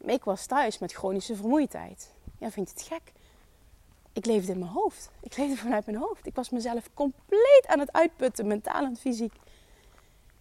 Ik 0.06 0.24
was 0.24 0.46
thuis 0.46 0.80
met 0.80 0.94
chronische 0.94 1.36
vermoeidheid. 1.36 2.12
Ja, 2.40 2.52
vind 2.52 2.70
je 2.70 2.74
het 2.74 2.88
gek? 2.88 3.14
Ik 4.14 4.26
leefde 4.26 4.52
in 4.52 4.60
mijn 4.60 4.72
hoofd. 4.72 5.10
Ik 5.22 5.38
leefde 5.38 5.58
vanuit 5.58 5.86
mijn 5.86 5.98
hoofd. 5.98 6.26
Ik 6.26 6.36
was 6.36 6.50
mezelf 6.50 6.90
compleet 6.94 7.64
aan 7.68 7.80
het 7.80 7.92
uitputten, 7.92 8.48
mentaal 8.48 8.84
en 8.84 8.98
fysiek. 8.98 9.34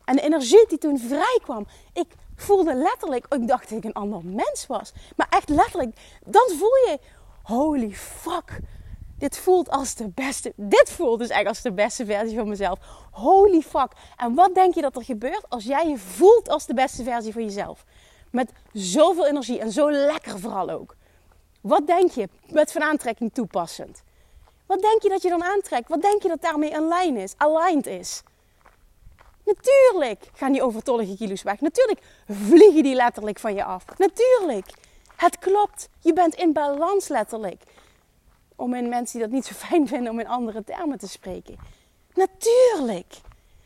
En 0.04 0.16
de 0.16 0.22
energie 0.22 0.66
die 0.68 0.78
toen 0.78 0.98
vrij 0.98 1.38
kwam, 1.42 1.66
ik 1.92 2.06
voelde 2.36 2.74
letterlijk, 2.74 3.26
ik 3.34 3.48
dacht 3.48 3.68
dat 3.68 3.78
ik 3.78 3.84
een 3.84 3.92
ander 3.92 4.24
mens 4.24 4.66
was. 4.66 4.92
Maar 5.16 5.26
echt 5.30 5.48
letterlijk, 5.48 6.18
dan 6.26 6.48
voel 6.48 6.76
je, 6.88 6.98
holy 7.42 7.90
fuck, 7.90 8.60
dit 9.18 9.38
voelt 9.38 9.70
als 9.70 9.94
de 9.94 10.08
beste, 10.08 10.52
dit 10.56 10.90
voelt 10.90 11.18
dus 11.18 11.28
echt 11.28 11.46
als 11.46 11.62
de 11.62 11.72
beste 11.72 12.04
versie 12.04 12.38
van 12.38 12.48
mezelf. 12.48 12.78
Holy 13.10 13.60
fuck. 13.60 13.92
En 14.16 14.34
wat 14.34 14.54
denk 14.54 14.74
je 14.74 14.80
dat 14.80 14.96
er 14.96 15.04
gebeurt 15.04 15.44
als 15.48 15.64
jij 15.64 15.88
je 15.88 15.98
voelt 15.98 16.48
als 16.48 16.66
de 16.66 16.74
beste 16.74 17.02
versie 17.02 17.32
van 17.32 17.42
jezelf? 17.42 17.84
Met 18.32 18.52
zoveel 18.72 19.26
energie 19.26 19.58
en 19.58 19.72
zo 19.72 19.90
lekker 19.90 20.40
vooral 20.40 20.70
ook. 20.70 20.96
Wat 21.60 21.86
denk 21.86 22.10
je 22.10 22.28
met 22.46 22.72
van 22.72 22.82
aantrekking 22.82 23.34
toepassend? 23.34 24.02
Wat 24.66 24.80
denk 24.80 25.02
je 25.02 25.08
dat 25.08 25.22
je 25.22 25.28
dan 25.28 25.44
aantrekt? 25.44 25.88
Wat 25.88 26.02
denk 26.02 26.22
je 26.22 26.28
dat 26.28 26.42
daarmee 26.42 26.70
in 26.70 26.88
lijn 26.88 27.16
is, 27.16 27.34
aligned 27.36 27.86
is? 27.86 28.22
Natuurlijk 29.44 30.30
gaan 30.34 30.52
die 30.52 30.62
overtollige 30.62 31.16
kilo's 31.16 31.42
weg. 31.42 31.60
Natuurlijk 31.60 32.00
vliegen 32.28 32.82
die 32.82 32.94
letterlijk 32.94 33.38
van 33.38 33.54
je 33.54 33.64
af. 33.64 33.84
Natuurlijk. 33.96 34.70
Het 35.16 35.38
klopt. 35.38 35.88
Je 36.00 36.12
bent 36.12 36.34
in 36.34 36.52
balans 36.52 37.08
letterlijk. 37.08 37.62
Om 38.56 38.74
in 38.74 38.88
mensen 38.88 39.18
die 39.18 39.28
dat 39.28 39.36
niet 39.36 39.46
zo 39.46 39.54
fijn 39.54 39.88
vinden 39.88 40.12
om 40.12 40.20
in 40.20 40.28
andere 40.28 40.64
termen 40.64 40.98
te 40.98 41.08
spreken. 41.08 41.56
Natuurlijk. 42.14 43.14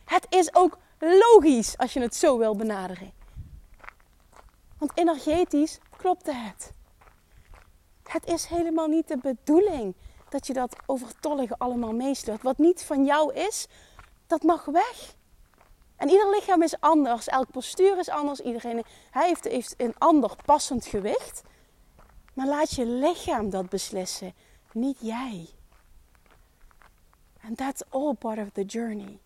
Het 0.05 0.25
is 0.29 0.55
ook 0.55 0.77
logisch 0.99 1.77
als 1.77 1.93
je 1.93 1.99
het 1.99 2.15
zo 2.15 2.37
wil 2.37 2.55
benaderen. 2.55 3.16
Want 4.77 4.91
energetisch 4.95 5.79
klopte 5.97 6.33
het. 6.33 6.71
Het 8.03 8.25
is 8.25 8.45
helemaal 8.45 8.87
niet 8.87 9.07
de 9.07 9.17
bedoeling 9.17 9.95
dat 10.29 10.47
je 10.47 10.53
dat 10.53 10.75
overtollige 10.85 11.55
allemaal 11.57 11.93
meesleurt. 11.93 12.41
Wat 12.41 12.57
niet 12.57 12.83
van 12.83 13.05
jou 13.05 13.33
is, 13.33 13.67
dat 14.27 14.43
mag 14.43 14.65
weg. 14.65 15.15
En 15.95 16.09
ieder 16.09 16.29
lichaam 16.29 16.61
is 16.61 16.79
anders, 16.79 17.27
elk 17.27 17.51
postuur 17.51 17.97
is 17.97 18.09
anders. 18.09 18.39
Iedereen 18.39 18.83
hij 19.11 19.27
heeft, 19.27 19.43
heeft 19.43 19.73
een 19.77 19.95
ander 19.97 20.35
passend 20.45 20.85
gewicht. 20.85 21.43
Maar 22.33 22.47
laat 22.47 22.71
je 22.71 22.85
lichaam 22.85 23.49
dat 23.49 23.69
beslissen, 23.69 24.33
niet 24.71 24.97
jij. 24.99 25.49
And 27.43 27.57
that's 27.57 27.83
all 27.89 28.13
part 28.13 28.39
of 28.39 28.49
the 28.53 28.63
journey. 28.63 29.19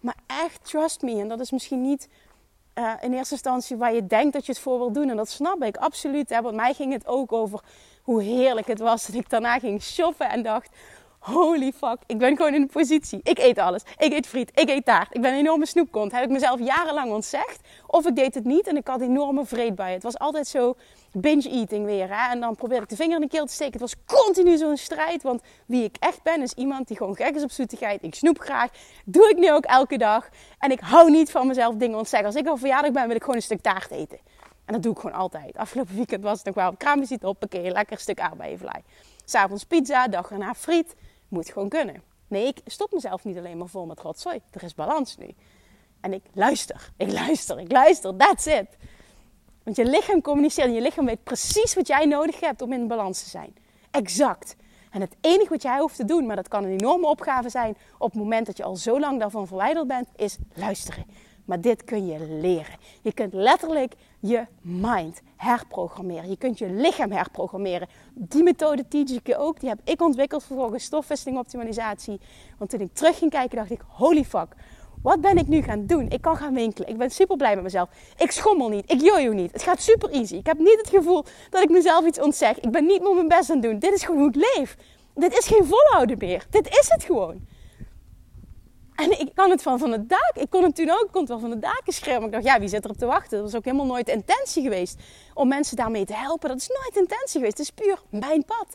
Maar 0.00 0.16
echt, 0.26 0.64
trust 0.64 1.02
me, 1.02 1.20
en 1.20 1.28
dat 1.28 1.40
is 1.40 1.50
misschien 1.50 1.82
niet 1.82 2.08
uh, 2.74 2.92
in 3.00 3.12
eerste 3.12 3.34
instantie 3.34 3.76
waar 3.76 3.94
je 3.94 4.06
denkt 4.06 4.32
dat 4.32 4.46
je 4.46 4.52
het 4.52 4.60
voor 4.60 4.78
wil 4.78 4.92
doen. 4.92 5.10
En 5.10 5.16
dat 5.16 5.30
snap 5.30 5.62
ik 5.62 5.76
absoluut. 5.76 6.30
Hè? 6.30 6.40
Want 6.40 6.54
mij 6.54 6.74
ging 6.74 6.92
het 6.92 7.06
ook 7.06 7.32
over 7.32 7.60
hoe 8.02 8.22
heerlijk 8.22 8.66
het 8.66 8.78
was 8.78 9.06
dat 9.06 9.16
ik 9.16 9.30
daarna 9.30 9.58
ging 9.58 9.82
shoppen 9.82 10.30
en 10.30 10.42
dacht: 10.42 10.76
holy 11.22 11.72
fuck, 11.72 11.96
ik 12.06 12.18
ben 12.18 12.36
gewoon 12.36 12.54
in 12.54 12.60
de 12.60 12.72
positie. 12.72 13.20
Ik 13.22 13.38
eet 13.38 13.58
alles. 13.58 13.82
Ik 13.98 14.12
eet 14.12 14.26
friet, 14.26 14.50
ik 14.54 14.68
eet 14.68 14.84
taart. 14.84 15.14
Ik 15.14 15.20
ben 15.20 15.32
een 15.32 15.38
enorme 15.38 15.66
snoepkont. 15.66 16.12
Heb 16.12 16.24
ik 16.24 16.30
mezelf 16.30 16.60
jarenlang 16.60 17.12
ontzegd. 17.12 17.60
Of 17.86 18.06
ik 18.06 18.16
deed 18.16 18.34
het 18.34 18.44
niet 18.44 18.66
en 18.66 18.76
ik 18.76 18.86
had 18.86 19.00
enorme 19.00 19.46
vreed 19.46 19.74
bij. 19.74 19.92
Het 19.92 20.02
was 20.02 20.18
altijd 20.18 20.46
zo 20.46 20.76
binge 21.12 21.50
eating 21.50 21.84
weer. 21.84 22.08
Hè? 22.08 22.30
En 22.30 22.40
dan 22.40 22.54
probeerde 22.54 22.82
ik 22.82 22.88
de 22.88 22.96
vinger 22.96 23.14
in 23.14 23.20
de 23.20 23.28
keel 23.28 23.46
te 23.46 23.52
steken. 23.52 23.72
Het 23.72 23.80
was 23.80 24.20
continu 24.20 24.56
zo'n 24.56 24.76
strijd. 24.76 25.22
Want 25.22 25.42
wie 25.66 25.84
ik 25.84 25.96
echt 26.00 26.22
ben, 26.22 26.42
is 26.42 26.52
iemand 26.52 26.88
die 26.88 26.96
gewoon 26.96 27.16
gek 27.16 27.34
is 27.34 27.42
op 27.42 27.50
zoetigheid. 27.50 28.02
Ik 28.02 28.14
snoep 28.14 28.40
graag. 28.40 28.70
Doe 29.04 29.30
ik 29.30 29.36
nu 29.36 29.52
ook 29.52 29.64
elke 29.64 29.98
dag. 29.98 30.28
En 30.58 30.70
ik 30.70 30.80
hou 30.80 31.10
niet 31.10 31.30
van 31.30 31.46
mezelf 31.46 31.74
dingen 31.74 31.98
ontzeggen. 31.98 32.28
Als 32.28 32.36
ik 32.36 32.48
op 32.48 32.58
verjaardag 32.58 32.92
ben, 32.92 33.06
wil 33.06 33.16
ik 33.16 33.20
gewoon 33.20 33.36
een 33.36 33.42
stuk 33.42 33.60
taart 33.60 33.90
eten. 33.90 34.18
En 34.64 34.72
dat 34.72 34.82
doe 34.82 34.92
ik 34.92 34.98
gewoon 34.98 35.16
altijd. 35.16 35.56
Afgelopen 35.56 35.94
weekend 35.94 36.22
was 36.22 36.36
het 36.36 36.46
nog 36.46 36.54
wel 36.54 36.76
kraamvisite 36.76 37.26
op. 37.26 37.44
Oké, 37.44 37.58
lekker 37.58 37.98
stuk 37.98 38.20
aardbeienvlaai. 38.20 38.82
S'avonds 39.24 39.64
pizza, 39.64 40.08
dag 40.08 40.30
erna 40.30 40.54
friet. 40.54 40.94
Moet 41.32 41.50
gewoon 41.50 41.68
kunnen. 41.68 42.02
Nee, 42.28 42.46
ik 42.46 42.60
stop 42.66 42.92
mezelf 42.92 43.24
niet 43.24 43.36
alleen 43.36 43.58
maar 43.58 43.68
vol 43.68 43.86
met 43.86 44.00
rotzooi. 44.00 44.40
Er 44.50 44.62
is 44.62 44.74
balans 44.74 45.16
nu. 45.16 45.34
En 46.00 46.12
ik 46.12 46.22
luister, 46.32 46.90
ik 46.96 47.12
luister, 47.12 47.58
ik 47.58 47.72
luister. 47.72 48.16
That's 48.16 48.46
it. 48.46 48.68
Want 49.62 49.76
je 49.76 49.84
lichaam 49.84 50.20
communiceert 50.20 50.66
en 50.66 50.74
je 50.74 50.80
lichaam 50.80 51.06
weet 51.06 51.22
precies 51.24 51.74
wat 51.74 51.86
jij 51.86 52.04
nodig 52.04 52.40
hebt 52.40 52.62
om 52.62 52.72
in 52.72 52.88
balans 52.88 53.22
te 53.22 53.28
zijn. 53.28 53.56
Exact. 53.90 54.56
En 54.90 55.00
het 55.00 55.16
enige 55.20 55.48
wat 55.48 55.62
jij 55.62 55.78
hoeft 55.78 55.96
te 55.96 56.04
doen, 56.04 56.26
maar 56.26 56.36
dat 56.36 56.48
kan 56.48 56.64
een 56.64 56.78
enorme 56.78 57.06
opgave 57.06 57.48
zijn 57.48 57.76
op 57.98 58.10
het 58.10 58.20
moment 58.20 58.46
dat 58.46 58.56
je 58.56 58.64
al 58.64 58.76
zo 58.76 59.00
lang 59.00 59.20
daarvan 59.20 59.46
verwijderd 59.46 59.86
bent, 59.86 60.08
is 60.16 60.36
luisteren. 60.54 61.04
Maar 61.44 61.60
dit 61.60 61.84
kun 61.84 62.06
je 62.06 62.26
leren. 62.40 62.76
Je 63.02 63.12
kunt 63.12 63.32
letterlijk 63.32 63.94
je 64.20 64.46
mind 64.60 65.22
herprogrammeren. 65.36 66.30
Je 66.30 66.36
kunt 66.36 66.58
je 66.58 66.70
lichaam 66.70 67.10
herprogrammeren. 67.10 67.88
Die 68.14 68.42
methode 68.42 68.88
teach 68.88 69.10
ik 69.10 69.26
je 69.26 69.36
ook. 69.36 69.60
Die 69.60 69.68
heb 69.68 69.80
ik 69.84 70.02
ontwikkeld 70.02 70.44
vervolgens 70.44 70.84
stofwisseling 70.84 71.38
optimalisatie. 71.38 72.20
Want 72.58 72.70
toen 72.70 72.80
ik 72.80 72.94
terug 72.94 73.18
ging 73.18 73.30
kijken 73.30 73.56
dacht 73.56 73.70
ik, 73.70 73.80
holy 73.88 74.24
fuck. 74.24 74.54
Wat 75.02 75.20
ben 75.20 75.36
ik 75.36 75.48
nu 75.48 75.62
gaan 75.62 75.86
doen? 75.86 76.08
Ik 76.10 76.20
kan 76.20 76.36
gaan 76.36 76.54
winkelen. 76.54 76.88
Ik 76.88 76.98
ben 76.98 77.10
super 77.10 77.36
blij 77.36 77.54
met 77.54 77.64
mezelf. 77.64 77.88
Ik 78.16 78.30
schommel 78.30 78.68
niet. 78.68 78.92
Ik 78.92 79.00
jojo 79.00 79.32
niet. 79.32 79.52
Het 79.52 79.62
gaat 79.62 79.80
super 79.80 80.10
easy. 80.10 80.34
Ik 80.34 80.46
heb 80.46 80.58
niet 80.58 80.78
het 80.78 80.88
gevoel 80.88 81.24
dat 81.50 81.62
ik 81.62 81.70
mezelf 81.70 82.06
iets 82.06 82.20
ontzeg. 82.20 82.60
Ik 82.60 82.70
ben 82.70 82.86
niet 82.86 83.02
meer 83.02 83.14
mijn 83.14 83.28
best 83.28 83.50
aan 83.50 83.56
het 83.56 83.64
doen. 83.64 83.78
Dit 83.78 83.92
is 83.92 84.04
gewoon 84.04 84.20
hoe 84.20 84.28
ik 84.28 84.56
leef. 84.56 84.76
Dit 85.14 85.38
is 85.38 85.46
geen 85.46 85.64
volhouden 85.64 86.18
meer. 86.18 86.46
Dit 86.50 86.68
is 86.68 86.86
het 86.88 87.04
gewoon. 87.04 87.46
En 88.94 89.20
ik 89.20 89.30
kan 89.34 89.50
het 89.50 89.62
van 89.62 89.78
van 89.78 89.92
het 89.92 90.08
dak. 90.08 90.32
Ik 90.34 90.50
kon 90.50 90.62
het 90.62 90.74
toen 90.74 90.90
ook. 90.90 91.08
Kon 91.10 91.20
het 91.20 91.28
wel 91.28 91.38
van 91.38 91.50
de 91.50 91.58
daken 91.58 91.92
schreeuwen. 91.92 92.24
ik 92.24 92.32
dacht, 92.32 92.44
ja, 92.44 92.58
wie 92.58 92.68
zit 92.68 92.84
erop 92.84 92.96
te 92.96 93.06
wachten? 93.06 93.30
Dat 93.30 93.50
was 93.50 93.54
ook 93.54 93.64
helemaal 93.64 93.86
nooit 93.86 94.08
intentie 94.08 94.62
geweest. 94.62 95.00
Om 95.34 95.48
mensen 95.48 95.76
daarmee 95.76 96.04
te 96.04 96.14
helpen. 96.14 96.48
Dat 96.48 96.58
is 96.58 96.68
nooit 96.68 96.96
intentie 96.96 97.40
geweest. 97.40 97.58
Het 97.58 97.66
is 97.66 97.70
puur 97.70 98.02
mijn 98.10 98.44
pad. 98.44 98.74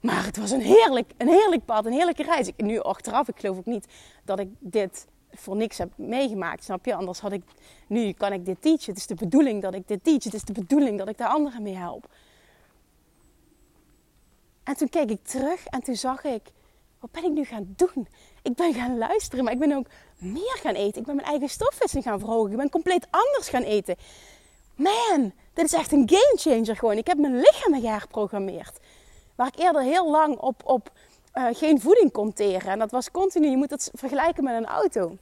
Maar 0.00 0.24
het 0.24 0.36
was 0.36 0.50
een 0.50 0.60
heerlijk, 0.60 1.12
een 1.16 1.28
heerlijk 1.28 1.64
pad. 1.64 1.86
Een 1.86 1.92
heerlijke 1.92 2.22
reis. 2.22 2.46
Ik, 2.46 2.56
nu 2.56 2.80
achteraf, 2.80 3.28
ik 3.28 3.40
geloof 3.40 3.56
ook 3.56 3.66
niet 3.66 3.86
dat 4.24 4.38
ik 4.38 4.48
dit 4.58 5.06
voor 5.32 5.56
niks 5.56 5.78
heb 5.78 5.92
meegemaakt. 5.96 6.64
Snap 6.64 6.84
je? 6.84 6.94
Anders 6.94 7.20
had 7.20 7.32
ik... 7.32 7.42
Nu 7.86 8.12
kan 8.12 8.32
ik 8.32 8.44
dit 8.44 8.62
teachen. 8.62 8.86
Het 8.86 8.96
is 8.96 9.06
de 9.06 9.14
bedoeling 9.14 9.62
dat 9.62 9.74
ik 9.74 9.88
dit 9.88 10.04
teach. 10.04 10.24
Het 10.24 10.34
is 10.34 10.44
de 10.44 10.52
bedoeling 10.52 10.98
dat 10.98 11.08
ik 11.08 11.18
daar 11.18 11.28
anderen 11.28 11.62
mee 11.62 11.76
help. 11.76 12.08
En 14.62 14.76
toen 14.76 14.88
keek 14.88 15.10
ik 15.10 15.24
terug 15.24 15.66
en 15.66 15.80
toen 15.82 15.96
zag 15.96 16.24
ik 16.24 16.52
wat 17.00 17.10
ben 17.10 17.24
ik 17.24 17.32
nu 17.32 17.44
gaan 17.44 17.74
doen? 17.76 18.08
Ik 18.42 18.54
ben 18.54 18.74
gaan 18.74 18.98
luisteren, 18.98 19.44
maar 19.44 19.52
ik 19.52 19.58
ben 19.58 19.72
ook 19.72 19.86
meer 20.18 20.58
gaan 20.62 20.74
eten. 20.74 21.00
Ik 21.00 21.06
ben 21.06 21.16
mijn 21.16 21.28
eigen 21.28 21.48
stofwisseling 21.48 22.06
gaan 22.06 22.18
verhogen. 22.18 22.50
Ik 22.50 22.56
ben 22.56 22.70
compleet 22.70 23.06
anders 23.10 23.48
gaan 23.48 23.62
eten. 23.62 23.96
Man, 24.74 25.32
dit 25.52 25.64
is 25.64 25.72
echt 25.72 25.92
een 25.92 26.10
game 26.10 26.36
changer 26.36 26.76
gewoon. 26.76 26.96
Ik 26.96 27.06
heb 27.06 27.18
mijn 27.18 27.36
lichaam 27.36 27.74
herprogrammeerd. 27.74 28.78
Waar 29.34 29.46
ik 29.46 29.58
eerder 29.58 29.82
heel 29.82 30.10
lang 30.10 30.38
op, 30.38 30.62
op 30.64 30.90
uh, 31.34 31.46
geen 31.52 31.80
voeding 31.80 32.12
kon 32.12 32.32
teren. 32.32 32.70
En 32.70 32.78
dat 32.78 32.90
was 32.90 33.10
continu, 33.10 33.48
je 33.48 33.56
moet 33.56 33.70
het 33.70 33.90
vergelijken 33.94 34.44
met 34.44 34.54
een 34.54 34.66
auto. 34.66 35.16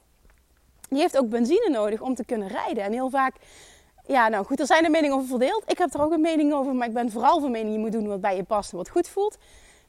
Die 0.89 0.99
heeft 0.99 1.17
ook 1.17 1.29
benzine 1.29 1.69
nodig 1.69 2.01
om 2.01 2.15
te 2.15 2.25
kunnen 2.25 2.47
rijden. 2.47 2.83
En 2.83 2.91
heel 2.91 3.09
vaak, 3.09 3.35
ja 4.07 4.27
nou 4.27 4.45
goed, 4.45 4.59
er 4.59 4.65
zijn 4.65 4.83
er 4.83 4.91
meningen 4.91 5.15
over 5.15 5.27
verdeeld. 5.27 5.63
Ik 5.67 5.77
heb 5.77 5.93
er 5.93 6.01
ook 6.01 6.11
een 6.11 6.21
mening 6.21 6.53
over, 6.53 6.75
maar 6.75 6.87
ik 6.87 6.93
ben 6.93 7.11
vooral 7.11 7.39
van 7.39 7.51
mening, 7.51 7.73
je 7.73 7.79
moet 7.79 7.91
doen 7.91 8.07
wat 8.07 8.21
bij 8.21 8.35
je 8.35 8.43
past 8.43 8.71
en 8.71 8.77
wat 8.77 8.89
goed 8.89 9.07
voelt. 9.07 9.37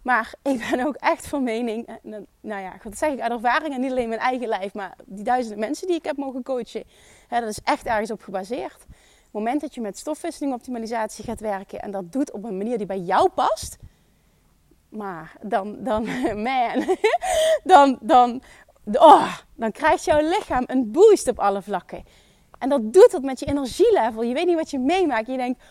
Maar 0.02 0.34
ik 0.52 0.66
ben 0.70 0.86
ook 0.86 0.94
echt 0.94 1.26
van 1.26 1.42
mening, 1.42 1.86
eh, 1.86 1.94
nou 2.40 2.62
ja, 2.62 2.72
dat 2.82 2.98
zeg 2.98 3.12
ik 3.12 3.20
uit 3.20 3.32
ervaring 3.32 3.74
en 3.74 3.80
niet 3.80 3.90
alleen 3.90 4.08
mijn 4.08 4.20
eigen 4.20 4.48
lijf, 4.48 4.74
maar 4.74 4.96
die 5.04 5.24
duizenden 5.24 5.58
mensen 5.58 5.86
die 5.86 5.96
ik 5.96 6.04
heb 6.04 6.16
mogen 6.16 6.42
coachen, 6.42 6.84
hè, 7.28 7.40
dat 7.40 7.48
is 7.48 7.60
echt 7.64 7.86
ergens 7.86 8.10
op 8.10 8.22
gebaseerd. 8.22 8.86
Het 9.22 9.38
moment 9.38 9.60
dat 9.60 9.74
je 9.74 9.80
met 9.80 9.98
stofwisseling 9.98 10.54
optimalisatie 10.54 11.24
gaat 11.24 11.40
werken 11.40 11.80
en 11.80 11.90
dat 11.90 12.12
doet 12.12 12.32
op 12.32 12.44
een 12.44 12.56
manier 12.56 12.78
die 12.78 12.86
bij 12.86 12.98
jou 12.98 13.28
past, 13.28 13.78
maar 14.88 15.36
dan, 15.42 15.76
dan, 15.84 16.04
man, 16.42 16.96
dan, 17.64 17.98
dan, 18.00 18.42
oh, 18.92 19.36
dan 19.54 19.72
krijgt 19.72 20.04
jouw 20.04 20.20
lichaam 20.20 20.64
een 20.66 20.90
boost 20.90 21.28
op 21.28 21.38
alle 21.38 21.62
vlakken. 21.62 22.04
En 22.58 22.68
dat 22.68 22.92
doet 22.92 23.12
het 23.12 23.22
met 23.22 23.40
je 23.40 23.46
energielevel. 23.46 24.22
Je 24.22 24.34
weet 24.34 24.46
niet 24.46 24.56
wat 24.56 24.70
je 24.70 24.78
meemaakt. 24.78 25.26
Je 25.26 25.36
denkt, 25.36 25.62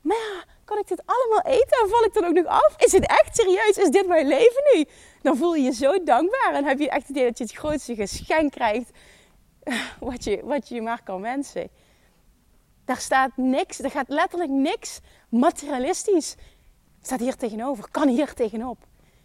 maar 0.00 0.46
kan 0.72 0.80
ik 0.80 0.88
dit 0.88 1.02
allemaal 1.06 1.54
eten 1.54 1.82
en 1.82 1.88
val 1.88 2.04
ik 2.04 2.14
dan 2.14 2.24
ook 2.24 2.34
nog 2.34 2.46
af? 2.46 2.74
Is 2.76 2.92
het 2.92 3.06
echt 3.06 3.36
serieus? 3.36 3.76
Is 3.76 3.90
dit 3.90 4.06
mijn 4.06 4.26
leven 4.26 4.62
nu? 4.74 4.84
Dan 5.22 5.36
voel 5.36 5.54
je 5.54 5.62
je 5.62 5.72
zo 5.72 6.02
dankbaar 6.02 6.54
en 6.54 6.64
heb 6.64 6.78
je 6.78 6.90
echt 6.90 7.00
het 7.06 7.10
idee 7.16 7.24
dat 7.24 7.38
je 7.38 7.44
het 7.44 7.52
grootste 7.52 7.94
geschenk 7.94 8.52
krijgt 8.52 8.90
wat 10.00 10.24
je, 10.24 10.40
wat 10.44 10.68
je 10.68 10.82
maar 10.82 11.02
kan 11.02 11.20
wensen. 11.20 11.68
Daar 12.84 13.00
staat 13.00 13.30
niks, 13.36 13.78
er 13.78 13.90
gaat 13.90 14.08
letterlijk 14.08 14.50
niks 14.50 15.00
materialistisch. 15.28 16.36
Staat 17.02 17.20
hier 17.20 17.36
tegenover, 17.36 17.90
kan 17.90 18.08
hier 18.08 18.34
tegenop. 18.34 18.78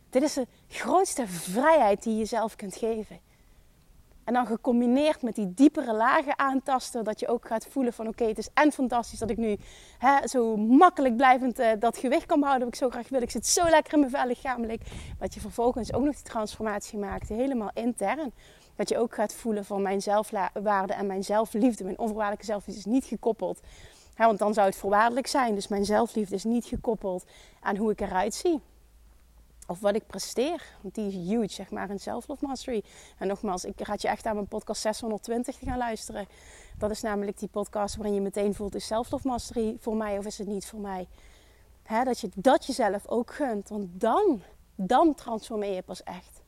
Dit 0.10 0.24
is 0.24 0.34
de 0.34 0.48
grootste 0.68 1.28
vrijheid 1.28 2.04
die 2.04 2.14
je 2.14 2.20
jezelf 2.20 2.56
kunt 2.56 2.76
geven. 2.76 3.20
En 4.28 4.34
dan 4.34 4.46
gecombineerd 4.46 5.22
met 5.22 5.36
die 5.36 5.54
diepere 5.54 5.94
lagen 5.94 6.40
aantasten, 6.40 7.04
dat 7.04 7.20
je 7.20 7.28
ook 7.28 7.48
gaat 7.48 7.68
voelen 7.70 7.94
van 7.94 8.08
oké, 8.08 8.24
het 8.24 8.38
is 8.38 8.50
en 8.54 8.72
fantastisch 8.72 9.20
dat 9.20 9.30
ik 9.30 9.38
nu 9.38 9.58
hè, 9.98 10.28
zo 10.28 10.58
makkelijk 10.58 11.16
blijvend 11.16 11.60
uh, 11.60 11.68
dat 11.80 11.98
gewicht 11.98 12.26
kan 12.26 12.40
behouden 12.40 12.68
wat 12.68 12.76
ik 12.76 12.84
zo 12.84 12.90
graag 12.90 13.10
wil. 13.10 13.22
Ik 13.22 13.30
zit 13.30 13.48
zo 13.48 13.70
lekker 13.70 13.94
in 13.94 14.00
mijn 14.00 14.12
vel 14.12 14.28
lichamelijk. 14.28 14.82
Dat 15.20 15.34
je 15.34 15.40
vervolgens 15.40 15.94
ook 15.94 16.04
nog 16.04 16.14
die 16.14 16.24
transformatie 16.24 17.00
maakt, 17.00 17.30
helemaal 17.30 17.72
intern. 17.74 18.34
Dat 18.76 18.90
je 18.90 18.98
ook 18.98 19.16
gaat 19.16 19.34
voelen 19.34 19.66
van 19.66 19.82
mijn 19.82 20.02
zelfwaarde 20.02 20.94
en 20.94 21.08
mijn 21.08 21.24
zelfliefde. 21.24 21.84
Mijn 21.84 22.00
onvoorwaardelijke 22.00 22.46
zelfliefde 22.46 22.80
is 22.80 22.94
niet 22.94 23.06
gekoppeld. 23.06 23.60
Want 24.16 24.40
dan 24.40 24.54
zou 24.54 24.68
het 24.68 24.78
voorwaardelijk 24.78 25.28
zijn. 25.28 25.56
Dus 25.56 25.68
mijn 25.68 25.86
zelfliefde 25.86 26.36
is 26.36 26.44
niet 26.44 26.66
gekoppeld 26.66 27.26
aan 27.60 27.76
hoe 27.76 27.92
ik 27.92 28.02
eruit 28.02 28.34
zie 28.34 28.62
of 29.68 29.80
wat 29.80 29.96
ik 29.96 30.08
presteer. 30.08 30.64
Want 30.82 30.96
die 30.96 31.08
is 31.08 31.14
huge, 31.14 31.54
zeg 31.54 31.72
maar, 31.72 31.90
in 31.90 32.00
Self-Love 32.00 32.46
Mastery. 32.46 32.84
En 33.18 33.28
nogmaals, 33.28 33.66
ik 33.66 33.82
raad 33.82 34.02
je 34.02 34.08
echt 34.08 34.26
aan 34.26 34.36
mijn 34.36 34.48
podcast 34.48 34.82
620 34.82 35.56
te 35.58 35.66
gaan 35.66 35.78
luisteren. 35.78 36.28
Dat 36.78 36.92
is 36.92 37.02
namelijk 37.02 37.40
die 37.40 37.50
podcast 37.50 37.96
waarin 37.96 38.14
je 38.14 38.22
meteen 38.22 38.54
voelt... 38.54 38.76
is 38.76 38.86
Self-Love 38.86 39.28
Mastery 39.28 39.78
voor 39.80 39.96
mij 39.96 40.18
of 40.18 40.26
is 40.26 40.38
het 40.38 40.48
niet 40.48 40.66
voor 40.66 40.80
mij? 40.80 41.08
dat 42.04 42.20
je 42.20 42.30
dat 42.36 42.66
jezelf 42.66 43.08
ook 43.08 43.34
gunt. 43.34 43.70
Want 43.70 43.88
dan, 43.92 44.42
dan 44.76 45.14
transformeer 45.16 45.74
je 45.74 45.82
pas 45.82 46.04
echt. 46.04 46.42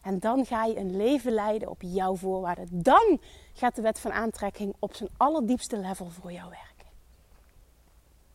En 0.00 0.18
dan 0.18 0.46
ga 0.46 0.64
je 0.64 0.76
een 0.76 0.96
leven 0.96 1.32
leiden 1.32 1.68
op 1.68 1.82
jouw 1.82 2.16
voorwaarden. 2.16 2.68
Dan 2.70 3.20
gaat 3.52 3.74
de 3.74 3.82
wet 3.82 4.00
van 4.00 4.12
aantrekking 4.12 4.74
op 4.78 4.94
zijn 4.94 5.10
allerdiepste 5.16 5.78
level 5.78 6.06
voor 6.06 6.32
jou 6.32 6.50
werken. 6.50 6.86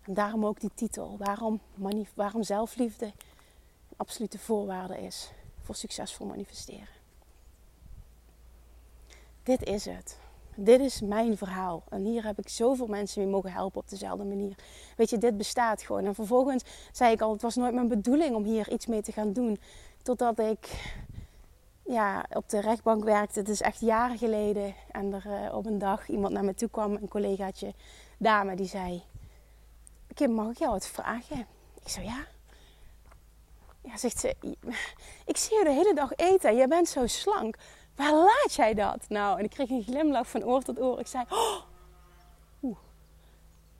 En 0.02 0.14
daarom 0.14 0.46
ook 0.46 0.60
die 0.60 0.72
titel. 0.76 1.16
Waarom, 1.18 1.60
waarom 2.14 2.44
zelfliefde? 2.44 3.12
Absolute 3.98 4.40
voorwaarde 4.40 5.02
is 5.02 5.32
voor 5.62 5.76
succesvol 5.76 6.26
manifesteren. 6.26 6.88
Dit 9.44 9.64
is 9.64 9.86
het. 9.86 10.18
Dit 10.56 10.80
is 10.80 11.02
mijn 11.02 11.38
verhaal. 11.38 11.84
En 11.90 12.04
hier 12.04 12.26
heb 12.26 12.40
ik 12.40 12.50
zoveel 12.50 12.88
mensen 12.88 13.22
mee 13.22 13.32
mogen 13.32 13.52
helpen 13.52 13.82
op 13.82 13.90
dezelfde 13.90 14.24
manier. 14.24 14.56
Weet 14.98 15.10
je, 15.10 15.18
dit 15.18 15.38
bestaat 15.38 15.82
gewoon. 15.82 16.06
En 16.06 16.16
vervolgens 16.16 16.64
zei 16.92 17.12
ik 17.12 17.22
al, 17.22 17.32
het 17.32 17.42
was 17.42 17.56
nooit 17.56 17.74
mijn 17.74 17.88
bedoeling 17.88 18.36
om 18.36 18.44
hier 18.44 18.72
iets 18.72 18.86
mee 18.86 19.02
te 19.02 19.12
gaan 19.12 19.34
doen. 19.34 19.60
Totdat 20.02 20.40
ik 20.40 20.94
ja, 21.86 22.26
op 22.30 22.50
de 22.50 22.60
rechtbank 22.60 23.04
werkte. 23.04 23.40
Het 23.40 23.50
is 23.50 23.62
echt 23.62 23.80
jaren 23.80 24.18
geleden. 24.18 24.76
En 24.92 25.14
er 25.14 25.26
uh, 25.26 25.56
op 25.56 25.66
een 25.66 25.78
dag 25.78 26.10
iemand 26.10 26.34
naar 26.34 26.44
me 26.44 26.54
toe 26.54 26.70
kwam, 26.70 26.94
een 26.94 27.08
collegaatje, 27.08 27.74
dame, 28.18 28.56
die 28.56 28.68
zei... 28.68 29.04
Kim, 30.14 30.32
mag 30.32 30.50
ik 30.50 30.58
jou 30.58 30.72
wat 30.72 30.88
vragen? 30.88 31.48
Ik 31.84 31.90
zei, 31.90 32.06
ja. 32.06 32.35
Ja, 33.86 33.98
zegt 33.98 34.20
ze, 34.20 34.36
ik 35.32 35.38
zie 35.38 35.58
je 35.58 35.64
de 35.64 35.72
hele 35.72 35.94
dag 35.94 36.12
eten. 36.16 36.56
Jij 36.56 36.68
bent 36.68 36.88
zo 36.88 37.08
slank. 37.08 37.56
Waar 37.96 38.14
laat 38.14 38.54
jij 38.56 38.74
dat? 38.74 39.06
Nou, 39.08 39.40
en 39.40 39.44
ik 39.44 39.50
kreeg 39.50 39.70
een 39.70 39.84
glimlach 39.84 40.28
van 40.28 40.44
oor 40.44 40.62
tot 40.62 40.80
oor. 40.80 41.00
Ik 41.00 41.08
zei, 41.08 41.24
oh. 41.30 41.74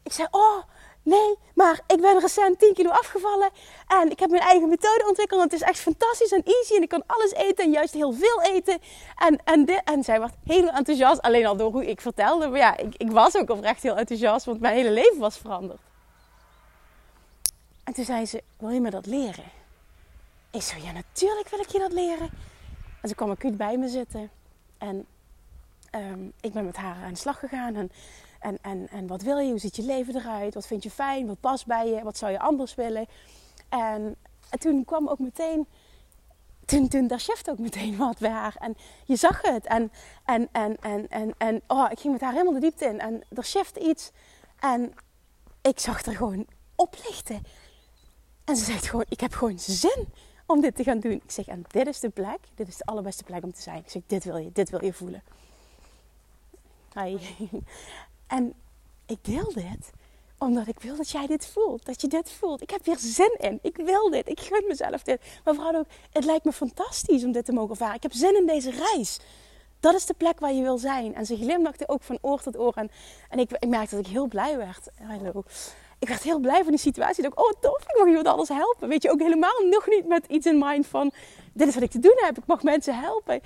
Ik 0.04 0.12
zei, 0.12 0.28
oh, 0.32 0.64
nee, 1.04 1.38
maar 1.54 1.80
ik 1.88 2.02
ben 2.02 2.20
recent 2.20 2.60
10 2.60 2.74
kilo 2.74 2.90
afgevallen. 2.90 3.50
En 3.88 4.12
ik 4.12 4.20
heb 4.20 4.30
mijn 4.30 4.42
eigen 4.42 4.70
methode 4.70 5.06
ontwikkeld. 5.08 5.42
Het 5.42 5.54
is 5.54 5.62
echt 5.62 5.80
fantastisch 5.80 6.32
en 6.32 6.44
easy. 6.44 6.76
En 6.76 6.82
ik 6.82 6.90
kan 6.90 7.04
alles 7.08 7.34
eten 7.34 7.66
en 7.66 7.72
juist 7.72 7.94
heel 7.94 8.14
veel 8.14 8.42
eten. 8.42 8.80
En, 9.16 9.40
en, 9.44 9.66
dit, 9.66 9.82
en 9.84 10.04
zij 10.04 10.20
werd 10.20 10.34
heel 10.44 10.70
enthousiast. 10.70 11.22
Alleen 11.22 11.46
al 11.46 11.58
door 11.58 11.72
hoe 11.72 11.86
ik 11.86 12.02
vertelde. 12.02 12.48
Maar 12.48 12.60
ja, 12.60 12.78
ik, 12.78 12.96
ik 12.98 13.12
was 13.12 13.36
ook 13.38 13.50
oprecht 13.50 13.84
heel 13.84 13.98
enthousiast. 13.98 14.46
Want 14.46 14.60
mijn 14.60 14.76
hele 14.76 14.92
leven 14.92 15.20
was 15.20 15.38
veranderd. 15.38 15.80
En 17.84 17.94
toen 17.94 18.06
zei 18.06 18.26
ze, 18.26 18.44
wil 18.58 18.70
je 18.70 18.82
me 18.82 18.90
dat 18.90 19.06
leren? 19.06 19.46
Ik 20.56 20.62
zei, 20.62 20.84
ja 20.84 20.92
natuurlijk 20.92 21.50
wil 21.50 21.60
ik 21.60 21.70
je 21.70 21.80
dat 21.80 21.94
leren. 21.94 22.30
En 23.02 23.10
ze 23.10 23.16
kwam 23.16 23.30
acuut 23.30 23.58
bij 23.58 23.78
me 23.78 23.88
zitten. 23.88 24.30
En 24.78 25.06
ehm, 25.90 26.28
ik 26.42 26.54
ben 26.54 26.66
met 26.66 26.76
haar 26.76 27.04
aan 27.04 27.14
de 27.14 27.20
slag 27.20 27.40
gegaan. 27.40 27.76
En, 27.76 27.92
en, 28.40 28.58
en, 28.62 28.88
en 28.92 29.08
wat 29.08 29.22
wil 29.22 29.38
je? 29.38 29.50
Hoe 29.50 29.60
ziet 29.60 29.76
je 29.76 29.84
leven 29.84 30.16
eruit? 30.16 30.54
Wat 30.54 30.68
vind 30.68 30.84
je 30.84 30.92
fijn? 30.92 31.28
Wat 31.28 31.40
past 31.40 31.66
bij 31.66 31.88
je? 31.88 32.04
Wat 32.04 32.18
zou 32.18 32.32
je 32.32 32.40
anders 32.40 32.76
willen? 32.76 33.06
En, 33.70 34.16
en 34.50 34.60
toen 34.60 34.86
kwam 34.86 35.08
ook 35.08 35.20
meteen... 35.20 35.68
Toen, 36.66 36.88
toen 36.88 37.08
daar 37.08 37.20
chef 37.20 37.48
ook 37.48 37.60
meteen 37.60 37.98
wat 37.98 38.20
bij 38.20 38.30
haar. 38.30 38.56
En 38.60 38.76
je 39.06 39.16
zag 39.16 39.42
het. 39.42 39.66
En, 39.66 39.92
en, 40.26 40.50
en, 40.52 40.78
en, 40.82 41.08
en, 41.08 41.34
en 41.38 41.62
oh, 41.68 41.88
ik 41.92 42.00
ging 42.00 42.14
met 42.14 42.22
haar 42.22 42.32
helemaal 42.32 42.54
de 42.54 42.60
diepte 42.60 42.86
in. 42.86 43.00
En 43.00 43.24
er 43.30 43.44
chefte 43.44 43.80
iets. 43.80 44.12
En 44.60 44.94
ik 45.62 45.80
zag 45.80 46.06
er 46.06 46.16
gewoon 46.16 46.48
oplichten. 46.76 47.44
En 48.46 48.56
ze 48.56 48.64
zegt 48.64 48.88
gewoon, 48.88 49.06
ik 49.10 49.20
heb 49.20 49.34
gewoon 49.34 49.60
zin 49.60 50.08
om 50.46 50.62
dit 50.62 50.76
te 50.76 50.84
gaan 50.84 51.00
doen. 51.00 51.12
Ik 51.12 51.32
zeg, 51.32 51.48
en 51.48 51.64
dit 51.68 51.88
is 51.88 52.00
de 52.00 52.10
plek, 52.10 52.40
dit 52.56 52.68
is 52.68 52.78
de 52.78 52.86
allerbeste 52.86 53.24
plek 53.24 53.44
om 53.44 53.54
te 53.54 53.62
zijn. 53.62 53.78
Ik 53.78 53.90
zeg, 53.90 54.02
dit 54.08 54.24
wil 54.24 54.38
je, 54.38 54.50
dit 54.54 54.70
wil 54.70 54.86
je 54.86 54.94
voelen. 54.94 55.24
Hi. 56.94 57.18
En 58.28 58.54
ik 59.06 59.18
deel 59.22 59.54
dit 59.54 59.92
Omdat 60.38 60.68
ik 60.68 60.80
wil 60.80 60.96
dat 60.96 61.10
jij 61.10 61.28
dit 61.28 61.46
voelt. 61.46 61.86
Dat 61.86 62.02
je 62.02 62.08
dit 62.08 62.32
voelt. 62.32 62.62
Ik 62.62 62.70
heb 62.70 62.86
hier 62.86 62.98
zin 62.98 63.36
in. 63.40 63.60
Ik 63.62 63.76
wil 63.78 64.10
dit. 64.10 64.30
Ik 64.30 64.40
gun 64.40 64.64
mezelf 64.68 65.04
dit. 65.04 65.22
Maar 65.44 65.56
vooral 65.56 65.76
ook, 65.76 65.86
het 66.12 66.26
lijkt 66.26 66.46
me 66.46 66.52
fantastisch 66.52 67.24
om 67.24 67.32
dit 67.32 67.46
te 67.46 67.52
mogen 67.52 67.70
ervaren. 67.70 67.96
Ik 67.96 68.04
heb 68.04 68.14
zin 68.14 68.36
in 68.36 68.46
deze 68.46 68.72
reis. 68.72 69.20
Dat 69.80 69.94
is 69.94 70.06
de 70.06 70.14
plek 70.14 70.40
waar 70.40 70.54
je 70.54 70.62
wil 70.62 70.78
zijn. 70.78 71.16
En 71.16 71.26
ze 71.26 71.36
glimlachte 71.36 71.88
ook 71.88 72.04
van 72.04 72.18
oor 72.22 72.42
tot 72.42 72.58
oor. 72.58 72.74
En, 72.76 72.92
en 73.30 73.40
ik, 73.40 73.52
ik 73.52 73.70
merkte 73.70 73.96
dat 73.96 74.06
ik 74.06 74.12
heel 74.12 74.28
blij 74.28 74.58
werd. 74.58 74.90
Hallo. 75.02 75.44
Ik 76.06 76.12
werd 76.12 76.24
heel 76.24 76.40
blij 76.40 76.62
van 76.62 76.72
die 76.72 76.80
situatie. 76.80 77.24
Ik 77.24 77.30
dacht, 77.30 77.48
oh 77.48 77.62
tof, 77.62 77.82
ik 77.82 77.96
mag 77.98 78.08
iemand 78.08 78.28
anders 78.28 78.50
helpen. 78.50 78.88
Weet 78.88 79.04
je, 79.04 79.12
ook 79.12 79.20
helemaal 79.20 79.64
nog 79.70 79.88
niet 79.88 80.08
met 80.08 80.26
iets 80.28 80.46
in 80.46 80.58
mind 80.58 80.88
van... 80.88 81.12
Dit 81.54 81.68
is 81.68 81.74
wat 81.74 81.84
ik 81.84 81.92
te 81.92 82.00
doen 82.00 82.16
heb. 82.16 82.38
Ik 82.38 82.44
mag 82.46 82.64
mensen 82.64 83.00
helpen. 83.00 83.42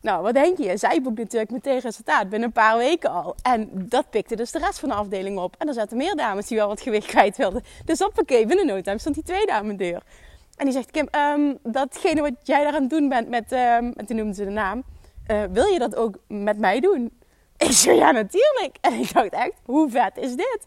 Nou, 0.00 0.22
wat 0.22 0.34
denk 0.34 0.58
je? 0.58 0.76
Zij 0.76 1.02
boekt 1.02 1.18
natuurlijk 1.18 1.50
meteen 1.50 1.78
resultaat 1.78 2.28
binnen 2.28 2.48
een 2.48 2.54
paar 2.54 2.76
weken 2.76 3.10
al. 3.10 3.34
En 3.42 3.70
dat 3.72 4.10
pikte 4.10 4.36
dus 4.36 4.50
de 4.50 4.58
rest 4.58 4.78
van 4.78 4.88
de 4.88 4.94
afdeling 4.94 5.38
op. 5.38 5.54
En 5.58 5.68
er 5.68 5.74
zaten 5.74 5.96
meer 5.96 6.16
dames 6.16 6.46
die 6.46 6.56
wel 6.56 6.68
wat 6.68 6.80
gewicht 6.80 7.06
kwijt 7.06 7.36
wilden. 7.36 7.64
Dus 7.84 8.02
oké, 8.02 8.46
binnen 8.46 8.66
no 8.66 8.80
time 8.80 8.98
stond 8.98 9.14
die 9.14 9.24
tweede 9.24 9.52
aan 9.52 9.66
mijn 9.66 9.76
deur. 9.76 10.02
En 10.56 10.64
die 10.64 10.74
zegt, 10.74 10.90
Kim, 10.90 11.08
um, 11.16 11.58
datgene 11.62 12.20
wat 12.20 12.34
jij 12.42 12.64
daar 12.64 12.74
aan 12.74 12.88
doen 12.88 13.08
bent 13.08 13.28
met... 13.28 13.52
Um, 13.52 13.92
en 13.96 14.06
toen 14.06 14.16
noemde 14.16 14.34
ze 14.34 14.44
de 14.44 14.50
naam. 14.50 14.82
Uh, 15.30 15.42
wil 15.50 15.66
je 15.66 15.78
dat 15.78 15.96
ook 15.96 16.14
met 16.28 16.58
mij 16.58 16.80
doen? 16.80 17.12
Ik 17.56 17.72
zei, 17.72 17.96
ja 17.96 18.10
natuurlijk. 18.10 18.76
En 18.80 18.92
ik 18.92 19.12
dacht 19.12 19.32
echt, 19.32 19.54
hoe 19.64 19.90
vet 19.90 20.16
is 20.16 20.34
dit? 20.34 20.64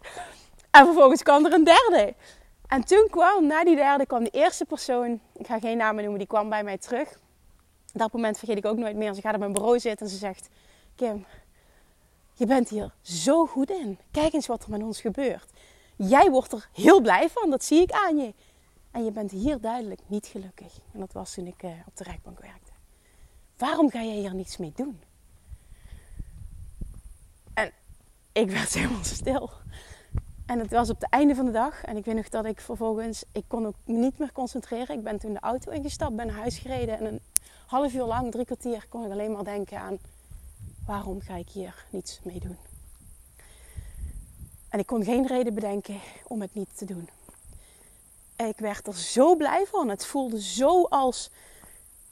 En 0.73 0.85
vervolgens 0.85 1.23
kwam 1.23 1.45
er 1.45 1.53
een 1.53 1.63
derde. 1.63 2.13
En 2.67 2.83
toen 2.83 3.07
kwam, 3.09 3.47
na 3.47 3.63
die 3.63 3.75
derde, 3.75 4.05
kwam 4.05 4.23
de 4.23 4.29
eerste 4.29 4.65
persoon... 4.65 5.19
Ik 5.33 5.47
ga 5.47 5.59
geen 5.59 5.77
namen 5.77 6.01
noemen, 6.01 6.19
die 6.19 6.27
kwam 6.27 6.49
bij 6.49 6.63
mij 6.63 6.77
terug 6.77 7.21
dat 7.93 8.13
moment 8.13 8.37
vergeet 8.37 8.57
ik 8.57 8.65
ook 8.65 8.77
nooit 8.77 8.95
meer. 8.95 9.13
Ze 9.13 9.21
gaat 9.21 9.33
op 9.33 9.39
mijn 9.39 9.53
bureau 9.53 9.79
zitten 9.79 10.05
en 10.05 10.11
ze 10.11 10.17
zegt: 10.17 10.49
Kim, 10.95 11.25
je 12.33 12.45
bent 12.45 12.69
hier 12.69 12.93
zo 13.01 13.45
goed 13.45 13.69
in. 13.69 13.99
Kijk 14.11 14.33
eens 14.33 14.47
wat 14.47 14.63
er 14.63 14.69
met 14.69 14.81
ons 14.81 15.01
gebeurt. 15.01 15.49
Jij 15.95 16.31
wordt 16.31 16.51
er 16.51 16.69
heel 16.73 17.01
blij 17.01 17.29
van, 17.29 17.49
dat 17.49 17.63
zie 17.63 17.81
ik 17.81 17.91
aan 17.91 18.17
je. 18.17 18.33
En 18.91 19.05
je 19.05 19.11
bent 19.11 19.31
hier 19.31 19.61
duidelijk 19.61 20.01
niet 20.07 20.25
gelukkig. 20.25 20.79
En 20.93 20.99
dat 20.99 21.13
was 21.13 21.33
toen 21.33 21.47
ik 21.47 21.63
uh, 21.63 21.71
op 21.87 21.97
de 21.97 22.03
rechtbank 22.03 22.39
werkte. 22.39 22.71
Waarom 23.57 23.89
ga 23.89 24.03
jij 24.03 24.15
hier 24.15 24.33
niets 24.33 24.57
mee 24.57 24.71
doen? 24.75 25.01
En 27.53 27.71
ik 28.31 28.49
werd 28.49 28.73
helemaal 28.79 29.03
stil. 29.03 29.49
En 30.45 30.59
het 30.59 30.71
was 30.71 30.89
op 30.89 31.01
het 31.01 31.09
einde 31.09 31.35
van 31.35 31.45
de 31.45 31.51
dag. 31.51 31.83
En 31.83 31.97
ik 31.97 32.05
weet 32.05 32.15
nog 32.15 32.29
dat 32.29 32.45
ik 32.45 32.61
vervolgens... 32.61 33.23
Ik 33.31 33.43
kon 33.47 33.65
ook 33.65 33.75
niet 33.85 34.17
meer 34.17 34.31
concentreren. 34.31 34.97
Ik 34.97 35.03
ben 35.03 35.19
toen 35.19 35.33
de 35.33 35.39
auto 35.39 35.71
ingestapt, 35.71 36.15
ben 36.15 36.27
naar 36.27 36.35
huis 36.35 36.57
gereden. 36.57 36.97
En 36.97 37.05
een 37.05 37.21
half 37.65 37.93
uur 37.93 38.05
lang, 38.05 38.31
drie 38.31 38.45
kwartier, 38.45 38.85
kon 38.89 39.05
ik 39.05 39.11
alleen 39.11 39.31
maar 39.31 39.43
denken 39.43 39.79
aan 39.79 39.97
waarom 40.85 41.21
ga 41.21 41.35
ik 41.35 41.49
hier 41.49 41.85
niets 41.89 42.19
mee 42.23 42.39
doen. 42.39 42.57
En 44.69 44.79
ik 44.79 44.85
kon 44.85 45.03
geen 45.03 45.27
reden 45.27 45.53
bedenken 45.53 45.99
om 46.27 46.41
het 46.41 46.55
niet 46.55 46.77
te 46.77 46.85
doen. 46.85 47.09
Ik 48.35 48.57
werd 48.57 48.87
er 48.87 48.95
zo 48.95 49.35
blij 49.35 49.65
van. 49.65 49.89
Het 49.89 50.05
voelde 50.05 50.41
zo 50.41 50.83
als. 50.83 51.29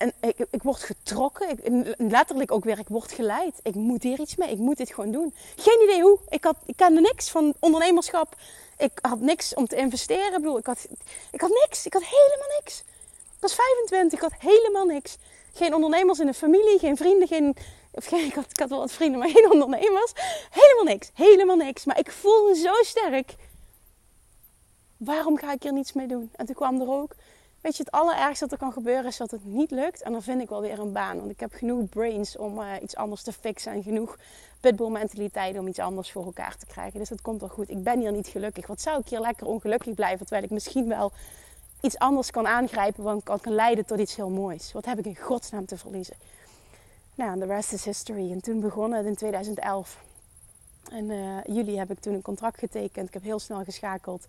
En 0.02 0.14
ik, 0.20 0.48
ik 0.50 0.64
word 0.64 0.84
getrokken. 0.84 1.50
Ik, 1.50 1.96
letterlijk 1.98 2.52
ook 2.52 2.64
weer, 2.64 2.80
ik 2.80 2.88
word 2.88 3.12
geleid. 3.12 3.60
Ik 3.64 3.76
moet 3.76 4.04
hier 4.04 4.20
iets 4.20 4.36
mee. 4.36 4.52
Ik 4.52 4.58
moet 4.58 4.78
dit 4.78 4.94
gewoon 4.94 5.12
doen. 5.12 5.34
Geen 5.56 5.82
idee 5.84 6.02
hoe. 6.02 6.20
Ik, 6.30 6.44
had, 6.44 6.56
ik 6.66 6.76
kende 6.76 7.02
niks 7.02 7.30
van 7.30 7.54
ondernemerschap. 7.60 8.36
Ik 8.78 8.92
had 9.02 9.20
niks 9.20 9.54
om 9.54 9.68
te 9.68 9.76
investeren. 9.76 10.26
Ik 10.26 10.34
bedoel, 10.34 10.58
ik 10.58 10.66
had, 10.66 10.88
ik 11.32 11.42
had 11.42 11.50
niks. 11.50 11.86
Ik 11.86 11.94
had 11.94 12.04
helemaal 12.04 12.60
niks. 12.60 12.80
Ik 13.10 13.40
was 13.40 13.56
25. 13.56 14.20
Ik 14.20 14.32
had 14.32 14.52
helemaal 14.52 14.86
niks. 14.86 15.18
Geen 15.54 15.74
ondernemers 15.74 16.20
in 16.20 16.26
de 16.26 16.34
familie, 16.34 16.80
geen 16.80 16.98
vrienden, 16.98 17.28
geen, 17.28 17.56
of 17.92 18.12
ik, 18.12 18.34
had, 18.34 18.46
ik 18.50 18.60
had 18.60 18.70
wel 18.70 18.80
wat 18.80 18.92
vrienden, 18.92 19.20
maar 19.20 19.30
geen 19.30 19.52
ondernemers. 19.52 20.12
Helemaal 20.50 20.94
niks, 20.94 21.12
helemaal 21.14 21.56
niks. 21.56 21.86
Maar 21.86 22.00
ik 22.00 22.12
voelde 22.12 22.56
zo 22.56 22.74
sterk. 22.82 23.36
Waarom 24.98 25.38
ga 25.38 25.52
ik 25.52 25.64
hier 25.64 25.74
niets 25.74 25.94
mee 25.94 26.08
doen? 26.08 26.32
En 26.36 26.46
toen 26.46 26.56
kwam 26.56 26.82
er 26.82 26.90
ook, 26.90 27.16
weet 27.62 27.78
je, 27.78 27.84
het 27.84 27.92
allerergste 27.92 28.44
dat 28.44 28.52
er 28.52 28.58
kan 28.58 28.74
gebeuren 28.74 29.06
is 29.06 29.18
dat 29.18 29.32
het 29.32 29.46
niet 29.46 29.72
lukt. 29.72 30.02
En 30.02 30.12
dan 30.12 30.24
vind 30.24 30.42
ik 30.42 30.50
wel 30.50 30.62
weer 30.62 30.80
een 30.80 30.92
baan. 30.92 31.18
Want 31.18 31.32
ik 31.32 31.40
heb 31.40 31.54
genoeg 31.54 31.90
brains 31.90 32.38
om 32.38 32.60
uh, 32.60 32.74
iets 32.82 32.96
anders 32.96 33.24
te 33.24 33.34
fixen. 33.34 33.72
En 33.72 33.84
genoeg 33.84 34.18
pitbull 34.60 34.90
mentaliteit 34.90 35.58
om 35.58 35.68
iets 35.68 35.80
anders 35.80 36.12
voor 36.12 36.26
elkaar 36.26 36.58
te 36.58 36.66
krijgen. 36.66 37.00
Dus 37.00 37.10
dat 37.10 37.22
komt 37.22 37.40
wel 37.40 37.50
goed. 37.50 37.70
Ik 37.70 37.84
ben 37.84 38.00
hier 38.00 38.12
niet 38.12 38.28
gelukkig. 38.28 38.68
Wat 38.68 38.82
zou 38.82 39.00
ik 39.00 39.08
hier 39.08 39.20
lekker 39.20 39.48
ongelukkig 39.48 39.94
blijven? 39.94 40.20
Terwijl 40.20 40.44
ik 40.44 40.50
misschien 40.50 40.88
wel 40.88 41.12
iets 41.82 41.98
anders 41.98 42.32
kan 42.32 42.48
aangrijpen, 42.48 43.04
want 43.04 43.24
kan, 43.24 43.40
kan 43.40 43.54
leiden 43.54 43.86
tot 43.86 44.00
iets 44.00 44.16
heel 44.16 44.30
moois. 44.30 44.72
Wat 44.72 44.86
heb 44.86 45.00
ik 45.00 45.06
in 45.06 45.16
godsnaam 45.16 45.66
te 45.66 45.78
verliezen? 45.78 46.16
Nou, 47.16 47.40
the 47.40 47.46
rest 47.46 47.74
is 47.74 47.86
history. 47.86 48.32
En 48.32 48.42
toen 48.42 48.60
begon 48.60 48.94
het 48.94 49.06
in 49.06 49.16
2011. 49.16 50.04
En 50.92 51.10
uh, 51.10 51.38
juli 51.44 51.78
heb 51.78 51.92
ik 51.92 52.00
toen 52.00 52.14
een 52.14 52.22
contract 52.22 52.60
getekend. 52.60 53.08
Ik 53.08 53.14
heb 53.14 53.24
heel 53.24 53.40
snel 53.40 53.64
geschakeld 53.64 54.28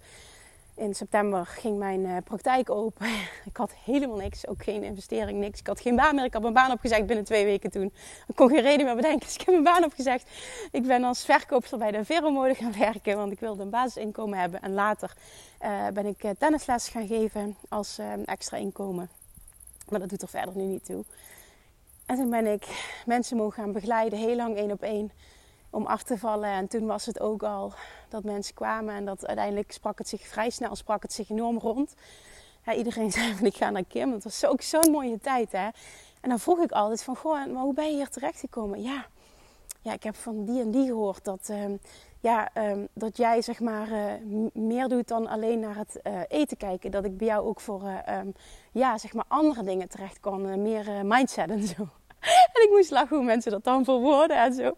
in 0.74 0.94
september 0.94 1.46
ging 1.46 1.78
mijn 1.78 2.00
uh, 2.00 2.16
praktijk 2.24 2.70
open. 2.70 3.06
Ik 3.50 3.56
had 3.56 3.72
helemaal 3.84 4.16
niks, 4.16 4.46
ook 4.46 4.62
geen 4.62 4.82
investering, 4.82 5.38
niks. 5.38 5.60
Ik 5.60 5.66
had 5.66 5.80
geen 5.80 5.96
baan 5.96 6.14
meer. 6.14 6.24
Ik 6.24 6.32
had 6.32 6.42
mijn 6.42 6.54
baan 6.54 6.72
opgezegd 6.72 7.06
binnen 7.06 7.24
twee 7.24 7.44
weken 7.44 7.70
toen. 7.70 7.92
Ik 8.26 8.34
kon 8.34 8.48
geen 8.48 8.62
reden 8.62 8.86
meer 8.86 8.94
bedenken, 8.94 9.26
dus 9.26 9.34
ik 9.34 9.40
heb 9.40 9.50
mijn 9.50 9.64
baan 9.64 9.84
opgezegd. 9.84 10.30
Ik 10.70 10.86
ben 10.86 11.04
als 11.04 11.24
verkoopster 11.24 11.78
bij 11.78 11.90
de 11.90 12.04
Veromode 12.04 12.54
gaan 12.54 12.78
werken, 12.88 13.16
want 13.16 13.32
ik 13.32 13.40
wilde 13.40 13.62
een 13.62 13.70
basisinkomen 13.70 14.38
hebben. 14.38 14.62
En 14.62 14.72
later 14.72 15.12
uh, 15.62 15.88
ben 15.88 16.06
ik 16.06 16.24
uh, 16.24 16.30
tennisles 16.38 16.88
gaan 16.88 17.06
geven 17.06 17.56
als 17.68 17.98
extra 18.24 18.56
inkomen. 18.56 19.08
Maar 19.88 20.00
dat 20.00 20.08
doet 20.08 20.22
er 20.22 20.28
verder 20.28 20.56
nu 20.56 20.62
niet 20.62 20.84
toe. 20.84 21.04
En 22.06 22.16
toen 22.16 22.30
ben 22.30 22.46
ik 22.46 22.66
mensen 23.06 23.36
mogen 23.36 23.62
gaan 23.62 23.72
begeleiden, 23.72 24.18
heel 24.18 24.36
lang 24.36 24.56
één 24.56 24.70
op 24.70 24.82
één 24.82 25.10
om 25.72 25.86
af 25.86 26.02
te 26.02 26.18
vallen. 26.18 26.50
En 26.50 26.68
toen 26.68 26.86
was 26.86 27.06
het 27.06 27.20
ook 27.20 27.42
al 27.42 27.72
dat 28.08 28.24
mensen 28.24 28.54
kwamen 28.54 28.94
en 28.94 29.04
dat 29.04 29.26
uiteindelijk 29.26 29.72
sprak 29.72 29.98
het 29.98 30.08
zich 30.08 30.26
vrij 30.26 30.50
snel, 30.50 30.76
sprak 30.76 31.02
het 31.02 31.12
zich 31.12 31.30
enorm 31.30 31.58
rond. 31.58 31.94
Ja, 32.64 32.74
iedereen 32.74 33.12
zei 33.18 33.34
van 33.34 33.46
ik 33.46 33.56
ga 33.56 33.70
naar 33.70 33.84
Kim. 33.84 34.10
Dat 34.10 34.24
was 34.24 34.44
ook 34.44 34.62
zo'n 34.62 34.90
mooie 34.90 35.18
tijd 35.18 35.52
hè. 35.52 35.68
En 36.20 36.28
dan 36.28 36.38
vroeg 36.38 36.58
ik 36.58 36.72
altijd 36.72 37.02
van 37.02 37.16
goh, 37.16 37.46
maar 37.46 37.62
hoe 37.62 37.74
ben 37.74 37.90
je 37.90 37.96
hier 37.96 38.08
terecht 38.08 38.40
gekomen? 38.40 38.82
Ja, 38.82 39.06
ja 39.80 39.92
ik 39.92 40.02
heb 40.02 40.14
van 40.14 40.44
die 40.44 40.60
en 40.60 40.70
die 40.70 40.86
gehoord 40.86 41.24
dat, 41.24 41.48
uh, 41.50 41.64
ja, 42.20 42.50
um, 42.56 42.88
dat 42.92 43.16
jij 43.16 43.42
zeg 43.42 43.60
maar 43.60 43.88
uh, 43.90 44.12
meer 44.52 44.88
doet 44.88 45.08
dan 45.08 45.26
alleen 45.26 45.60
naar 45.60 45.76
het 45.76 46.00
uh, 46.02 46.20
eten 46.28 46.56
kijken. 46.56 46.90
Dat 46.90 47.04
ik 47.04 47.16
bij 47.16 47.26
jou 47.26 47.46
ook 47.46 47.60
voor 47.60 47.82
um, 48.08 48.34
ja, 48.72 48.98
zeg 48.98 49.12
maar 49.12 49.24
andere 49.28 49.62
dingen 49.62 49.88
terecht 49.88 50.20
kan. 50.20 50.62
meer 50.62 51.06
mindset 51.06 51.50
en 51.50 51.66
zo. 51.66 51.88
en 52.54 52.62
ik 52.62 52.68
moest 52.70 52.90
lachen 52.90 53.16
hoe 53.16 53.24
mensen 53.24 53.50
dat 53.50 53.64
dan 53.64 53.84
verwoorden 53.84 54.36
en 54.36 54.54
zo. 54.54 54.74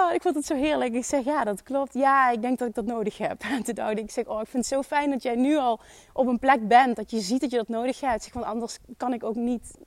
Ah, 0.00 0.14
ik 0.14 0.22
vond 0.22 0.34
het 0.34 0.46
zo 0.46 0.54
heerlijk. 0.54 0.94
Ik 0.94 1.04
zeg, 1.04 1.24
ja, 1.24 1.44
dat 1.44 1.62
klopt. 1.62 1.94
Ja, 1.94 2.30
ik 2.30 2.42
denk 2.42 2.58
dat 2.58 2.68
ik 2.68 2.74
dat 2.74 2.84
nodig 2.84 3.18
heb. 3.18 3.42
En 3.56 3.62
toen 3.62 3.74
dacht 3.74 3.98
ik, 3.98 4.10
zeg, 4.10 4.26
oh, 4.26 4.40
ik 4.40 4.46
vind 4.46 4.64
het 4.64 4.74
zo 4.74 4.82
fijn 4.82 5.10
dat 5.10 5.22
jij 5.22 5.34
nu 5.34 5.56
al 5.56 5.80
op 6.12 6.26
een 6.26 6.38
plek 6.38 6.68
bent. 6.68 6.96
Dat 6.96 7.10
je 7.10 7.20
ziet 7.20 7.40
dat 7.40 7.50
je 7.50 7.56
dat 7.56 7.68
nodig 7.68 8.00
hebt. 8.00 8.22
Zeg, 8.22 8.32
want 8.32 8.46
anders 8.46 8.78
kan 8.96 9.12
ik 9.12 9.24
ook 9.24 9.34
niet 9.34 9.78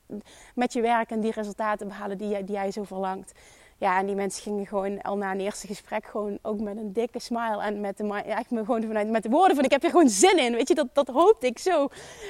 met 0.56 0.74
je 0.74 0.82
werk 0.82 1.10
en 1.10 1.20
die 1.20 1.32
resultaten 1.32 1.88
behalen 1.88 2.18
die 2.18 2.28
jij, 2.28 2.44
die 2.44 2.56
jij 2.56 2.72
zo 2.72 2.84
verlangt. 2.84 3.32
Ja, 3.78 4.00
en 4.00 4.06
die 4.06 4.16
mensen 4.16 4.42
gingen 4.42 4.68
gewoon 4.68 5.02
al 5.02 5.18
na 5.18 5.32
een 5.32 5.40
eerste 5.40 5.68
gesprek 5.68 6.06
gewoon 6.06 6.40
ook 6.42 6.60
met 6.60 6.78
een 6.78 6.94
dikke 6.94 7.20
smile 7.20 7.62
en 7.62 7.82
met 7.82 7.98
de, 7.98 8.14
echt 8.14 8.48
gewoon 8.48 8.84
vanuit, 8.84 9.10
met 9.10 9.24
de 9.24 9.30
woorden 9.30 9.56
van 9.56 9.66
ik 9.66 9.72
heb 9.72 9.82
hier 9.82 9.92
gewoon 9.92 10.10
zin 10.10 10.38
in. 10.38 10.54
Weet 10.54 10.68
je, 10.68 10.76
dat, 10.76 10.88
dat 10.94 11.08
hoopte 11.08 11.48
ik 11.48 11.60
zo. 11.60 11.88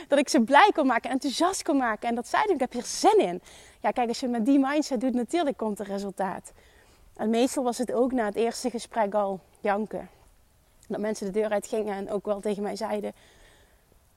Dat 0.07 0.19
ik 0.19 0.29
ze 0.29 0.41
blij 0.41 0.71
kon 0.73 0.87
maken, 0.87 1.09
enthousiast 1.09 1.63
kon 1.63 1.77
maken. 1.77 2.09
En 2.09 2.15
dat 2.15 2.27
zeiden 2.27 2.53
ik 2.53 2.59
heb 2.59 2.71
hier 2.71 2.85
zin 2.85 3.19
in. 3.19 3.41
Ja, 3.81 3.91
kijk, 3.91 4.07
als 4.07 4.19
je 4.19 4.27
met 4.27 4.45
die 4.45 4.59
mindset 4.59 5.01
doet, 5.01 5.13
natuurlijk 5.13 5.57
komt 5.57 5.79
er 5.79 5.85
resultaat. 5.85 6.51
En 7.15 7.29
meestal 7.29 7.63
was 7.63 7.77
het 7.77 7.91
ook 7.91 8.11
na 8.11 8.25
het 8.25 8.35
eerste 8.35 8.69
gesprek 8.69 9.13
al 9.13 9.39
janken. 9.59 10.09
Dat 10.87 10.99
mensen 10.99 11.25
de 11.25 11.39
deur 11.39 11.49
uit 11.49 11.67
gingen 11.67 11.95
en 11.95 12.11
ook 12.11 12.25
wel 12.25 12.39
tegen 12.39 12.63
mij 12.63 12.75
zeiden: 12.75 13.13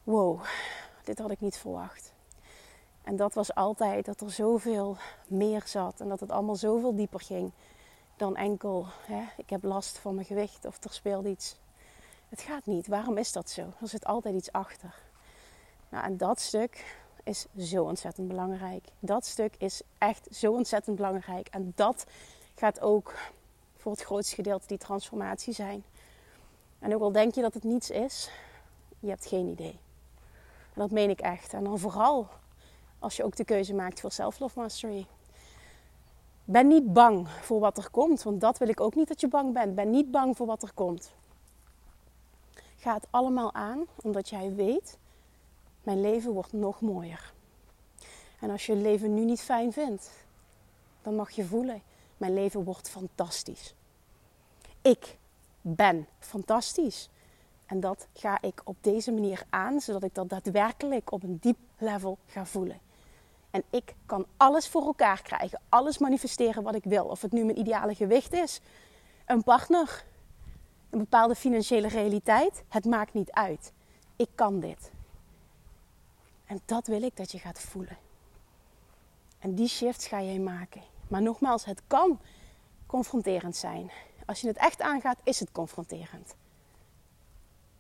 Wow, 0.05 0.41
dit 1.05 1.19
had 1.19 1.31
ik 1.31 1.41
niet 1.41 1.57
verwacht. 1.57 2.13
En 3.03 3.17
dat 3.17 3.35
was 3.35 3.55
altijd 3.55 4.05
dat 4.05 4.21
er 4.21 4.31
zoveel 4.31 4.97
meer 5.27 5.63
zat 5.65 6.01
en 6.01 6.09
dat 6.09 6.21
het 6.21 6.31
allemaal 6.31 6.57
zoveel 6.57 6.95
dieper 6.95 7.21
ging 7.21 7.53
dan 8.17 8.37
enkel: 8.37 8.87
hè, 9.07 9.23
ik 9.37 9.51
heb 9.51 9.65
last 9.65 9.99
van 9.99 10.15
mijn 10.15 10.27
gewicht 10.27 10.65
of 10.65 10.85
er 10.85 10.93
speelt 10.93 11.27
iets. 11.27 11.57
Het 12.29 12.41
gaat 12.41 12.67
niet. 12.67 12.87
Waarom 12.87 13.19
is 13.19 13.33
dat 13.33 13.51
zo? 13.51 13.63
Er 13.81 13.89
zit 13.89 14.05
altijd 14.05 14.35
iets 14.35 14.53
achter. 14.53 14.95
Nou, 15.89 16.05
en 16.05 16.17
dat 16.17 16.41
stuk 16.41 16.99
is 17.23 17.47
zo 17.59 17.85
ontzettend 17.85 18.29
belangrijk. 18.29 18.85
Dat 18.99 19.27
stuk 19.27 19.55
is 19.59 19.83
echt 19.99 20.29
zo 20.31 20.53
ontzettend 20.53 20.97
belangrijk. 20.97 21.49
En 21.49 21.73
dat 21.75 22.07
gaat 22.59 22.81
ook 22.81 23.15
voor 23.77 23.93
het 23.93 24.03
grootste 24.03 24.35
gedeelte 24.35 24.67
die 24.67 24.79
transformatie 24.79 25.53
zijn. 25.53 25.85
En 26.79 26.95
ook 26.95 27.01
al 27.01 27.13
denk 27.13 27.35
je 27.35 27.41
dat 27.41 27.55
het 27.55 27.65
niets 27.65 27.91
is, 27.91 28.31
je 29.01 29.09
hebt 29.09 29.27
geen 29.27 29.47
idee. 29.47 29.79
Dat 30.75 30.91
meen 30.91 31.11
ik 31.11 31.21
echt. 31.21 31.53
En 31.53 31.65
dan 31.65 31.79
vooral 31.79 32.29
als 32.99 33.17
je 33.17 33.25
ook 33.25 33.37
de 33.37 33.45
keuze 33.45 33.75
maakt 33.75 34.01
voor 34.01 34.13
self-love 34.13 34.61
mastery. 34.61 35.07
Ben 36.45 36.67
niet 36.69 36.93
bang 36.93 37.29
voor 37.29 37.61
wat 37.61 37.79
er 37.79 37.91
komt, 37.91 38.23
want 38.23 38.41
dat 38.41 38.59
wil 38.59 38.69
ik 38.69 38.81
ook 38.81 38.95
niet 38.95 39.09
dat 39.09 39.21
je 39.21 39.29
bang 39.29 39.53
bent. 39.53 39.75
Ben 39.75 39.91
niet 39.91 40.11
bang 40.11 40.37
voor 40.37 40.47
wat 40.47 40.63
er 40.63 40.73
komt. 40.75 41.13
Ga 42.77 42.95
het 42.95 43.07
allemaal 43.11 43.55
aan, 43.55 43.85
omdat 44.03 44.29
jij 44.29 44.55
weet, 44.55 44.99
mijn 45.83 46.01
leven 46.01 46.33
wordt 46.33 46.53
nog 46.53 46.81
mooier. 46.81 47.33
En 48.41 48.51
als 48.51 48.67
je 48.67 48.77
leven 48.77 49.15
nu 49.15 49.25
niet 49.25 49.41
fijn 49.41 49.73
vindt, 49.73 50.11
dan 51.03 51.15
mag 51.15 51.31
je 51.31 51.45
voelen, 51.45 51.83
mijn 52.17 52.35
leven 52.35 52.65
wordt 52.65 52.91
fantastisch. 52.91 53.75
Ik 54.83 55.17
ben 55.61 56.07
fantastisch. 56.19 57.09
En 57.67 57.81
dat 57.81 58.07
ga 58.15 58.43
ik 58.43 58.61
op 58.65 58.77
deze 58.81 59.13
manier 59.13 59.43
aan, 59.51 59.81
zodat 59.81 60.03
ik 60.03 60.15
dat 60.15 60.29
daadwerkelijk 60.29 61.13
op 61.13 61.23
een 61.23 61.39
diep 61.41 61.59
level 61.79 62.19
ga 62.27 62.47
voelen. 62.47 62.81
En 63.51 63.63
ik 63.71 63.95
kan 64.07 64.27
alles 64.37 64.69
voor 64.69 64.83
elkaar 64.83 65.23
krijgen, 65.23 65.61
alles 65.69 65.99
manifesteren 65.99 66.63
wat 66.63 66.75
ik 66.75 66.85
wil. 66.85 67.05
Of 67.05 67.23
het 67.23 67.33
nu 67.33 67.45
mijn 67.45 67.59
ideale 67.59 67.95
gewicht 67.95 68.33
is, 68.33 68.61
een 69.27 69.43
partner, 69.43 70.05
een 70.91 70.99
bepaalde 70.99 71.35
financiële 71.35 71.89
realiteit. 71.89 72.65
Het 72.69 72.85
maakt 72.85 73.15
niet 73.15 73.31
uit. 73.31 73.73
Ik 74.17 74.29
kan 74.35 74.61
dit. 74.61 74.91
En 76.47 76.61
dat 76.65 76.87
wil 76.87 77.03
ik 77.03 77.17
dat 77.17 77.33
je 77.33 77.39
gaat 77.39 77.61
voelen. 77.61 77.99
En 79.39 79.55
die 79.55 79.69
shifts 79.69 80.07
ga 80.07 80.23
jij 80.23 80.39
maken. 80.39 80.83
Maar 81.09 81.23
nogmaals, 81.23 81.65
het 81.65 81.83
kan 81.87 82.21
confronterend 82.87 83.57
zijn. 83.57 83.91
Als 84.27 84.41
je 84.41 84.47
het 84.47 84.57
echt 84.57 84.81
aangaat, 84.81 85.19
is 85.25 85.41
het 85.41 85.53
confronterend. 85.53 86.35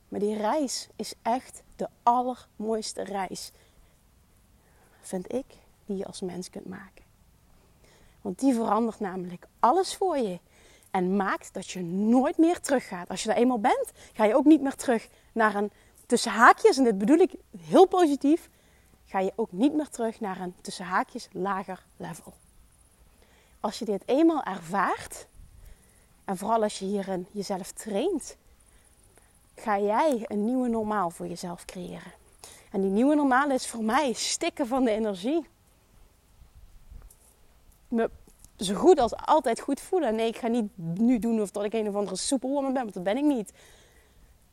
Maar 0.08 0.20
die 0.20 0.36
reis 0.36 0.88
is 0.96 1.14
echt 1.22 1.62
de 1.76 1.88
allermooiste 2.02 3.02
reis, 3.02 3.52
vind 5.00 5.32
ik, 5.32 5.46
die 5.84 5.96
je 5.96 6.06
als 6.06 6.20
mens 6.20 6.50
kunt 6.50 6.68
maken. 6.68 7.04
Want 8.20 8.38
die 8.38 8.54
verandert 8.54 9.00
namelijk 9.00 9.46
alles 9.60 9.96
voor 9.96 10.18
je. 10.18 10.38
En 10.90 11.16
maakt 11.16 11.54
dat 11.54 11.70
je 11.70 11.82
nooit 11.82 12.38
meer 12.38 12.60
teruggaat. 12.60 13.08
Als 13.08 13.22
je 13.22 13.30
er 13.30 13.36
eenmaal 13.36 13.60
bent, 13.60 13.92
ga 14.12 14.24
je 14.24 14.34
ook 14.34 14.44
niet 14.44 14.62
meer 14.62 14.74
terug 14.74 15.08
naar 15.32 15.54
een 15.54 15.70
tussen 16.06 16.32
haakjes, 16.32 16.76
en 16.78 16.84
dit 16.84 16.98
bedoel 16.98 17.18
ik 17.18 17.34
heel 17.58 17.86
positief, 17.86 18.48
ga 19.04 19.20
je 19.20 19.32
ook 19.36 19.52
niet 19.52 19.74
meer 19.74 19.88
terug 19.88 20.20
naar 20.20 20.40
een 20.40 20.54
tussen 20.60 20.84
haakjes 20.84 21.28
lager 21.32 21.84
level. 21.96 22.34
Als 23.66 23.78
je 23.78 23.84
dit 23.84 24.02
eenmaal 24.06 24.42
ervaart, 24.42 25.26
en 26.24 26.36
vooral 26.36 26.62
als 26.62 26.78
je 26.78 26.84
hierin 26.84 27.26
jezelf 27.30 27.72
traint, 27.72 28.36
ga 29.56 29.78
jij 29.78 30.24
een 30.26 30.44
nieuwe 30.44 30.68
normaal 30.68 31.10
voor 31.10 31.26
jezelf 31.26 31.64
creëren. 31.64 32.12
En 32.70 32.80
die 32.80 32.90
nieuwe 32.90 33.14
normaal 33.14 33.50
is 33.50 33.66
voor 33.66 33.84
mij 33.84 34.12
stikken 34.12 34.66
van 34.66 34.84
de 34.84 34.90
energie. 34.90 35.46
Me 37.88 38.10
zo 38.56 38.74
goed 38.74 38.98
als 38.98 39.16
altijd 39.16 39.60
goed 39.60 39.80
voelen. 39.80 40.14
Nee, 40.14 40.28
ik 40.28 40.36
ga 40.36 40.48
niet 40.48 40.70
nu 40.76 41.18
doen 41.18 41.40
of 41.40 41.50
dat 41.50 41.64
ik 41.64 41.72
een 41.72 41.88
of 41.88 41.94
andere 41.94 42.16
superwoman 42.16 42.72
ben, 42.72 42.82
want 42.82 42.94
dat 42.94 43.02
ben 43.02 43.16
ik 43.16 43.24
niet. 43.24 43.52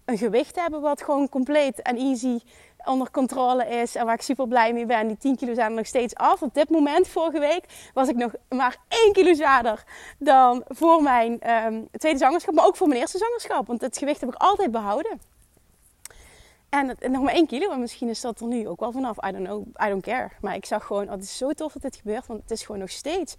Een 0.06 0.18
gewicht 0.18 0.56
hebben 0.56 0.82
wat 0.82 1.04
gewoon 1.04 1.30
compleet 1.30 1.82
en 1.82 1.98
easy 1.98 2.40
onder 2.86 3.12
controle 3.12 3.68
is 3.68 3.96
en 3.96 4.06
waar 4.06 4.14
ik 4.14 4.22
super 4.22 4.48
blij 4.48 4.74
mee 4.74 4.86
ben. 4.86 5.08
Die 5.08 5.18
10 5.18 5.36
kilo 5.36 5.54
zijn 5.54 5.70
er 5.70 5.76
nog 5.76 5.86
steeds 5.86 6.16
af. 6.16 6.42
Op 6.42 6.54
dit 6.54 6.70
moment, 6.70 7.08
vorige 7.08 7.40
week, 7.40 7.66
was 7.94 8.08
ik 8.08 8.16
nog 8.16 8.34
maar 8.50 8.78
1 8.88 9.14
kilo 9.14 9.34
zwaarder 9.34 9.84
dan 10.18 10.64
voor 10.68 11.02
mijn 11.02 11.40
ehm, 11.40 11.82
tweede 11.92 12.18
zwangerschap, 12.18 12.54
maar 12.54 12.66
ook 12.66 12.76
voor 12.76 12.88
mijn 12.88 13.00
eerste 13.00 13.18
zwangerschap. 13.18 13.68
Want 13.68 13.82
het 13.82 13.98
gewicht 13.98 14.20
heb 14.20 14.30
ik 14.30 14.42
altijd 14.42 14.72
behouden. 14.72 15.20
En, 16.70 16.98
nog 17.12 17.24
maar 17.24 17.34
1 17.34 17.48
kilo, 17.48 17.72
en 17.72 17.80
misschien 17.80 18.10
is 18.10 18.22
dat 18.22 18.40
er 18.40 18.48
nu 18.48 18.68
ook 18.68 18.80
wel 18.80 18.92
vanaf. 18.92 19.18
I 19.28 19.32
don't 19.32 19.46
know, 19.46 19.68
I 19.86 19.90
don't 19.90 20.04
care. 20.04 20.30
Maar 20.42 20.56
ik 20.56 20.66
zag 20.66 20.86
gewoon, 20.86 21.06
oh, 21.06 21.12
het 21.12 21.24
is 21.24 21.38
zo 21.38 21.52
tof 21.52 21.74
dat 21.74 21.82
dit 21.82 21.96
gebeurt, 21.96 22.28
want 22.28 22.42
het 22.42 22.52
is 22.52 22.64
gewoon 22.64 22.82
nog 22.82 22.92
steeds 22.92 23.36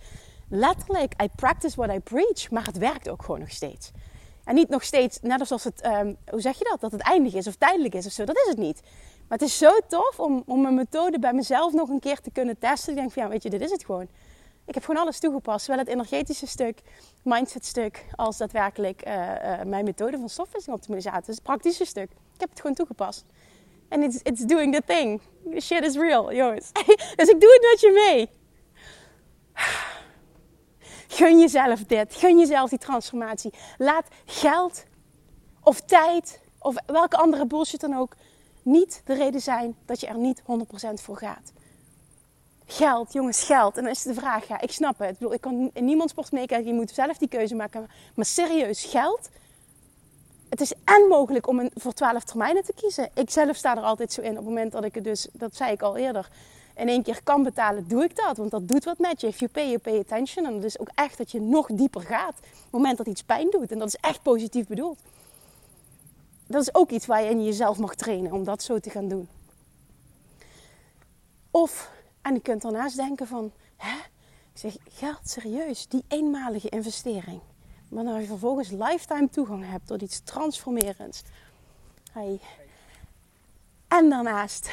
letterlijk, 0.48 1.22
I 1.22 1.28
practice 1.36 1.76
what 1.76 1.96
I 1.96 2.00
preach, 2.00 2.50
maar 2.50 2.66
het 2.66 2.78
werkt 2.78 3.08
ook 3.08 3.22
gewoon 3.22 3.40
nog 3.40 3.50
steeds. 3.50 3.90
En 4.44 4.54
niet 4.54 4.68
nog 4.68 4.84
steeds, 4.84 5.18
net 5.22 5.40
alsof 5.40 5.64
het, 5.64 5.86
um, 5.86 6.16
hoe 6.30 6.40
zeg 6.40 6.58
je 6.58 6.66
dat, 6.70 6.80
dat 6.80 6.92
het 6.92 7.00
eindig 7.00 7.34
is 7.34 7.46
of 7.46 7.54
tijdelijk 7.54 7.94
is 7.94 8.06
of 8.06 8.12
zo. 8.12 8.24
Dat 8.24 8.36
is 8.36 8.48
het 8.48 8.58
niet. 8.58 8.80
Maar 9.28 9.38
het 9.38 9.48
is 9.48 9.58
zo 9.58 9.70
tof 9.88 10.20
om, 10.20 10.42
om 10.46 10.60
mijn 10.60 10.74
methode 10.74 11.18
bij 11.18 11.32
mezelf 11.32 11.72
nog 11.72 11.88
een 11.88 12.00
keer 12.00 12.20
te 12.20 12.30
kunnen 12.30 12.58
testen. 12.58 12.92
Ik 12.92 12.98
denk 12.98 13.12
van 13.12 13.22
ja, 13.22 13.28
weet 13.28 13.42
je, 13.42 13.50
dit 13.50 13.60
is 13.60 13.70
het 13.70 13.84
gewoon. 13.84 14.08
Ik 14.66 14.74
heb 14.74 14.84
gewoon 14.84 15.02
alles 15.02 15.18
toegepast. 15.18 15.64
Zowel 15.64 15.80
het 15.80 15.88
energetische 15.88 16.46
stuk, 16.46 16.80
mindset 17.22 17.64
stuk, 17.64 18.04
als 18.14 18.36
daadwerkelijk 18.36 19.06
uh, 19.06 19.12
uh, 19.14 19.62
mijn 19.62 19.84
methode 19.84 20.18
van 20.18 20.28
stofwisseling 20.28 20.78
optimalisatie. 20.78 21.26
Dus 21.26 21.34
het 21.34 21.44
praktische 21.44 21.84
stuk. 21.84 22.10
Ik 22.10 22.40
heb 22.40 22.50
het 22.50 22.60
gewoon 22.60 22.76
toegepast. 22.76 23.24
En 23.88 24.02
it's, 24.02 24.20
it's 24.22 24.40
doing 24.40 24.74
the 24.74 24.82
thing. 24.86 25.20
Shit 25.60 25.84
is 25.84 25.96
real, 25.96 26.34
jongens. 26.34 26.70
dus 27.16 27.28
ik 27.28 27.40
doe 27.40 27.52
het 27.52 27.66
met 27.70 27.80
je 27.80 27.92
mee. 28.06 28.28
Gun 31.08 31.40
jezelf 31.40 31.84
dit. 31.84 32.14
Gun 32.14 32.38
jezelf 32.38 32.70
die 32.70 32.78
transformatie. 32.78 33.52
Laat 33.78 34.06
geld 34.24 34.84
of 35.62 35.80
tijd 35.80 36.40
of 36.58 36.74
welke 36.86 37.16
andere 37.16 37.46
bullshit 37.46 37.80
dan 37.80 37.96
ook 37.96 38.16
niet 38.62 39.02
de 39.04 39.14
reden 39.14 39.40
zijn 39.40 39.76
dat 39.86 40.00
je 40.00 40.06
er 40.06 40.18
niet 40.18 40.42
100% 40.42 40.44
voor 40.94 41.16
gaat. 41.16 41.52
Geld, 42.66 43.12
jongens, 43.12 43.42
geld. 43.42 43.76
En 43.76 43.82
dan 43.82 43.92
is 43.92 44.02
de 44.02 44.14
vraag, 44.14 44.48
ja, 44.48 44.60
ik 44.60 44.72
snap 44.72 44.98
het. 44.98 45.10
Ik, 45.10 45.18
bedoel, 45.18 45.34
ik 45.34 45.40
kan 45.40 45.70
in 45.72 45.84
niemands 45.84 46.30
meekijken, 46.30 46.66
je 46.66 46.74
moet 46.74 46.90
zelf 46.90 47.18
die 47.18 47.28
keuze 47.28 47.54
maken. 47.54 47.90
Maar 48.14 48.24
serieus, 48.24 48.84
geld. 48.84 49.28
Het 50.48 50.60
is 50.60 50.72
en 50.84 51.08
mogelijk 51.08 51.46
om 51.46 51.58
een, 51.58 51.70
voor 51.74 51.92
12 51.92 52.24
termijnen 52.24 52.64
te 52.64 52.72
kiezen. 52.72 53.10
Ik 53.14 53.30
zelf 53.30 53.56
sta 53.56 53.76
er 53.76 53.82
altijd 53.82 54.12
zo 54.12 54.20
in. 54.20 54.30
Op 54.30 54.36
het 54.36 54.44
moment 54.44 54.72
dat 54.72 54.84
ik 54.84 54.94
het 54.94 55.04
dus, 55.04 55.28
dat 55.32 55.56
zei 55.56 55.72
ik 55.72 55.82
al 55.82 55.96
eerder, 55.96 56.28
in 56.76 56.88
één 56.88 57.02
keer 57.02 57.22
kan 57.22 57.42
betalen, 57.42 57.88
doe 57.88 58.04
ik 58.04 58.16
dat. 58.16 58.36
Want 58.36 58.50
dat 58.50 58.68
doet 58.68 58.84
wat 58.84 58.98
met 58.98 59.20
je. 59.20 59.26
If 59.26 59.38
you 59.38 59.50
pay, 59.50 59.66
you 59.66 59.78
pay 59.78 59.98
attention. 59.98 60.46
En 60.46 60.54
dat 60.54 60.64
is 60.64 60.78
ook 60.78 60.90
echt 60.94 61.18
dat 61.18 61.30
je 61.30 61.40
nog 61.40 61.66
dieper 61.72 62.00
gaat. 62.00 62.38
Op 62.38 62.62
het 62.62 62.70
moment 62.70 62.96
dat 62.96 63.06
iets 63.06 63.22
pijn 63.22 63.50
doet. 63.50 63.72
En 63.72 63.78
dat 63.78 63.88
is 63.88 63.96
echt 63.96 64.22
positief 64.22 64.66
bedoeld 64.66 64.98
dat 66.46 66.62
is 66.62 66.74
ook 66.74 66.90
iets 66.90 67.06
waar 67.06 67.22
je 67.22 67.30
in 67.30 67.44
jezelf 67.44 67.78
mag 67.78 67.94
trainen 67.94 68.32
om 68.32 68.44
dat 68.44 68.62
zo 68.62 68.78
te 68.78 68.90
gaan 68.90 69.08
doen. 69.08 69.28
Of, 71.50 71.90
en 72.22 72.34
je 72.34 72.40
kunt 72.40 72.62
daarnaast 72.62 72.96
denken 72.96 73.26
van, 73.26 73.52
hè? 73.76 73.96
Ik 74.52 74.60
zeg, 74.60 74.76
geld 74.88 75.28
serieus, 75.28 75.88
die 75.88 76.04
eenmalige 76.08 76.68
investering. 76.68 77.40
Maar 77.88 78.04
dan 78.04 78.20
je 78.20 78.26
vervolgens 78.26 78.70
lifetime 78.70 79.28
toegang 79.28 79.70
hebt 79.70 79.86
tot 79.86 80.02
iets 80.02 80.20
transformerends. 80.20 81.22
Hey. 82.12 82.40
En 83.88 84.08
daarnaast 84.08 84.70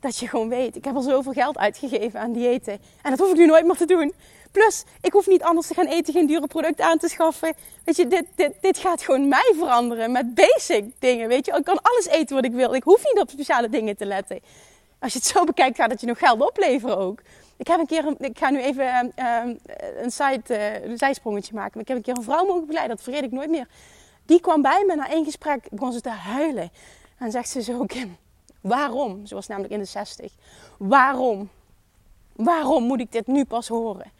dat 0.00 0.18
je 0.18 0.28
gewoon 0.28 0.48
weet, 0.48 0.76
ik 0.76 0.84
heb 0.84 0.94
al 0.94 1.02
zoveel 1.02 1.32
geld 1.32 1.58
uitgegeven 1.58 2.20
aan 2.20 2.32
diëten. 2.32 2.80
En 3.02 3.10
dat 3.10 3.18
hoef 3.18 3.30
ik 3.30 3.36
nu 3.36 3.46
nooit 3.46 3.66
meer 3.66 3.76
te 3.76 3.86
doen. 3.86 4.12
Plus, 4.52 4.84
ik 5.00 5.12
hoef 5.12 5.26
niet 5.26 5.42
anders 5.42 5.66
te 5.66 5.74
gaan 5.74 5.86
eten, 5.86 6.12
geen 6.12 6.26
dure 6.26 6.46
product 6.46 6.80
aan 6.80 6.98
te 6.98 7.08
schaffen. 7.08 7.54
Weet 7.84 7.96
je, 7.96 8.06
dit, 8.06 8.24
dit, 8.34 8.52
dit 8.60 8.78
gaat 8.78 9.02
gewoon 9.02 9.28
mij 9.28 9.52
veranderen 9.56 10.12
met 10.12 10.34
basic 10.34 10.84
dingen. 10.98 11.28
Weet 11.28 11.46
je, 11.46 11.56
ik 11.56 11.64
kan 11.64 11.82
alles 11.82 12.06
eten 12.06 12.36
wat 12.36 12.44
ik 12.44 12.52
wil. 12.52 12.74
Ik 12.74 12.82
hoef 12.82 13.04
niet 13.04 13.22
op 13.22 13.30
speciale 13.30 13.68
dingen 13.68 13.96
te 13.96 14.06
letten. 14.06 14.40
Als 14.98 15.12
je 15.12 15.18
het 15.18 15.28
zo 15.28 15.44
bekijkt, 15.44 15.76
gaat 15.76 15.90
het 15.90 16.00
je 16.00 16.06
nog 16.06 16.18
geld 16.18 16.40
opleveren 16.40 16.98
ook. 16.98 17.20
Ik 17.56 17.66
heb 17.66 17.78
een 17.78 17.86
keer, 17.86 18.14
ik 18.18 18.38
ga 18.38 18.50
nu 18.50 18.60
even 18.60 18.96
um, 18.96 19.58
een, 20.02 20.10
side, 20.10 20.42
uh, 20.48 20.90
een 20.90 20.98
zijsprongetje 20.98 21.54
maken. 21.54 21.80
Ik 21.80 21.88
heb 21.88 21.96
een 21.96 22.02
keer 22.02 22.16
een 22.16 22.22
vrouw 22.22 22.44
mogen 22.44 22.60
begeleiden, 22.60 22.96
dat 22.96 23.04
vergeet 23.04 23.24
ik 23.24 23.32
nooit 23.32 23.50
meer. 23.50 23.66
Die 24.26 24.40
kwam 24.40 24.62
bij 24.62 24.84
me 24.86 24.94
na 24.94 25.10
één 25.10 25.24
gesprek, 25.24 25.68
begon 25.70 25.92
ze 25.92 26.00
te 26.00 26.08
huilen. 26.08 26.70
En 27.18 27.30
zegt 27.30 27.48
ze 27.48 27.62
zo, 27.62 27.84
Kim, 27.84 28.16
waarom? 28.60 29.26
Ze 29.26 29.34
was 29.34 29.46
namelijk 29.46 29.72
in 29.72 29.78
de 29.78 29.84
60. 29.84 30.32
Waarom? 30.78 31.50
Waarom 32.32 32.84
moet 32.84 33.00
ik 33.00 33.12
dit 33.12 33.26
nu 33.26 33.44
pas 33.44 33.68
horen? 33.68 34.12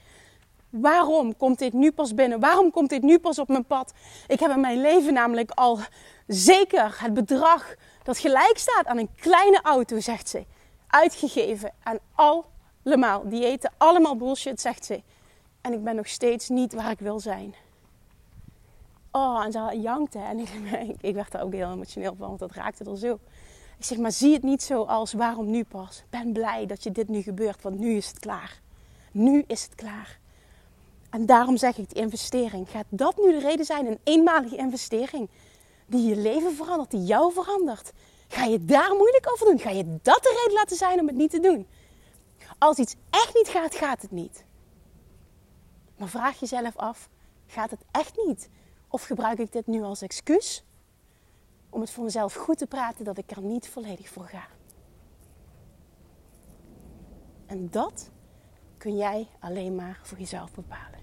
Waarom 0.70 1.36
komt 1.36 1.58
dit 1.58 1.72
nu 1.72 1.92
pas 1.92 2.14
binnen? 2.14 2.40
Waarom 2.40 2.70
komt 2.70 2.90
dit 2.90 3.02
nu 3.02 3.18
pas 3.18 3.38
op 3.38 3.48
mijn 3.48 3.64
pad? 3.64 3.92
Ik 4.26 4.40
heb 4.40 4.50
in 4.50 4.60
mijn 4.60 4.80
leven 4.80 5.12
namelijk 5.12 5.50
al 5.50 5.78
zeker 6.26 6.96
het 7.00 7.14
bedrag 7.14 7.74
dat 8.02 8.18
gelijk 8.18 8.58
staat 8.58 8.86
aan 8.86 8.98
een 8.98 9.14
kleine 9.14 9.60
auto, 9.62 10.00
zegt 10.00 10.28
ze, 10.28 10.44
uitgegeven 10.86 11.72
aan 11.82 11.98
allemaal 12.14 13.28
diëten, 13.28 13.72
allemaal 13.76 14.16
bullshit, 14.16 14.60
zegt 14.60 14.84
ze. 14.84 15.02
En 15.60 15.72
ik 15.72 15.84
ben 15.84 15.96
nog 15.96 16.08
steeds 16.08 16.48
niet 16.48 16.74
waar 16.74 16.90
ik 16.90 16.98
wil 16.98 17.20
zijn. 17.20 17.54
Oh, 19.10 19.44
en 19.44 19.52
ze 19.52 19.78
jankte. 19.80 20.18
En 20.18 20.38
ik, 20.38 20.48
ik 21.08 21.14
werd 21.14 21.32
daar 21.32 21.42
ook 21.42 21.52
heel 21.52 21.72
emotioneel 21.72 22.14
van, 22.18 22.28
want 22.28 22.38
dat 22.38 22.52
raakte 22.52 22.84
er 22.84 22.98
zo. 22.98 23.18
Ik 23.80 23.86
zeg, 23.86 23.98
maar 23.98 24.12
zie 24.12 24.32
het 24.32 24.42
niet 24.42 24.62
zo 24.62 24.82
als 24.82 25.12
waarom 25.12 25.50
nu 25.50 25.64
pas. 25.64 26.02
Ben 26.10 26.32
blij 26.32 26.66
dat 26.66 26.82
je 26.82 26.90
dit 26.90 27.08
nu 27.08 27.22
gebeurt, 27.22 27.62
want 27.62 27.78
nu 27.78 27.96
is 27.96 28.06
het 28.06 28.18
klaar. 28.18 28.60
Nu 29.12 29.44
is 29.46 29.62
het 29.62 29.74
klaar. 29.74 30.18
En 31.10 31.26
daarom 31.26 31.56
zeg 31.56 31.78
ik, 31.78 31.88
die 31.88 32.02
investering. 32.02 32.70
Gaat 32.70 32.84
dat 32.88 33.16
nu 33.16 33.32
de 33.32 33.38
reden 33.38 33.64
zijn? 33.64 33.86
Een 33.86 33.98
eenmalige 34.04 34.56
investering 34.56 35.28
die 35.86 36.08
je 36.08 36.16
leven 36.16 36.54
verandert, 36.54 36.90
die 36.90 37.04
jou 37.04 37.32
verandert. 37.32 37.92
Ga 38.28 38.44
je 38.44 38.64
daar 38.64 38.94
moeilijk 38.96 39.30
over 39.32 39.46
doen? 39.46 39.58
Ga 39.58 39.70
je 39.70 39.98
dat 40.02 40.22
de 40.22 40.40
reden 40.40 40.54
laten 40.54 40.76
zijn 40.76 41.00
om 41.00 41.06
het 41.06 41.16
niet 41.16 41.30
te 41.30 41.40
doen? 41.40 41.66
Als 42.58 42.78
iets 42.78 42.94
echt 43.10 43.34
niet 43.34 43.48
gaat, 43.48 43.74
gaat 43.74 44.02
het 44.02 44.10
niet. 44.10 44.44
Maar 45.96 46.08
vraag 46.08 46.40
jezelf 46.40 46.76
af, 46.76 47.08
gaat 47.46 47.70
het 47.70 47.84
echt 47.90 48.16
niet? 48.26 48.48
Of 48.88 49.02
gebruik 49.02 49.38
ik 49.38 49.52
dit 49.52 49.66
nu 49.66 49.82
als 49.82 50.02
excuus 50.02 50.64
om 51.70 51.80
het 51.80 51.90
voor 51.90 52.04
mezelf 52.04 52.34
goed 52.34 52.58
te 52.58 52.66
praten 52.66 53.04
dat 53.04 53.18
ik 53.18 53.30
er 53.30 53.42
niet 53.42 53.68
volledig 53.68 54.08
voor 54.08 54.24
ga? 54.24 54.46
En 57.46 57.70
dat 57.70 58.10
kun 58.76 58.96
jij 58.96 59.28
alleen 59.40 59.74
maar 59.74 60.00
voor 60.02 60.18
jezelf 60.18 60.52
bepalen. 60.52 61.00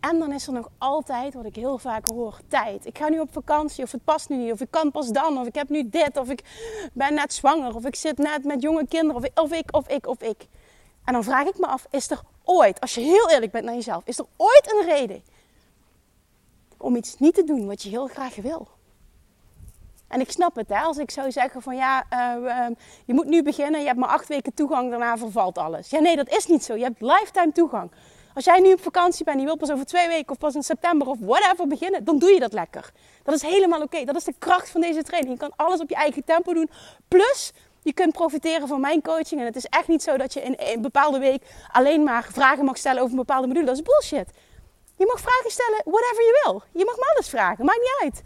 En 0.00 0.18
dan 0.18 0.32
is 0.32 0.46
er 0.46 0.52
nog 0.52 0.68
altijd, 0.78 1.34
wat 1.34 1.44
ik 1.44 1.56
heel 1.56 1.78
vaak 1.78 2.06
hoor, 2.06 2.40
tijd. 2.48 2.86
Ik 2.86 2.98
ga 2.98 3.08
nu 3.08 3.20
op 3.20 3.32
vakantie, 3.32 3.84
of 3.84 3.92
het 3.92 4.04
past 4.04 4.28
nu 4.28 4.36
niet, 4.36 4.52
of 4.52 4.60
ik 4.60 4.70
kan 4.70 4.90
pas 4.90 5.08
dan, 5.08 5.38
of 5.38 5.46
ik 5.46 5.54
heb 5.54 5.68
nu 5.68 5.88
dit, 5.88 6.16
of 6.16 6.30
ik 6.30 6.42
ben 6.92 7.14
net 7.14 7.32
zwanger, 7.32 7.74
of 7.74 7.84
ik 7.84 7.94
zit 7.94 8.18
net 8.18 8.44
met 8.44 8.62
jonge 8.62 8.86
kinderen, 8.86 9.16
of 9.16 9.24
ik, 9.24 9.40
of 9.40 9.52
ik, 9.52 9.76
of 9.76 9.88
ik, 9.88 10.06
of 10.06 10.22
ik. 10.22 10.46
En 11.04 11.12
dan 11.12 11.24
vraag 11.24 11.46
ik 11.46 11.58
me 11.58 11.66
af, 11.66 11.86
is 11.90 12.10
er 12.10 12.20
ooit, 12.44 12.80
als 12.80 12.94
je 12.94 13.00
heel 13.00 13.30
eerlijk 13.30 13.52
bent 13.52 13.64
naar 13.64 13.74
jezelf, 13.74 14.02
is 14.04 14.18
er 14.18 14.26
ooit 14.36 14.72
een 14.72 14.84
reden 14.86 15.22
om 16.80 16.96
iets 16.96 17.18
niet 17.18 17.34
te 17.34 17.44
doen 17.44 17.66
wat 17.66 17.82
je 17.82 17.88
heel 17.88 18.06
graag 18.06 18.36
wil? 18.36 18.68
En 20.08 20.20
ik 20.20 20.30
snap 20.30 20.56
het, 20.56 20.68
hè, 20.68 20.80
als 20.80 20.98
ik 20.98 21.10
zou 21.10 21.32
zeggen 21.32 21.62
van 21.62 21.76
ja, 21.76 22.04
uh, 22.12 22.66
je 23.04 23.14
moet 23.14 23.26
nu 23.26 23.42
beginnen, 23.42 23.80
je 23.80 23.86
hebt 23.86 23.98
maar 23.98 24.08
acht 24.08 24.28
weken 24.28 24.54
toegang, 24.54 24.90
daarna 24.90 25.18
vervalt 25.18 25.58
alles. 25.58 25.90
Ja, 25.90 25.98
nee, 25.98 26.16
dat 26.16 26.28
is 26.28 26.46
niet 26.46 26.64
zo. 26.64 26.74
Je 26.74 26.82
hebt 26.82 27.00
lifetime 27.00 27.52
toegang. 27.52 27.90
Als 28.34 28.44
jij 28.44 28.60
nu 28.60 28.72
op 28.72 28.82
vakantie 28.82 29.24
bent 29.24 29.36
en 29.36 29.42
je 29.42 29.48
wilt 29.48 29.58
pas 29.58 29.70
over 29.70 29.86
twee 29.86 30.08
weken 30.08 30.30
of 30.30 30.38
pas 30.38 30.54
in 30.54 30.62
september 30.62 31.08
of 31.08 31.18
whatever 31.20 31.66
beginnen, 31.66 32.04
dan 32.04 32.18
doe 32.18 32.30
je 32.30 32.40
dat 32.40 32.52
lekker. 32.52 32.92
Dat 33.22 33.34
is 33.34 33.42
helemaal 33.42 33.82
oké. 33.82 34.04
Dat 34.04 34.16
is 34.16 34.24
de 34.24 34.34
kracht 34.38 34.70
van 34.70 34.80
deze 34.80 35.02
training. 35.02 35.32
Je 35.32 35.38
kan 35.38 35.52
alles 35.56 35.80
op 35.80 35.88
je 35.88 35.94
eigen 35.94 36.24
tempo 36.24 36.52
doen. 36.52 36.70
Plus, 37.08 37.52
je 37.82 37.92
kunt 37.92 38.12
profiteren 38.12 38.68
van 38.68 38.80
mijn 38.80 39.02
coaching. 39.02 39.40
En 39.40 39.46
het 39.46 39.56
is 39.56 39.66
echt 39.66 39.88
niet 39.88 40.02
zo 40.02 40.16
dat 40.16 40.32
je 40.32 40.42
in 40.42 40.54
een 40.58 40.80
bepaalde 40.82 41.18
week 41.18 41.42
alleen 41.72 42.02
maar 42.02 42.28
vragen 42.32 42.64
mag 42.64 42.76
stellen 42.76 43.00
over 43.00 43.12
een 43.12 43.24
bepaalde 43.24 43.46
module. 43.46 43.66
Dat 43.66 43.76
is 43.76 43.82
bullshit. 43.82 44.28
Je 45.00 45.06
mag 45.06 45.20
vragen 45.20 45.50
stellen, 45.50 45.82
whatever 45.84 46.24
je 46.24 46.40
wil. 46.44 46.62
Je 46.72 46.84
mag 46.84 46.96
me 46.96 47.12
alles 47.14 47.28
vragen, 47.28 47.64
maakt 47.64 47.78
niet 47.78 47.98
uit. 48.02 48.22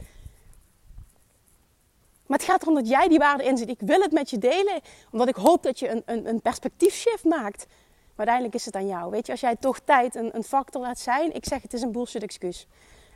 Maar 2.27 2.39
het 2.39 2.47
gaat 2.47 2.63
erom 2.63 2.75
dat 2.75 2.89
jij 2.89 3.09
die 3.09 3.19
waarde 3.19 3.45
inzet. 3.45 3.69
Ik 3.69 3.81
wil 3.81 4.01
het 4.01 4.13
met 4.13 4.31
je 4.31 4.39
delen, 4.39 4.81
omdat 5.11 5.29
ik 5.29 5.35
hoop 5.35 5.63
dat 5.63 5.79
je 5.79 5.89
een, 5.89 6.03
een, 6.07 6.29
een 6.29 6.41
perspectiefshift 6.41 7.25
maakt. 7.25 7.67
Maar 7.67 8.27
uiteindelijk 8.27 8.55
is 8.55 8.65
het 8.65 8.75
aan 8.75 8.87
jou. 8.87 9.11
Weet 9.11 9.27
je, 9.27 9.33
als 9.33 9.41
jij 9.41 9.57
toch 9.57 9.79
tijd 9.79 10.15
een, 10.15 10.37
een 10.37 10.45
factor 10.45 10.83
laat 10.83 10.99
zijn, 10.99 11.35
ik 11.35 11.45
zeg 11.45 11.63
het 11.63 11.73
is 11.73 11.83
een 11.83 11.93
bullshit 11.93 12.23
excuus. 12.23 12.67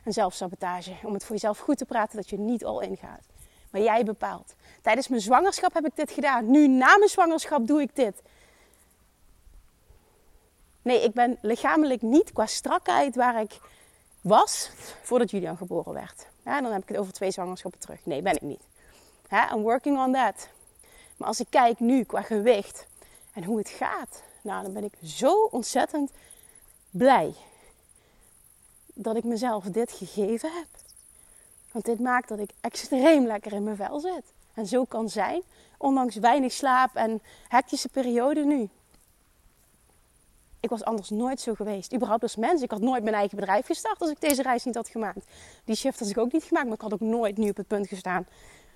Een 0.05 0.13
zelfsabotage. 0.13 0.91
Om 1.03 1.13
het 1.13 1.23
voor 1.23 1.35
jezelf 1.35 1.59
goed 1.59 1.77
te 1.77 1.85
praten 1.85 2.15
dat 2.15 2.29
je 2.29 2.37
niet 2.37 2.65
al 2.65 2.81
ingaat. 2.81 3.25
Maar 3.71 3.81
jij 3.81 4.03
bepaalt. 4.03 4.55
Tijdens 4.81 5.07
mijn 5.07 5.21
zwangerschap 5.21 5.73
heb 5.73 5.85
ik 5.85 5.95
dit 5.95 6.11
gedaan. 6.11 6.51
Nu 6.51 6.67
na 6.67 6.97
mijn 6.97 7.09
zwangerschap 7.09 7.67
doe 7.67 7.81
ik 7.81 7.95
dit. 7.95 8.21
Nee, 10.81 11.03
ik 11.03 11.13
ben 11.13 11.37
lichamelijk 11.41 12.01
niet 12.01 12.31
qua 12.31 12.45
strakheid 12.45 13.15
waar 13.15 13.41
ik 13.41 13.59
was 14.21 14.69
voordat 15.01 15.31
Julian 15.31 15.57
geboren 15.57 15.93
werd. 15.93 16.27
Ja, 16.45 16.61
dan 16.61 16.71
heb 16.71 16.81
ik 16.81 16.87
het 16.87 16.97
over 16.97 17.13
twee 17.13 17.31
zwangerschappen 17.31 17.79
terug. 17.79 18.05
Nee, 18.05 18.21
ben 18.21 18.35
ik 18.35 18.41
niet. 18.41 18.63
I'm 19.31 19.61
working 19.61 19.99
on 19.99 20.13
that. 20.13 20.49
Maar 21.17 21.27
als 21.27 21.39
ik 21.39 21.47
kijk 21.49 21.79
nu 21.79 22.03
qua 22.03 22.21
gewicht 22.21 22.85
en 23.33 23.43
hoe 23.43 23.57
het 23.57 23.69
gaat, 23.69 24.23
nou, 24.41 24.63
dan 24.63 24.73
ben 24.73 24.83
ik 24.83 24.93
zo 25.03 25.43
ontzettend 25.43 26.11
blij 26.89 27.35
dat 28.93 29.15
ik 29.15 29.23
mezelf 29.23 29.63
dit 29.63 29.91
gegeven 29.91 30.51
heb. 30.53 30.67
Want 31.71 31.85
dit 31.85 31.99
maakt 31.99 32.29
dat 32.29 32.39
ik 32.39 32.51
extreem 32.61 33.25
lekker 33.25 33.53
in 33.53 33.63
mijn 33.63 33.75
vel 33.75 33.99
zit. 33.99 34.33
En 34.53 34.65
zo 34.65 34.83
kan 34.83 35.09
zijn, 35.09 35.41
ondanks 35.77 36.15
weinig 36.15 36.51
slaap 36.51 36.95
en 36.95 37.21
hectische 37.47 37.89
periode 37.89 38.45
nu. 38.45 38.69
Ik 40.59 40.69
was 40.69 40.83
anders 40.83 41.09
nooit 41.09 41.41
zo 41.41 41.53
geweest. 41.53 41.93
Überhaupt 41.93 42.23
als 42.23 42.35
mens. 42.35 42.61
Ik 42.61 42.71
had 42.71 42.81
nooit 42.81 43.03
mijn 43.03 43.15
eigen 43.15 43.37
bedrijf 43.37 43.65
gestart 43.65 43.99
als 43.99 44.09
ik 44.09 44.21
deze 44.21 44.41
reis 44.41 44.63
niet 44.63 44.75
had 44.75 44.89
gemaakt. 44.89 45.25
Die 45.63 45.75
shift 45.75 45.99
had 45.99 46.09
ik 46.09 46.17
ook 46.17 46.31
niet 46.31 46.43
gemaakt. 46.43 46.65
Maar 46.65 46.75
ik 46.75 46.81
had 46.81 46.93
ook 46.93 46.99
nooit 46.99 47.37
nu 47.37 47.49
op 47.49 47.57
het 47.57 47.67
punt 47.67 47.87
gestaan 47.87 48.27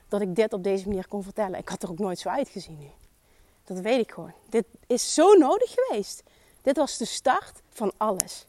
dat 0.07 0.21
ik 0.21 0.35
dit 0.35 0.53
op 0.53 0.63
deze 0.63 0.87
manier 0.87 1.07
kon 1.07 1.23
vertellen. 1.23 1.59
Ik 1.59 1.69
had 1.69 1.83
er 1.83 1.89
ook 1.89 1.99
nooit 1.99 2.19
zo 2.19 2.29
uitgezien 2.29 2.79
nu. 2.79 2.89
Dat 3.63 3.79
weet 3.79 3.99
ik 3.99 4.11
gewoon. 4.11 4.33
Dit 4.49 4.65
is 4.87 5.13
zo 5.13 5.33
nodig 5.33 5.75
geweest. 5.75 6.23
Dit 6.61 6.77
was 6.77 6.97
de 6.97 7.05
start 7.05 7.61
van 7.69 7.91
alles. 7.97 8.45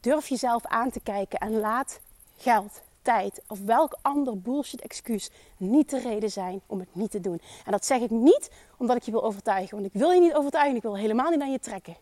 Durf 0.00 0.28
jezelf 0.28 0.66
aan 0.66 0.90
te 0.90 1.00
kijken 1.00 1.38
en 1.38 1.58
laat 1.58 2.00
geld, 2.36 2.82
tijd 3.02 3.42
of 3.48 3.60
welk 3.60 3.98
ander 4.02 4.40
bullshit 4.40 4.80
excuus 4.80 5.30
niet 5.56 5.90
de 5.90 5.98
reden 5.98 6.30
zijn 6.30 6.60
om 6.66 6.78
het 6.78 6.94
niet 6.94 7.10
te 7.10 7.20
doen. 7.20 7.40
En 7.64 7.72
dat 7.72 7.84
zeg 7.84 8.00
ik 8.00 8.10
niet 8.10 8.50
omdat 8.78 8.96
ik 8.96 9.02
je 9.02 9.10
wil 9.10 9.24
overtuigen, 9.24 9.76
want 9.76 9.94
ik 9.94 10.00
wil 10.00 10.10
je 10.10 10.20
niet 10.20 10.34
overtuigen, 10.34 10.76
ik 10.76 10.82
wil 10.82 10.96
helemaal 10.96 11.30
niet 11.30 11.40
aan 11.40 11.52
je 11.52 11.58
trekken. 11.58 11.96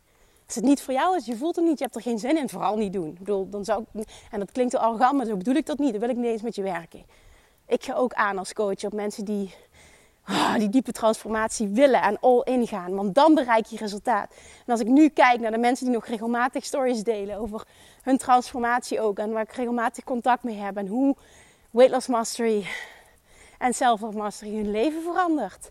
Als 0.47 0.55
het 0.55 0.65
niet 0.65 0.83
voor 0.83 0.95
jou 0.95 1.17
is, 1.17 1.27
je 1.27 1.37
voelt 1.37 1.57
het 1.57 1.65
niet, 1.65 1.79
je 1.79 1.85
hebt 1.85 1.97
er 1.97 2.03
geen 2.03 2.19
zin 2.19 2.37
in, 2.37 2.49
vooral 2.49 2.77
niet 2.77 2.93
doen. 2.93 3.09
Ik 3.09 3.19
bedoel, 3.19 3.49
dan 3.49 3.65
zou 3.65 3.85
ik, 3.93 4.09
en 4.31 4.39
dat 4.39 4.53
klinkt 4.53 4.73
wel 4.73 4.83
arrogant, 4.83 5.17
maar 5.17 5.27
zo 5.27 5.37
bedoel 5.37 5.55
ik 5.55 5.67
dat 5.67 5.79
niet. 5.79 5.91
Dan 5.91 6.01
wil 6.01 6.09
ik 6.09 6.17
niet 6.17 6.25
eens 6.25 6.43
met 6.43 6.55
je 6.55 6.63
werken. 6.63 7.05
Ik 7.67 7.85
ga 7.85 7.95
ook 7.95 8.13
aan 8.13 8.39
als 8.39 8.53
coach 8.53 8.85
op 8.85 8.93
mensen 8.93 9.25
die 9.25 9.55
oh, 10.29 10.55
die 10.55 10.69
diepe 10.69 10.93
transformatie 10.93 11.69
willen 11.69 12.03
en 12.03 12.19
all 12.21 12.41
in 12.45 12.67
gaan. 12.67 12.95
Want 12.95 13.15
dan 13.15 13.35
bereik 13.35 13.67
je 13.67 13.77
resultaat. 13.77 14.31
En 14.67 14.73
als 14.73 14.81
ik 14.81 14.87
nu 14.87 15.09
kijk 15.09 15.41
naar 15.41 15.51
de 15.51 15.59
mensen 15.59 15.87
die 15.87 15.95
nog 15.95 16.07
regelmatig 16.07 16.65
stories 16.65 17.03
delen 17.03 17.39
over 17.39 17.67
hun 18.03 18.19
transformatie 18.19 19.01
ook. 19.01 19.19
En 19.19 19.33
waar 19.33 19.43
ik 19.43 19.53
regelmatig 19.53 20.05
contact 20.05 20.43
mee 20.43 20.57
heb. 20.57 20.77
En 20.77 20.87
hoe 20.87 21.17
Weight 21.71 21.93
Loss 21.93 22.07
Mastery 22.07 22.67
en 23.59 23.75
Self-Love 23.75 24.17
Mastery 24.17 24.55
hun 24.55 24.71
leven 24.71 25.03
verandert. 25.03 25.71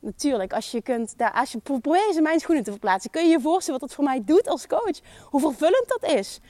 Natuurlijk, 0.00 0.52
als 0.52 0.70
je 0.70 0.82
kunt, 0.82 1.14
als 1.34 1.52
je 1.52 1.58
probeert 1.58 2.16
in 2.16 2.22
mijn 2.22 2.40
schoenen 2.40 2.64
te 2.64 2.70
verplaatsen, 2.70 3.10
kun 3.10 3.24
je 3.24 3.30
je 3.30 3.40
voorstellen 3.40 3.80
wat 3.80 3.88
dat 3.88 3.98
voor 3.98 4.08
mij 4.08 4.22
doet 4.24 4.48
als 4.48 4.66
coach. 4.66 5.00
Hoe 5.24 5.40
vervullend 5.40 5.84
dat 5.86 6.10
is. 6.10 6.40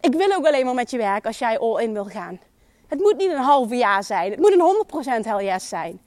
Ik 0.00 0.14
wil 0.14 0.32
ook 0.32 0.46
alleen 0.46 0.64
maar 0.64 0.74
met 0.74 0.90
je 0.90 0.96
werken 0.96 1.28
als 1.28 1.38
jij 1.38 1.58
all 1.58 1.82
in 1.82 1.92
wil 1.92 2.04
gaan. 2.04 2.40
Het 2.86 2.98
moet 2.98 3.16
niet 3.16 3.30
een 3.30 3.36
halve 3.36 3.76
jaar 3.76 4.04
zijn. 4.04 4.30
Het 4.30 4.40
moet 4.40 4.52
een 4.52 5.22
100% 5.22 5.26
hell 5.26 5.44
yes 5.44 5.68
zijn. 5.68 6.00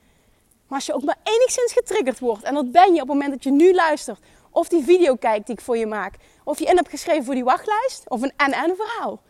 Maar 0.67 0.77
als 0.77 0.85
je 0.85 0.93
ook 0.93 1.03
maar 1.03 1.17
enigszins 1.23 1.73
getriggerd 1.73 2.19
wordt, 2.19 2.43
en 2.43 2.53
dat 2.53 2.71
ben 2.71 2.93
je 2.93 3.01
op 3.01 3.07
het 3.07 3.07
moment 3.07 3.31
dat 3.31 3.43
je 3.43 3.51
nu 3.51 3.73
luistert, 3.73 4.19
of 4.49 4.67
die 4.67 4.83
video 4.83 5.15
kijkt 5.15 5.45
die 5.45 5.55
ik 5.55 5.61
voor 5.61 5.77
je 5.77 5.85
maak, 5.85 6.15
of 6.43 6.59
je 6.59 6.65
in 6.65 6.75
hebt 6.75 6.89
geschreven 6.89 7.25
voor 7.25 7.33
die 7.33 7.43
wachtlijst, 7.43 8.09
of 8.09 8.21
een 8.21 8.33
en-en 8.37 8.75
verhaal, 8.75 9.21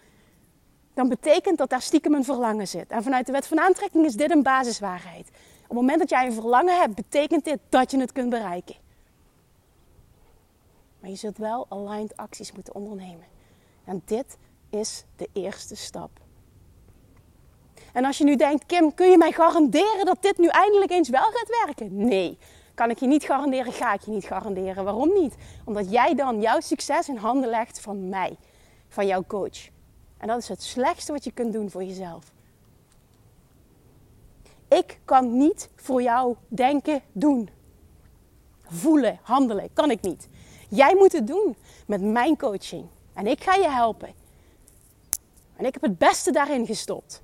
dan 0.93 1.09
betekent 1.09 1.57
dat 1.57 1.69
daar 1.69 1.81
stiekem 1.81 2.13
een 2.13 2.23
verlangen 2.23 2.67
zit. 2.67 2.88
En 2.88 3.03
vanuit 3.03 3.25
de 3.25 3.31
wet 3.31 3.47
van 3.47 3.59
aantrekking 3.59 4.05
is 4.05 4.13
dit 4.13 4.31
een 4.31 4.43
basiswaarheid. 4.43 5.27
Op 5.61 5.67
het 5.67 5.77
moment 5.77 5.99
dat 5.99 6.09
jij 6.09 6.25
een 6.25 6.33
verlangen 6.33 6.79
hebt, 6.79 6.95
betekent 6.95 7.43
dit 7.43 7.59
dat 7.69 7.91
je 7.91 7.99
het 7.99 8.11
kunt 8.11 8.29
bereiken. 8.29 8.75
Maar 10.99 11.09
je 11.09 11.15
zult 11.15 11.38
wel 11.38 11.65
aligned 11.69 12.17
acties 12.17 12.51
moeten 12.51 12.75
ondernemen. 12.75 13.25
En 13.86 14.01
dit 14.05 14.38
is 14.69 15.05
de 15.15 15.29
eerste 15.33 15.75
stap. 15.75 16.09
En 17.93 18.05
als 18.05 18.17
je 18.17 18.23
nu 18.23 18.36
denkt, 18.36 18.65
Kim, 18.65 18.93
kun 18.93 19.09
je 19.09 19.17
mij 19.17 19.32
garanderen 19.32 20.05
dat 20.05 20.21
dit 20.21 20.38
nu 20.38 20.47
eindelijk 20.47 20.91
eens 20.91 21.09
wel 21.09 21.32
gaat 21.32 21.65
werken? 21.65 22.05
Nee, 22.05 22.38
kan 22.73 22.89
ik 22.89 22.99
je 22.99 23.07
niet 23.07 23.23
garanderen, 23.23 23.73
ga 23.73 23.93
ik 23.93 24.01
je 24.01 24.11
niet 24.11 24.26
garanderen. 24.26 24.84
Waarom 24.84 25.13
niet? 25.13 25.36
Omdat 25.65 25.91
jij 25.91 26.15
dan 26.15 26.41
jouw 26.41 26.59
succes 26.59 27.09
in 27.09 27.17
handen 27.17 27.49
legt 27.49 27.80
van 27.80 28.09
mij, 28.09 28.38
van 28.88 29.07
jouw 29.07 29.23
coach. 29.28 29.69
En 30.17 30.28
dat 30.28 30.38
is 30.38 30.47
het 30.47 30.63
slechtste 30.63 31.11
wat 31.11 31.23
je 31.23 31.32
kunt 31.32 31.53
doen 31.53 31.69
voor 31.69 31.84
jezelf. 31.84 32.34
Ik 34.67 34.99
kan 35.05 35.38
niet 35.38 35.69
voor 35.76 36.01
jou 36.01 36.36
denken, 36.47 37.01
doen, 37.11 37.49
voelen, 38.63 39.19
handelen. 39.21 39.69
Kan 39.73 39.91
ik 39.91 40.01
niet. 40.01 40.28
Jij 40.69 40.95
moet 40.95 41.11
het 41.11 41.28
doen 41.28 41.55
met 41.88 42.01
mijn 42.01 42.38
coaching. 42.38 42.86
En 43.13 43.28
ik 43.28 43.43
ga 43.43 43.55
je 43.55 43.69
helpen. 43.69 44.13
En 45.55 45.65
ik 45.65 45.73
heb 45.73 45.82
het 45.82 45.97
beste 45.97 46.32
daarin 46.32 46.65
gestopt. 46.65 47.23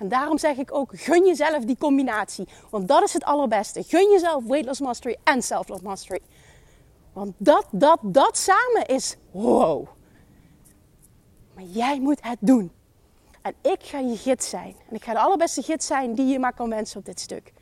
En 0.00 0.08
daarom 0.08 0.38
zeg 0.38 0.56
ik 0.56 0.74
ook, 0.74 0.90
gun 0.94 1.26
jezelf 1.26 1.64
die 1.64 1.76
combinatie. 1.78 2.48
Want 2.70 2.88
dat 2.88 3.02
is 3.02 3.12
het 3.12 3.24
allerbeste. 3.24 3.82
Gun 3.82 4.10
jezelf 4.10 4.44
weight 4.44 4.66
loss 4.66 4.80
mastery 4.80 5.16
en 5.24 5.42
self-love 5.42 5.82
mastery. 5.82 6.20
Want 7.12 7.34
dat, 7.36 7.66
dat, 7.70 7.98
dat 8.02 8.38
samen 8.38 8.86
is 8.86 9.16
wow. 9.30 9.86
Maar 11.54 11.64
jij 11.64 12.00
moet 12.00 12.22
het 12.22 12.38
doen. 12.40 12.72
En 13.42 13.54
ik 13.60 13.82
ga 13.82 13.98
je 13.98 14.16
gids 14.16 14.48
zijn. 14.48 14.76
En 14.88 14.96
ik 14.96 15.04
ga 15.04 15.12
de 15.12 15.20
allerbeste 15.20 15.62
gids 15.62 15.86
zijn 15.86 16.14
die 16.14 16.26
je 16.26 16.38
maar 16.38 16.54
kan 16.54 16.68
wensen 16.68 16.98
op 16.98 17.04
dit 17.04 17.20
stuk. 17.20 17.52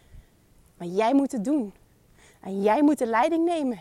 Maar 0.76 0.88
jij 0.88 1.14
moet 1.14 1.32
het 1.32 1.44
doen. 1.44 1.72
En 2.40 2.62
jij 2.62 2.82
moet 2.82 2.98
de 2.98 3.06
leiding 3.06 3.44
nemen. 3.44 3.80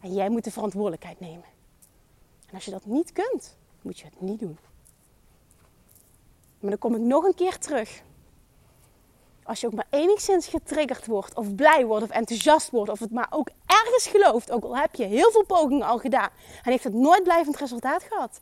En 0.00 0.14
jij 0.14 0.28
moet 0.28 0.44
de 0.44 0.50
verantwoordelijkheid 0.50 1.20
nemen. 1.20 1.44
En 2.46 2.54
als 2.54 2.64
je 2.64 2.70
dat 2.70 2.84
niet 2.84 3.12
kunt, 3.12 3.56
moet 3.82 3.98
je 3.98 4.04
het 4.04 4.20
niet 4.20 4.40
doen. 4.40 4.58
Maar 6.66 6.78
dan 6.78 6.90
kom 6.90 7.00
ik 7.00 7.06
nog 7.06 7.24
een 7.24 7.34
keer 7.34 7.58
terug. 7.58 8.02
Als 9.42 9.60
je 9.60 9.66
ook 9.66 9.72
maar 9.72 9.86
enigszins 9.90 10.46
getriggerd 10.46 11.06
wordt, 11.06 11.34
of 11.34 11.54
blij 11.54 11.84
wordt, 11.84 12.04
of 12.04 12.10
enthousiast 12.10 12.70
wordt, 12.70 12.90
of 12.90 12.98
het 12.98 13.10
maar 13.10 13.26
ook 13.30 13.48
ergens 13.66 14.06
gelooft, 14.06 14.50
ook 14.50 14.64
al 14.64 14.76
heb 14.76 14.94
je 14.94 15.04
heel 15.04 15.30
veel 15.30 15.44
pogingen 15.44 15.86
al 15.86 15.98
gedaan 15.98 16.28
en 16.62 16.70
heeft 16.70 16.84
het 16.84 16.94
nooit 16.94 17.22
blijvend 17.22 17.56
resultaat 17.56 18.02
gehad. 18.02 18.40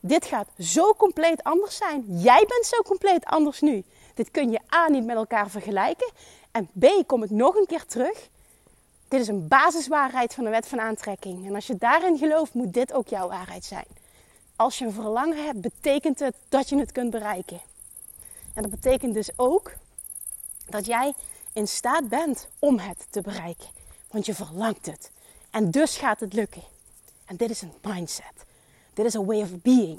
Dit 0.00 0.24
gaat 0.24 0.48
zo 0.58 0.94
compleet 0.94 1.42
anders 1.42 1.76
zijn. 1.76 2.04
Jij 2.06 2.44
bent 2.48 2.66
zo 2.66 2.82
compleet 2.82 3.24
anders 3.24 3.60
nu. 3.60 3.84
Dit 4.14 4.30
kun 4.30 4.50
je 4.50 4.60
A 4.74 4.88
niet 4.88 5.04
met 5.04 5.16
elkaar 5.16 5.50
vergelijken. 5.50 6.12
En 6.50 6.70
B, 6.78 7.06
kom 7.06 7.22
ik 7.22 7.30
nog 7.30 7.54
een 7.54 7.66
keer 7.66 7.86
terug. 7.86 8.28
Dit 9.08 9.20
is 9.20 9.28
een 9.28 9.48
basiswaarheid 9.48 10.34
van 10.34 10.44
de 10.44 10.50
wet 10.50 10.68
van 10.68 10.80
aantrekking. 10.80 11.46
En 11.46 11.54
als 11.54 11.66
je 11.66 11.76
daarin 11.76 12.18
gelooft, 12.18 12.54
moet 12.54 12.72
dit 12.74 12.92
ook 12.92 13.08
jouw 13.08 13.28
waarheid 13.28 13.64
zijn 13.64 13.97
als 14.58 14.78
je 14.78 14.84
een 14.84 14.92
verlangen 14.92 15.44
hebt, 15.44 15.60
betekent 15.60 16.18
het 16.18 16.34
dat 16.48 16.68
je 16.68 16.78
het 16.78 16.92
kunt 16.92 17.10
bereiken. 17.10 17.60
En 18.54 18.62
dat 18.62 18.70
betekent 18.70 19.14
dus 19.14 19.30
ook 19.36 19.72
dat 20.66 20.86
jij 20.86 21.12
in 21.52 21.68
staat 21.68 22.08
bent 22.08 22.48
om 22.58 22.78
het 22.78 23.06
te 23.10 23.20
bereiken. 23.20 23.68
Want 24.10 24.26
je 24.26 24.34
verlangt 24.34 24.86
het. 24.86 25.10
En 25.50 25.70
dus 25.70 25.96
gaat 25.96 26.20
het 26.20 26.32
lukken. 26.32 26.62
En 27.24 27.36
dit 27.36 27.50
is 27.50 27.62
een 27.62 27.72
mindset. 27.82 28.32
Dit 28.94 29.06
is 29.06 29.14
een 29.14 29.26
way 29.26 29.42
of 29.42 29.50
being. 29.62 29.98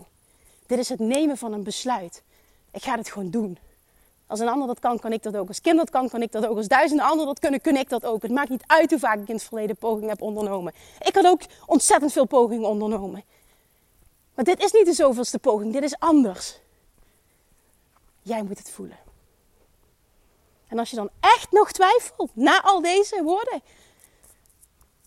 Dit 0.65 0.79
is 0.79 0.89
het 0.89 0.99
nemen 0.99 1.37
van 1.37 1.53
een 1.53 1.63
besluit. 1.63 2.23
Ik 2.71 2.83
ga 2.83 2.97
het 2.97 3.09
gewoon 3.09 3.29
doen. 3.29 3.57
Als 4.27 4.39
een 4.39 4.47
ander 4.47 4.67
dat 4.67 4.79
kan, 4.79 4.99
kan 4.99 5.13
ik 5.13 5.23
dat 5.23 5.35
ook. 5.37 5.47
Als 5.47 5.61
kind 5.61 5.77
dat 5.77 5.89
kan, 5.89 6.09
kan 6.09 6.21
ik 6.21 6.31
dat 6.31 6.45
ook. 6.45 6.57
Als 6.57 6.67
duizenden 6.67 7.05
anderen 7.05 7.25
dat 7.25 7.39
kunnen, 7.39 7.61
kun 7.61 7.75
ik 7.75 7.89
dat 7.89 8.05
ook. 8.05 8.21
Het 8.21 8.31
maakt 8.31 8.49
niet 8.49 8.63
uit 8.67 8.89
hoe 8.89 8.99
vaak 8.99 9.19
ik 9.19 9.27
in 9.27 9.35
het 9.35 9.43
verleden 9.43 9.75
pogingen 9.75 10.09
heb 10.09 10.21
ondernomen. 10.21 10.73
Ik 10.99 11.15
had 11.15 11.25
ook 11.25 11.41
ontzettend 11.65 12.11
veel 12.11 12.25
pogingen 12.25 12.69
ondernomen. 12.69 13.23
Maar 14.39 14.47
dit 14.47 14.63
is 14.63 14.71
niet 14.71 14.85
de 14.85 14.93
zoveelste 14.93 15.39
poging, 15.39 15.73
dit 15.73 15.83
is 15.83 15.99
anders. 15.99 16.59
Jij 18.21 18.43
moet 18.43 18.57
het 18.57 18.71
voelen. 18.71 18.97
En 20.67 20.79
als 20.79 20.89
je 20.89 20.95
dan 20.95 21.09
echt 21.19 21.51
nog 21.51 21.71
twijfelt 21.71 22.35
na 22.35 22.61
al 22.61 22.81
deze 22.81 23.23
woorden, 23.23 23.61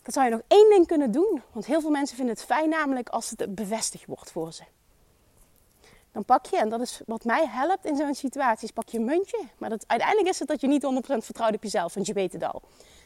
dan 0.02 0.12
zou 0.12 0.24
je 0.24 0.32
nog 0.32 0.42
één 0.48 0.70
ding 0.70 0.86
kunnen 0.86 1.10
doen. 1.10 1.42
Want 1.52 1.66
heel 1.66 1.80
veel 1.80 1.90
mensen 1.90 2.16
vinden 2.16 2.34
het 2.34 2.44
fijn 2.44 2.68
namelijk 2.68 3.08
als 3.08 3.30
het 3.30 3.54
bevestigd 3.54 4.06
wordt 4.06 4.30
voor 4.30 4.52
ze. 4.52 4.62
Dan 6.12 6.24
pak 6.24 6.46
je, 6.46 6.56
en 6.56 6.68
dat 6.68 6.80
is 6.80 7.00
wat 7.06 7.24
mij 7.24 7.46
helpt 7.46 7.84
in 7.84 7.96
zo'n 7.96 8.14
situatie, 8.14 8.72
pak 8.72 8.88
je 8.88 8.98
een 8.98 9.04
muntje. 9.04 9.48
Maar 9.58 9.70
dat, 9.70 9.84
uiteindelijk 9.86 10.28
is 10.28 10.38
het 10.38 10.48
dat 10.48 10.60
je 10.60 10.66
niet 10.66 10.84
100% 10.84 11.16
vertrouwt 11.18 11.54
op 11.54 11.62
jezelf, 11.62 11.94
want 11.94 12.06
je 12.06 12.12
weet 12.12 12.32
het 12.32 12.42
al. 12.42 12.62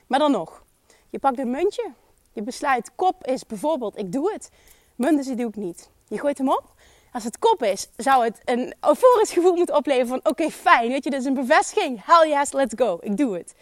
Maar 0.07 0.19
dan 0.19 0.31
nog, 0.31 0.63
je 1.11 1.19
pakt 1.19 1.39
een 1.39 1.51
muntje. 1.51 1.93
Je 2.33 2.43
besluit, 2.43 2.91
kop 2.95 3.27
is 3.27 3.47
bijvoorbeeld, 3.47 3.99
ik 3.99 4.13
doe 4.13 4.33
het. 4.33 4.51
Munt 4.95 5.19
is, 5.19 5.37
doe 5.37 5.49
ik 5.49 5.57
niet. 5.57 5.95
Je 6.09 6.19
gooit 6.19 6.39
hem 6.39 6.49
op. 6.49 6.75
Als 7.13 7.25
het 7.25 7.39
kop 7.39 7.63
is, 7.63 7.89
zou 7.97 8.25
het 8.25 8.41
een 8.45 8.75
euforisch 8.81 9.33
gevoel 9.33 9.55
moeten 9.55 9.77
opleveren 9.77 10.09
van, 10.09 10.21
oké, 10.23 10.51
fijn, 10.51 10.89
weet 10.89 11.05
je, 11.05 11.11
dit 11.11 11.21
is 11.21 11.27
een 11.27 11.35
bevestiging. 11.35 12.05
Hell 12.05 12.29
yes, 12.29 12.53
let's 12.53 12.75
go, 12.77 12.99
ik 13.01 13.17
doe 13.17 13.37
het. 13.37 13.55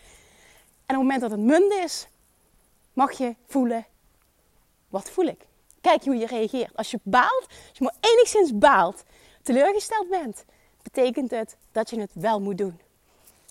En 0.87 0.97
op 0.97 1.03
het 1.03 1.11
moment 1.11 1.21
dat 1.21 1.31
het 1.31 1.41
munt 1.41 1.73
is, 1.73 2.07
mag 2.93 3.13
je 3.13 3.35
voelen, 3.47 3.87
wat 4.89 5.11
voel 5.11 5.25
ik? 5.25 5.47
Kijk 5.81 6.05
hoe 6.05 6.17
je 6.17 6.27
reageert. 6.27 6.77
Als 6.77 6.91
je 6.91 7.01
baalt, 7.03 7.47
als 7.49 7.79
je 7.79 7.85
maar 7.85 7.95
enigszins 8.01 8.59
baalt, 8.59 9.03
teleurgesteld 9.43 10.09
bent, 10.09 10.45
betekent 10.83 11.31
het 11.31 11.57
dat 11.73 11.91
je 11.91 12.01
het 12.01 12.11
wel 12.15 12.41
moet 12.41 12.59
doen. 12.59 12.81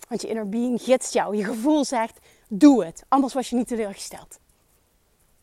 Want 0.10 0.22
je 0.22 0.28
inner 0.28 0.50
being 0.50 0.82
gidst 0.82 1.14
jou. 1.14 1.36
Je 1.36 1.44
gevoel 1.44 1.86
zegt, 1.86 2.20
doe 2.48 2.86
het. 2.86 3.04
Anders 3.08 3.34
was 3.34 3.50
je 3.50 3.56
niet 3.56 3.68
teleurgesteld. 3.68 4.40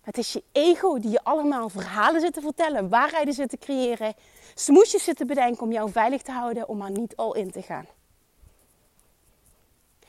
Het 0.01 0.19
is 0.19 0.33
je 0.33 0.43
ego 0.53 0.99
die 0.99 1.11
je 1.11 1.25
allemaal 1.25 1.69
verhalen 1.69 2.21
zit 2.21 2.33
te 2.33 2.41
vertellen, 2.41 2.89
waarheden 2.89 3.35
zit 3.35 3.49
te 3.49 3.59
creëren, 3.59 4.15
smoesjes 4.55 5.05
zit 5.05 5.17
te 5.17 5.25
bedenken 5.25 5.63
om 5.63 5.73
jou 5.73 5.91
veilig 5.91 6.23
te 6.23 6.33
houden, 6.33 6.69
om 6.69 6.77
maar 6.77 6.91
niet 6.91 7.17
al 7.17 7.35
in 7.35 7.51
te 7.51 7.63
gaan. 7.63 7.87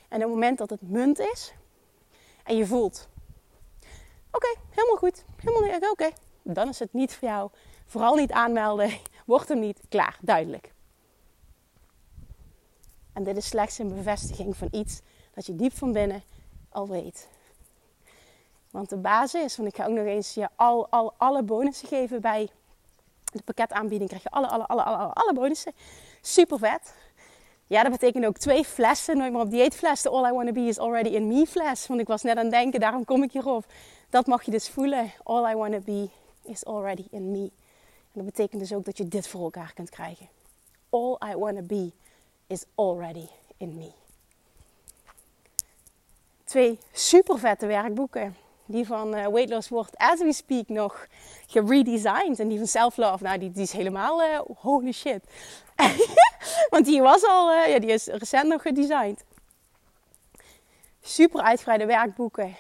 En 0.08 0.18
op 0.18 0.24
het 0.24 0.30
moment 0.30 0.58
dat 0.58 0.70
het 0.70 0.82
munt 0.82 1.20
is 1.20 1.54
en 2.44 2.58
je 2.58 2.66
voelt, 2.66 3.08
oké, 4.32 4.56
helemaal 4.70 4.98
goed, 4.98 5.24
helemaal 5.36 5.92
oké, 5.92 6.10
dan 6.42 6.68
is 6.68 6.80
het 6.80 6.94
niet 6.94 7.16
voor 7.16 7.28
jou. 7.28 7.50
Vooral 7.86 8.16
niet 8.16 8.32
aanmelden, 8.32 8.92
wordt 9.26 9.50
hem 9.50 9.60
niet, 9.60 9.80
klaar, 9.90 10.18
duidelijk. 10.22 10.74
En 13.14 13.24
dit 13.24 13.38
is 13.38 13.48
slechts 13.48 13.78
een 13.78 13.96
bevestiging 13.96 14.58
van 14.58 14.68
iets 14.72 15.02
dat 15.34 15.46
je 15.46 15.56
diep 15.56 15.78
van 15.78 15.92
binnen 15.92 16.24
al 16.70 16.88
weet. 16.88 17.28
Want 18.72 18.90
de 18.90 18.98
basis, 18.98 19.58
want 19.58 19.70
ik 19.70 19.76
ga 19.76 19.86
ook 19.86 19.96
nog 19.96 20.06
eens 20.06 20.34
je 20.34 20.48
al, 20.56 20.88
al, 20.90 21.14
alle 21.18 21.44
bonussen 21.44 21.88
geven 21.88 22.22
bij 22.22 22.50
de 23.32 23.42
pakketaanbieding. 23.42 24.10
Krijg 24.10 24.24
je 24.24 24.30
alle, 24.30 24.48
alle, 24.48 24.68
alle, 24.68 24.84
alle, 24.84 25.14
alle 25.14 25.34
bonussen. 25.34 25.74
Super 26.22 26.60
vet. 26.60 26.94
Ja, 27.68 27.84
dat 27.84 27.92
betekent 27.92 28.26
ook 28.26 28.38
twee 28.38 28.66
flessen. 28.66 29.18
Nooit 29.18 29.32
meer 29.32 29.42
op 29.42 29.50
dieetfles. 29.50 30.02
De 30.02 30.10
All 30.10 30.30
I 30.30 30.34
Wanna 30.34 30.52
Be 30.52 30.60
is 30.60 30.80
Already 30.80 31.10
in 31.10 31.28
Me 31.28 31.46
fles. 31.48 31.88
Want 31.88 32.00
ik 32.00 32.08
was 32.08 32.22
net 32.22 32.38
aan 32.38 32.44
het 32.44 32.54
denken, 32.54 32.80
daarom 32.80 33.06
kom 33.06 33.24
ik 33.24 33.32
hierop. 33.32 33.66
Dat 34.10 34.28
mag 34.28 34.44
je 34.44 34.52
dus 34.52 34.70
voelen. 34.70 35.12
All 35.24 35.52
I 35.52 35.56
Wanna 35.56 35.80
Be 35.80 36.10
is 36.44 36.66
Already 36.66 37.08
in 37.10 37.32
Me. 37.32 37.52
En 38.14 38.24
dat 38.24 38.26
betekent 38.26 38.62
dus 38.62 38.74
ook 38.74 38.86
dat 38.86 38.98
je 38.98 39.08
dit 39.08 39.28
voor 39.28 39.44
elkaar 39.44 39.74
kunt 39.74 39.90
krijgen. 39.90 40.30
All 40.90 41.18
I 41.32 41.36
Wanna 41.36 41.62
Be 41.62 41.92
is 42.48 42.64
Already 42.76 43.28
in 43.58 43.78
Me. 43.78 43.92
Twee 46.44 46.80
super 46.92 47.40
vette 47.40 47.66
werkboeken 47.66 48.36
die 48.72 48.86
van 48.86 49.16
uh, 49.16 49.28
Weight 49.28 49.50
Loss 49.50 49.70
wordt, 49.70 49.98
as 49.98 50.20
we 50.20 50.34
speak, 50.34 50.70
nog 50.70 51.08
geredesigned. 51.48 52.40
En 52.40 52.48
die 52.48 52.58
van 52.58 52.68
Self 52.68 52.98
Love, 52.98 53.24
nou, 53.24 53.38
die, 53.38 53.52
die 53.52 53.64
is 53.64 53.72
helemaal 53.72 54.24
uh, 54.24 54.40
holy 54.58 54.92
shit. 54.92 55.24
Want 56.70 56.86
die 56.86 57.02
was 57.02 57.26
al, 57.26 57.52
uh, 57.52 57.68
ja, 57.68 57.80
die 57.80 57.90
is 57.90 58.06
recent 58.06 58.48
nog 58.48 58.62
gedesigned. 58.62 59.24
Super 61.02 61.42
uitgebreide 61.42 61.86
werkboeken. 61.86 62.56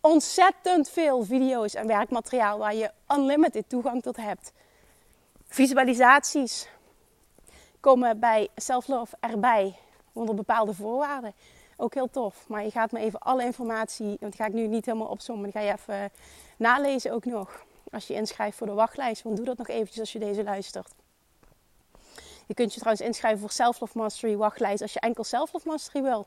Ontzettend 0.00 0.90
veel 0.90 1.24
video's 1.24 1.74
en 1.74 1.86
werkmateriaal 1.86 2.58
waar 2.58 2.74
je 2.74 2.90
unlimited 3.08 3.68
toegang 3.68 4.02
tot 4.02 4.16
hebt. 4.16 4.52
Visualisaties 5.46 6.68
komen 7.80 8.20
bij 8.20 8.48
Self 8.56 8.88
Love 8.88 9.16
erbij 9.20 9.74
onder 10.12 10.34
bepaalde 10.34 10.74
voorwaarden. 10.74 11.34
Ook 11.80 11.94
heel 11.94 12.10
tof. 12.10 12.44
Maar 12.48 12.64
je 12.64 12.70
gaat 12.70 12.92
me 12.92 12.98
even 12.98 13.18
alle 13.18 13.44
informatie, 13.44 14.16
want 14.20 14.34
ga 14.34 14.46
ik 14.46 14.52
nu 14.52 14.66
niet 14.66 14.86
helemaal 14.86 15.08
opzommen, 15.08 15.44
die 15.44 15.52
ga 15.52 15.60
je 15.60 15.72
even 15.72 16.10
nalezen 16.56 17.12
ook 17.12 17.24
nog. 17.24 17.64
Als 17.92 18.06
je 18.06 18.14
inschrijft 18.14 18.56
voor 18.56 18.66
de 18.66 18.72
wachtlijst, 18.72 19.22
want 19.22 19.36
doe 19.36 19.44
dat 19.44 19.58
nog 19.58 19.68
eventjes 19.68 20.00
als 20.00 20.12
je 20.12 20.18
deze 20.18 20.42
luistert. 20.42 20.94
Je 22.46 22.54
kunt 22.54 22.72
je 22.74 22.80
trouwens 22.80 23.06
inschrijven 23.06 23.40
voor 23.40 23.50
Self 23.50 23.80
Love 23.80 23.98
Mastery 23.98 24.36
wachtlijst 24.36 24.82
als 24.82 24.92
je 24.92 25.00
enkel 25.00 25.24
Self 25.24 25.52
Love 25.52 25.68
Mastery 25.68 26.02
wil. 26.02 26.26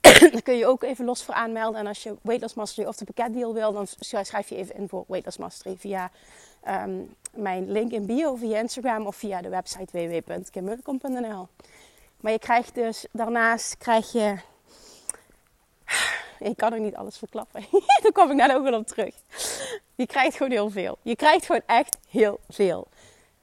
dan 0.32 0.42
kun 0.42 0.56
je 0.56 0.66
ook 0.66 0.82
even 0.82 1.04
los 1.04 1.22
voor 1.24 1.34
aanmelden. 1.34 1.80
En 1.80 1.86
als 1.86 2.02
je 2.02 2.16
Weight 2.22 2.42
Loss 2.42 2.54
Mastery 2.54 2.88
of 2.88 2.96
de 2.96 3.04
pakketdeal 3.04 3.54
wil, 3.54 3.72
dan 3.72 3.86
schrijf 3.98 4.48
je 4.48 4.56
even 4.56 4.74
in 4.74 4.88
voor 4.88 5.04
Weight 5.06 5.24
Loss 5.24 5.38
Mastery 5.38 5.76
via 5.76 6.10
ehm, 6.62 7.00
mijn 7.32 7.70
link 7.70 7.92
in 7.92 8.06
bio, 8.06 8.34
via 8.34 8.58
Instagram 8.58 9.06
of 9.06 9.16
via 9.16 9.42
de 9.42 9.48
website 9.48 10.22
www.kimmulkom.nl. 10.24 11.48
Maar 12.20 12.32
je 12.32 12.38
krijgt 12.38 12.74
dus 12.74 13.06
daarnaast 13.12 13.76
krijg 13.76 14.12
je 14.12 14.36
ik 16.38 16.56
kan 16.56 16.72
ook 16.72 16.80
niet 16.80 16.94
alles 16.94 17.18
verklappen. 17.18 17.64
Daar 18.02 18.12
kom 18.12 18.30
ik 18.30 18.36
net 18.36 18.52
ook 18.52 18.62
wel 18.62 18.78
op 18.78 18.86
terug. 18.86 19.14
Je 19.94 20.06
krijgt 20.06 20.36
gewoon 20.36 20.52
heel 20.52 20.70
veel. 20.70 20.98
Je 21.02 21.16
krijgt 21.16 21.46
gewoon 21.46 21.62
echt 21.66 21.96
heel 22.08 22.40
veel. 22.48 22.88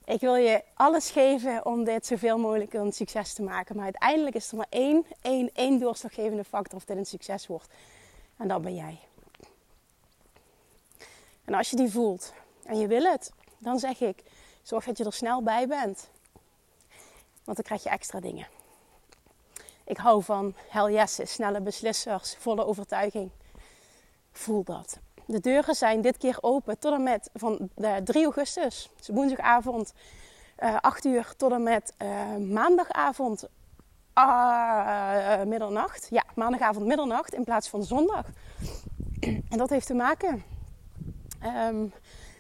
Ik 0.05 0.19
wil 0.19 0.35
je 0.35 0.63
alles 0.73 1.09
geven 1.09 1.65
om 1.65 1.83
dit 1.83 2.05
zoveel 2.05 2.37
mogelijk 2.37 2.73
een 2.73 2.93
succes 2.93 3.33
te 3.33 3.41
maken. 3.41 3.75
Maar 3.75 3.83
uiteindelijk 3.83 4.35
is 4.35 4.51
er 4.51 4.57
maar 4.57 4.65
één, 4.69 5.05
één, 5.21 5.49
één 5.53 5.79
doorslaggevende 5.79 6.43
factor 6.43 6.77
of 6.77 6.85
dit 6.85 6.97
een 6.97 7.05
succes 7.05 7.47
wordt. 7.47 7.67
En 8.37 8.47
dat 8.47 8.61
ben 8.61 8.75
jij. 8.75 8.99
En 11.45 11.53
als 11.53 11.69
je 11.69 11.75
die 11.75 11.91
voelt 11.91 12.33
en 12.63 12.79
je 12.79 12.87
wil 12.87 13.03
het, 13.03 13.31
dan 13.57 13.79
zeg 13.79 14.01
ik: 14.01 14.23
zorg 14.63 14.85
dat 14.85 14.97
je 14.97 15.05
er 15.05 15.13
snel 15.13 15.43
bij 15.43 15.67
bent. 15.67 16.09
Want 17.43 17.57
dan 17.57 17.65
krijg 17.65 17.83
je 17.83 17.89
extra 17.89 18.19
dingen. 18.19 18.47
Ik 19.89 19.97
hou 19.97 20.23
van 20.23 20.53
hell 20.67 20.93
yes, 20.93 21.19
snelle 21.23 21.61
beslissers, 21.61 22.35
volle 22.39 22.65
overtuiging. 22.65 23.31
Voel 24.31 24.63
dat. 24.63 24.99
De 25.25 25.39
deuren 25.39 25.75
zijn 25.75 26.01
dit 26.01 26.17
keer 26.17 26.37
open 26.41 26.79
tot 26.79 26.93
en 26.93 27.03
met 27.03 27.29
van 27.33 27.69
3 28.03 28.23
augustus, 28.23 28.89
dus 28.97 29.07
woensdagavond, 29.07 29.93
uh, 30.59 30.69
eh, 30.69 30.75
8 30.79 31.05
uur, 31.05 31.33
tot 31.37 31.51
en 31.51 31.63
met 31.63 31.93
uh, 32.01 32.35
maandagavond, 32.35 33.47
uh, 34.17 35.43
middernacht. 35.43 36.07
Ja, 36.09 36.23
maandagavond 36.35 36.85
middernacht 36.85 37.33
in 37.33 37.43
plaats 37.43 37.69
van 37.69 37.83
zondag. 37.83 38.25
En 39.49 39.57
dat 39.57 39.69
heeft 39.69 39.87
te 39.87 39.93
maken 39.93 40.43
um, 41.67 41.93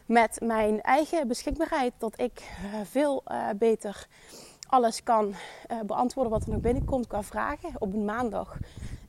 met 0.05 0.39
mijn 0.43 0.81
eigen 0.81 1.27
beschikbaarheid, 1.27 1.93
dat 1.97 2.19
ik 2.19 2.41
veel 2.83 3.23
beter 3.55 4.07
alles 4.69 5.03
kan 5.03 5.27
uh, 5.27 5.79
beantwoorden 5.85 6.31
wat 6.31 6.43
er 6.43 6.51
nog 6.51 6.61
binnenkomt 6.61 7.07
qua 7.07 7.23
vragen 7.23 7.69
op 7.79 7.93
een 7.93 8.05
maandag 8.05 8.57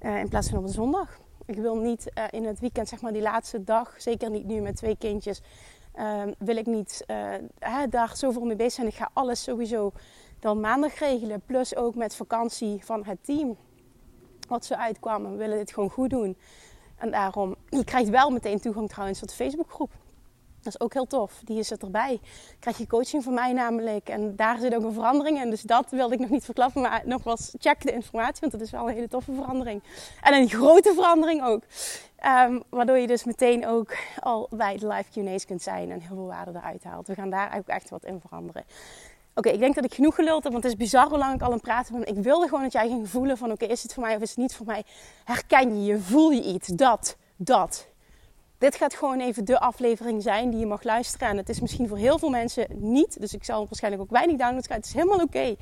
uh, 0.02 0.18
in 0.18 0.28
plaats 0.28 0.48
van 0.48 0.58
op 0.58 0.64
een 0.64 0.70
zondag. 0.70 1.18
Ik 1.44 1.56
wil 1.56 1.76
niet 1.76 2.10
uh, 2.14 2.24
in 2.30 2.44
het 2.44 2.60
weekend, 2.60 2.88
zeg 2.88 3.00
maar 3.00 3.12
die 3.12 3.22
laatste 3.22 3.64
dag, 3.64 3.94
zeker 3.98 4.30
niet 4.30 4.46
nu 4.46 4.60
met 4.60 4.76
twee 4.76 4.96
kindjes, 4.96 5.42
ehm, 5.92 6.32
wil 6.38 6.56
ik 6.56 6.66
niet 6.66 7.04
daar 7.88 8.16
zoveel 8.16 8.44
mee 8.44 8.56
bezig 8.56 8.72
zijn. 8.72 8.86
Ik 8.86 8.94
ga 8.94 9.10
alles 9.12 9.42
sowieso 9.42 9.92
dan 10.38 10.60
maandag 10.60 10.98
regelen, 10.98 11.42
plus 11.46 11.76
ook 11.76 11.94
met 11.94 12.14
vakantie 12.14 12.84
van 12.84 13.04
het 13.04 13.18
team. 13.24 13.56
Wat 14.48 14.64
zo 14.64 14.74
uitkwamen, 14.74 15.30
we 15.30 15.36
willen 15.36 15.58
dit 15.58 15.72
gewoon 15.72 15.90
goed 15.90 16.10
doen. 16.10 16.36
En 16.96 17.10
daarom, 17.10 17.56
je 17.68 17.84
krijgt 17.84 18.08
wel 18.08 18.30
meteen 18.30 18.60
toegang 18.60 18.88
trouwens 18.88 19.18
tot 19.18 19.28
de 19.28 19.34
Facebookgroep. 19.34 19.90
Dat 20.62 20.74
is 20.74 20.80
ook 20.80 20.92
heel 20.92 21.06
tof. 21.06 21.40
Die 21.44 21.58
het 21.58 21.82
erbij. 21.82 22.20
Krijg 22.58 22.78
je 22.78 22.86
coaching 22.86 23.22
van 23.22 23.34
mij 23.34 23.52
namelijk. 23.52 24.08
En 24.08 24.36
daar 24.36 24.58
zit 24.58 24.74
ook 24.74 24.82
een 24.82 24.92
verandering 24.92 25.42
in. 25.42 25.50
Dus 25.50 25.62
dat 25.62 25.90
wilde 25.90 26.14
ik 26.14 26.20
nog 26.20 26.30
niet 26.30 26.44
verklappen. 26.44 26.82
Maar 26.82 27.02
nogmaals, 27.04 27.54
check 27.58 27.82
de 27.82 27.92
informatie. 27.92 28.40
Want 28.40 28.52
dat 28.52 28.60
is 28.60 28.70
wel 28.70 28.88
een 28.88 28.94
hele 28.94 29.08
toffe 29.08 29.32
verandering. 29.32 29.82
En 30.22 30.34
een 30.34 30.48
grote 30.48 30.92
verandering 30.94 31.44
ook. 31.44 31.62
Um, 32.48 32.62
waardoor 32.68 32.98
je 32.98 33.06
dus 33.06 33.24
meteen 33.24 33.66
ook 33.66 33.96
al 34.20 34.48
bij 34.50 34.76
de 34.76 34.86
live 34.86 35.10
Q&A's 35.10 35.46
kunt 35.46 35.62
zijn. 35.62 35.90
En 35.90 36.00
heel 36.00 36.16
veel 36.16 36.26
waarde 36.26 36.50
eruit 36.54 36.84
haalt. 36.84 37.06
We 37.06 37.14
gaan 37.14 37.30
daar 37.30 37.56
ook 37.58 37.66
echt 37.66 37.90
wat 37.90 38.04
in 38.04 38.20
veranderen. 38.20 38.64
Oké, 39.34 39.48
ik 39.48 39.58
denk 39.58 39.74
dat 39.74 39.84
ik 39.84 39.94
genoeg 39.94 40.14
geluld 40.14 40.42
heb. 40.42 40.52
Want 40.52 40.64
het 40.64 40.72
is 40.72 40.78
bizar 40.78 41.08
hoe 41.08 41.18
lang 41.18 41.34
ik 41.34 41.40
al 41.40 41.46
aan 41.46 41.52
het 41.52 41.62
praten 41.62 41.94
ben. 41.94 42.16
Ik 42.16 42.22
wilde 42.22 42.48
gewoon 42.48 42.62
dat 42.62 42.72
jij 42.72 42.88
ging 42.88 43.08
voelen 43.08 43.36
van... 43.36 43.50
Oké, 43.50 43.64
is 43.64 43.82
het 43.82 43.94
voor 43.94 44.02
mij 44.02 44.16
of 44.16 44.22
is 44.22 44.28
het 44.28 44.38
niet 44.38 44.54
voor 44.54 44.66
mij? 44.66 44.84
Herken 45.24 45.76
je 45.76 45.92
je? 45.92 45.98
Voel 45.98 46.30
je 46.30 46.42
iets? 46.42 46.68
Dat, 46.68 47.16
dat. 47.36 47.89
Dit 48.60 48.74
gaat 48.74 48.94
gewoon 48.94 49.20
even 49.20 49.44
de 49.44 49.60
aflevering 49.60 50.22
zijn 50.22 50.50
die 50.50 50.60
je 50.60 50.66
mag 50.66 50.82
luisteren. 50.82 51.28
En 51.28 51.36
het 51.36 51.48
is 51.48 51.60
misschien 51.60 51.88
voor 51.88 51.96
heel 51.96 52.18
veel 52.18 52.30
mensen 52.30 52.66
niet. 52.70 53.20
Dus 53.20 53.34
ik 53.34 53.44
zal 53.44 53.66
waarschijnlijk 53.66 54.02
ook 54.02 54.10
weinig 54.10 54.36
downloads 54.36 54.66
krijgen. 54.66 54.88
Het 54.88 54.96
is 54.96 55.02
helemaal 55.02 55.26
oké. 55.26 55.56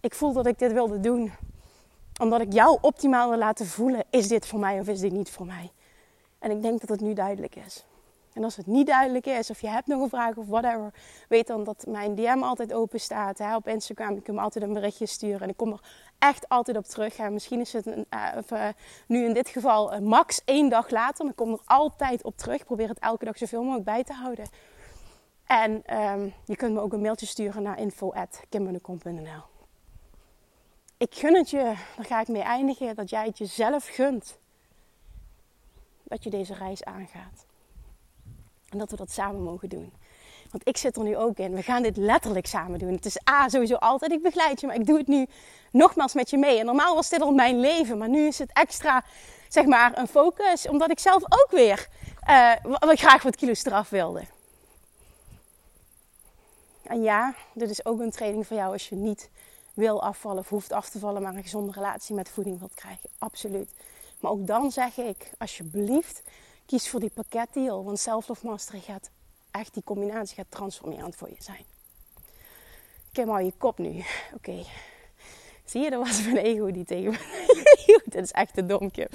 Ik 0.00 0.14
voel 0.14 0.32
dat 0.32 0.46
ik 0.46 0.58
dit 0.58 0.72
wilde 0.72 1.00
doen. 1.00 1.32
Omdat 2.20 2.40
ik 2.40 2.52
jou 2.52 2.78
optimaal 2.80 3.28
wil 3.28 3.38
laten 3.38 3.66
voelen. 3.66 4.04
Is 4.10 4.28
dit 4.28 4.46
voor 4.46 4.58
mij 4.58 4.80
of 4.80 4.88
is 4.88 5.00
dit 5.00 5.12
niet 5.12 5.30
voor 5.30 5.46
mij? 5.46 5.70
En 6.38 6.50
ik 6.50 6.62
denk 6.62 6.80
dat 6.80 6.88
het 6.88 7.00
nu 7.00 7.14
duidelijk 7.14 7.56
is. 7.56 7.84
En 8.32 8.44
als 8.44 8.56
het 8.56 8.66
niet 8.66 8.86
duidelijk 8.86 9.26
is, 9.26 9.50
of 9.50 9.60
je 9.60 9.68
hebt 9.68 9.86
nog 9.86 10.02
een 10.02 10.08
vraag 10.08 10.36
of 10.36 10.46
whatever, 10.46 10.92
weet 11.28 11.46
dan 11.46 11.64
dat 11.64 11.84
mijn 11.88 12.14
DM 12.14 12.42
altijd 12.42 12.72
open 12.72 13.00
staat. 13.00 13.38
Hè, 13.38 13.56
op 13.56 13.68
Instagram, 13.68 14.14
je 14.14 14.20
kunt 14.20 14.36
me 14.36 14.42
altijd 14.42 14.64
een 14.64 14.72
berichtje 14.72 15.06
sturen. 15.06 15.40
En 15.40 15.48
ik 15.48 15.56
kom 15.56 15.72
er 15.72 15.80
echt 16.18 16.48
altijd 16.48 16.76
op 16.76 16.84
terug. 16.84 17.16
En 17.16 17.32
misschien 17.32 17.60
is 17.60 17.72
het 17.72 17.86
uh, 17.86 17.94
of, 18.36 18.50
uh, 18.50 18.68
nu 19.06 19.24
in 19.24 19.34
dit 19.34 19.48
geval 19.48 19.94
uh, 19.94 19.98
max 19.98 20.42
één 20.44 20.68
dag 20.68 20.90
later. 20.90 21.24
Maar 21.24 21.32
ik 21.32 21.36
kom 21.36 21.52
er 21.52 21.60
altijd 21.64 22.24
op 22.24 22.36
terug. 22.36 22.60
Ik 22.60 22.64
probeer 22.64 22.88
het 22.88 22.98
elke 22.98 23.24
dag 23.24 23.38
zoveel 23.38 23.62
mogelijk 23.62 23.84
bij 23.84 24.04
te 24.04 24.12
houden. 24.12 24.48
En 25.46 25.96
um, 26.00 26.32
je 26.44 26.56
kunt 26.56 26.74
me 26.74 26.80
ook 26.80 26.92
een 26.92 27.00
mailtje 27.00 27.26
sturen 27.26 27.62
naar 27.62 27.78
info.kimberlecom.nl 27.78 29.42
Ik 30.96 31.14
gun 31.14 31.34
het 31.34 31.50
je, 31.50 31.62
daar 31.96 32.04
ga 32.04 32.20
ik 32.20 32.28
mee 32.28 32.42
eindigen, 32.42 32.94
dat 32.94 33.10
jij 33.10 33.26
het 33.26 33.38
jezelf 33.38 33.86
gunt. 33.86 34.38
Dat 36.02 36.24
je 36.24 36.30
deze 36.30 36.54
reis 36.54 36.84
aangaat. 36.84 37.48
En 38.70 38.78
dat 38.78 38.90
we 38.90 38.96
dat 38.96 39.10
samen 39.10 39.42
mogen 39.42 39.68
doen. 39.68 39.92
Want 40.50 40.68
ik 40.68 40.76
zit 40.76 40.96
er 40.96 41.02
nu 41.02 41.16
ook 41.16 41.38
in. 41.38 41.54
We 41.54 41.62
gaan 41.62 41.82
dit 41.82 41.96
letterlijk 41.96 42.46
samen 42.46 42.78
doen. 42.78 42.92
Het 42.92 43.04
is 43.04 43.28
A, 43.30 43.48
sowieso 43.48 43.74
altijd. 43.74 44.12
Ik 44.12 44.22
begeleid 44.22 44.60
je, 44.60 44.66
maar 44.66 44.76
ik 44.76 44.86
doe 44.86 44.98
het 44.98 45.06
nu 45.06 45.26
nogmaals 45.72 46.14
met 46.14 46.30
je 46.30 46.38
mee. 46.38 46.58
En 46.58 46.66
normaal 46.66 46.94
was 46.94 47.08
dit 47.08 47.20
al 47.20 47.32
mijn 47.32 47.60
leven. 47.60 47.98
Maar 47.98 48.08
nu 48.08 48.26
is 48.26 48.38
het 48.38 48.50
extra, 48.52 49.04
zeg 49.48 49.64
maar, 49.64 49.98
een 49.98 50.08
focus. 50.08 50.68
Omdat 50.68 50.90
ik 50.90 50.98
zelf 50.98 51.22
ook 51.22 51.48
weer 51.50 51.88
uh, 52.28 52.52
graag 52.80 53.22
wat 53.22 53.36
kilo's 53.36 53.64
eraf 53.64 53.88
wilde. 53.88 54.22
En 56.82 57.02
ja, 57.02 57.34
dit 57.54 57.70
is 57.70 57.84
ook 57.84 58.00
een 58.00 58.10
training 58.10 58.46
voor 58.46 58.56
jou 58.56 58.72
als 58.72 58.88
je 58.88 58.94
niet 58.94 59.30
wil 59.74 60.02
afvallen 60.02 60.38
of 60.38 60.48
hoeft 60.48 60.72
af 60.72 60.88
te 60.88 60.98
vallen, 60.98 61.22
maar 61.22 61.34
een 61.34 61.42
gezonde 61.42 61.72
relatie 61.72 62.14
met 62.14 62.28
voeding 62.28 62.58
wilt 62.58 62.74
krijgen. 62.74 63.10
Absoluut. 63.18 63.72
Maar 64.20 64.30
ook 64.30 64.46
dan 64.46 64.70
zeg 64.70 64.96
ik, 64.96 65.30
alsjeblieft, 65.38 66.22
kies 66.70 66.88
voor 66.88 67.00
die 67.00 67.10
pakketdeal. 67.14 67.84
Want 67.84 67.98
Self-Love 67.98 68.80
gaat 68.80 69.10
echt, 69.50 69.74
die 69.74 69.82
combinatie 69.82 70.34
gaat 70.34 70.46
transformerend 70.48 71.16
voor 71.16 71.28
je 71.28 71.36
zijn. 71.38 71.64
Ik 73.10 73.16
heb 73.16 73.26
je 73.26 73.52
kop 73.58 73.78
nu. 73.78 74.04
Oké. 74.36 74.64
Zie 75.64 75.80
je, 75.80 75.90
dat 75.90 76.06
was 76.06 76.24
mijn 76.24 76.36
ego 76.36 76.70
die 76.70 76.84
tegen 76.84 77.10
me... 77.10 77.18
Dit 78.04 78.22
is 78.22 78.30
echt 78.30 78.58
een 78.58 78.66
domke. 78.66 79.08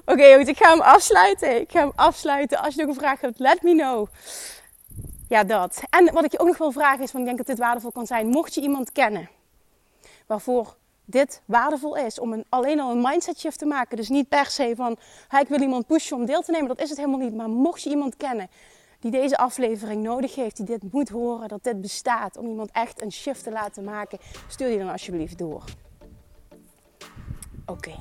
Oké, 0.00 0.12
okay, 0.12 0.40
ik 0.40 0.56
ga 0.56 0.70
hem 0.70 0.80
afsluiten. 0.80 1.60
Ik 1.60 1.70
ga 1.70 1.78
hem 1.78 1.92
afsluiten. 1.94 2.58
Als 2.58 2.74
je 2.74 2.80
nog 2.80 2.90
een 2.90 3.00
vraag 3.00 3.20
hebt, 3.20 3.38
let 3.38 3.62
me 3.62 3.72
know. 3.72 4.08
Ja, 5.28 5.44
dat. 5.44 5.82
En 5.90 6.12
wat 6.12 6.24
ik 6.24 6.32
je 6.32 6.38
ook 6.38 6.46
nog 6.46 6.58
wil 6.58 6.72
vragen 6.72 7.02
is, 7.02 7.12
want 7.12 7.24
ik 7.24 7.24
denk 7.24 7.36
dat 7.36 7.46
dit 7.46 7.58
waardevol 7.58 7.92
kan 7.92 8.06
zijn. 8.06 8.26
Mocht 8.26 8.54
je 8.54 8.60
iemand 8.60 8.92
kennen 8.92 9.30
waarvoor 10.26 10.76
dit 11.06 11.42
waardevol 11.44 11.96
is 11.96 12.18
om 12.18 12.32
een, 12.32 12.44
alleen 12.48 12.80
al 12.80 12.90
een 12.90 13.00
mindset 13.02 13.38
shift 13.38 13.58
te 13.58 13.66
maken. 13.66 13.96
Dus 13.96 14.08
niet 14.08 14.28
per 14.28 14.46
se 14.46 14.72
van, 14.76 14.96
ik 15.40 15.48
wil 15.48 15.60
iemand 15.60 15.86
pushen 15.86 16.16
om 16.16 16.26
deel 16.26 16.42
te 16.42 16.50
nemen. 16.50 16.68
Dat 16.68 16.80
is 16.80 16.88
het 16.88 16.98
helemaal 16.98 17.18
niet. 17.18 17.34
Maar 17.34 17.48
mocht 17.48 17.82
je 17.82 17.90
iemand 17.90 18.16
kennen 18.16 18.48
die 19.00 19.10
deze 19.10 19.36
aflevering 19.36 20.02
nodig 20.02 20.34
heeft, 20.34 20.56
die 20.56 20.66
dit 20.66 20.92
moet 20.92 21.08
horen, 21.08 21.48
dat 21.48 21.64
dit 21.64 21.80
bestaat, 21.80 22.36
om 22.36 22.46
iemand 22.46 22.70
echt 22.72 23.02
een 23.02 23.12
shift 23.12 23.42
te 23.42 23.50
laten 23.50 23.84
maken, 23.84 24.18
stuur 24.48 24.68
die 24.68 24.78
dan 24.78 24.90
alsjeblieft 24.90 25.38
door. 25.38 25.64
Oké. 27.66 27.94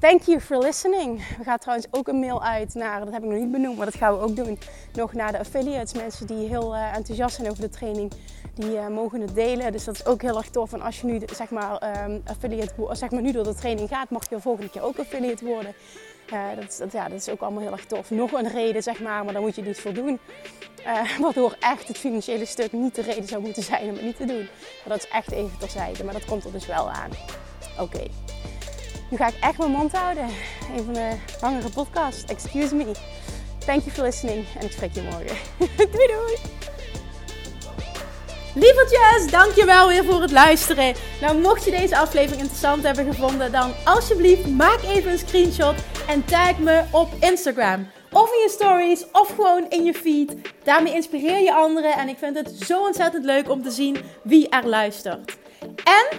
Thank 0.00 0.22
you 0.22 0.40
for 0.40 0.58
listening. 0.58 1.36
We 1.38 1.44
gaan 1.44 1.58
trouwens 1.58 1.86
ook 1.90 2.08
een 2.08 2.18
mail 2.18 2.42
uit 2.42 2.74
naar, 2.74 3.00
dat 3.04 3.12
heb 3.12 3.22
ik 3.22 3.28
nog 3.28 3.38
niet 3.38 3.50
benoemd, 3.50 3.76
maar 3.76 3.86
dat 3.86 3.94
gaan 3.94 4.12
we 4.12 4.20
ook 4.20 4.36
doen, 4.36 4.58
nog 4.92 5.12
naar 5.12 5.32
de 5.32 5.38
affiliates. 5.38 5.92
Mensen 5.92 6.26
die 6.26 6.48
heel 6.48 6.74
uh, 6.74 6.96
enthousiast 6.96 7.34
zijn 7.36 7.50
over 7.50 7.62
de 7.62 7.68
training, 7.68 8.12
die 8.54 8.72
uh, 8.72 8.86
mogen 8.86 9.20
het 9.20 9.34
delen. 9.34 9.72
Dus 9.72 9.84
dat 9.84 9.94
is 9.94 10.06
ook 10.06 10.22
heel 10.22 10.36
erg 10.36 10.50
tof. 10.50 10.72
En 10.72 10.80
als 10.80 11.00
je 11.00 11.06
nu, 11.06 11.20
zeg 11.34 11.50
maar, 11.50 12.04
um, 12.04 12.22
affiliate, 12.24 12.88
zeg 12.92 13.10
maar, 13.10 13.22
nu 13.22 13.32
door 13.32 13.44
de 13.44 13.54
training 13.54 13.88
gaat, 13.88 14.10
mag 14.10 14.28
je 14.28 14.34
de 14.34 14.40
volgende 14.40 14.70
keer 14.70 14.82
ook 14.82 14.98
affiliate 14.98 15.44
worden. 15.44 15.74
Uh, 16.32 16.42
dat, 16.56 16.76
dat, 16.78 16.92
ja, 16.92 17.08
dat 17.08 17.18
is 17.18 17.28
ook 17.28 17.40
allemaal 17.40 17.62
heel 17.62 17.72
erg 17.72 17.86
tof. 17.86 18.10
Nog 18.10 18.32
een 18.32 18.48
reden, 18.48 18.82
zeg 18.82 19.00
maar, 19.00 19.24
maar 19.24 19.32
daar 19.32 19.42
moet 19.42 19.56
je 19.56 19.62
niet 19.62 19.80
voor 19.80 19.92
doen. 19.92 20.18
waardoor 21.22 21.56
echt 21.58 21.88
het 21.88 21.98
financiële 21.98 22.44
stuk 22.44 22.72
niet 22.72 22.94
de 22.94 23.02
reden 23.02 23.28
zou 23.28 23.42
moeten 23.42 23.62
zijn 23.62 23.88
om 23.88 23.94
het 23.94 24.02
niet 24.02 24.16
te 24.16 24.24
doen. 24.24 24.48
Maar 24.84 24.96
dat 24.96 24.98
is 24.98 25.08
echt 25.08 25.30
even 25.30 25.58
terzijde, 25.58 26.04
maar 26.04 26.14
dat 26.14 26.24
komt 26.24 26.44
er 26.44 26.52
dus 26.52 26.66
wel 26.66 26.90
aan. 26.90 27.10
Oké. 27.78 28.02
Nu 29.10 29.16
ga 29.16 29.26
ik 29.26 29.34
echt 29.40 29.58
mijn 29.58 29.70
mond 29.70 29.92
houden. 29.92 30.24
Een 30.76 30.84
van 30.84 30.94
de 30.94 31.10
langere 31.40 31.68
podcasts. 31.70 32.24
Excuse 32.24 32.74
me. 32.74 32.84
Thank 33.66 33.82
you 33.82 33.90
for 33.90 34.04
listening. 34.04 34.44
En 34.58 34.66
ik 34.66 34.72
spreek 34.72 34.94
je 34.94 35.02
morgen. 35.02 35.36
doei 35.92 36.06
doei. 36.06 36.36
Lievertjes, 38.54 39.30
dankjewel 39.30 39.88
weer 39.88 40.04
voor 40.04 40.20
het 40.20 40.30
luisteren. 40.30 40.94
Nou, 41.20 41.38
mocht 41.38 41.64
je 41.64 41.70
deze 41.70 41.98
aflevering 41.98 42.40
interessant 42.40 42.82
hebben 42.82 43.04
gevonden, 43.04 43.52
dan 43.52 43.72
alsjeblieft 43.84 44.46
maak 44.46 44.82
even 44.82 45.12
een 45.12 45.18
screenshot 45.18 45.74
en 46.08 46.24
tag 46.24 46.58
me 46.58 46.82
op 46.90 47.08
Instagram. 47.20 47.88
Of 48.12 48.32
in 48.32 48.40
je 48.40 48.48
stories, 48.48 49.04
of 49.12 49.34
gewoon 49.34 49.66
in 49.68 49.84
je 49.84 49.94
feed. 49.94 50.34
Daarmee 50.64 50.94
inspireer 50.94 51.38
je 51.38 51.54
anderen 51.54 51.92
en 51.92 52.08
ik 52.08 52.18
vind 52.18 52.36
het 52.36 52.50
zo 52.66 52.80
ontzettend 52.82 53.24
leuk 53.24 53.50
om 53.50 53.62
te 53.62 53.70
zien 53.70 53.96
wie 54.22 54.48
er 54.48 54.66
luistert. 54.66 55.36
En 55.84 56.18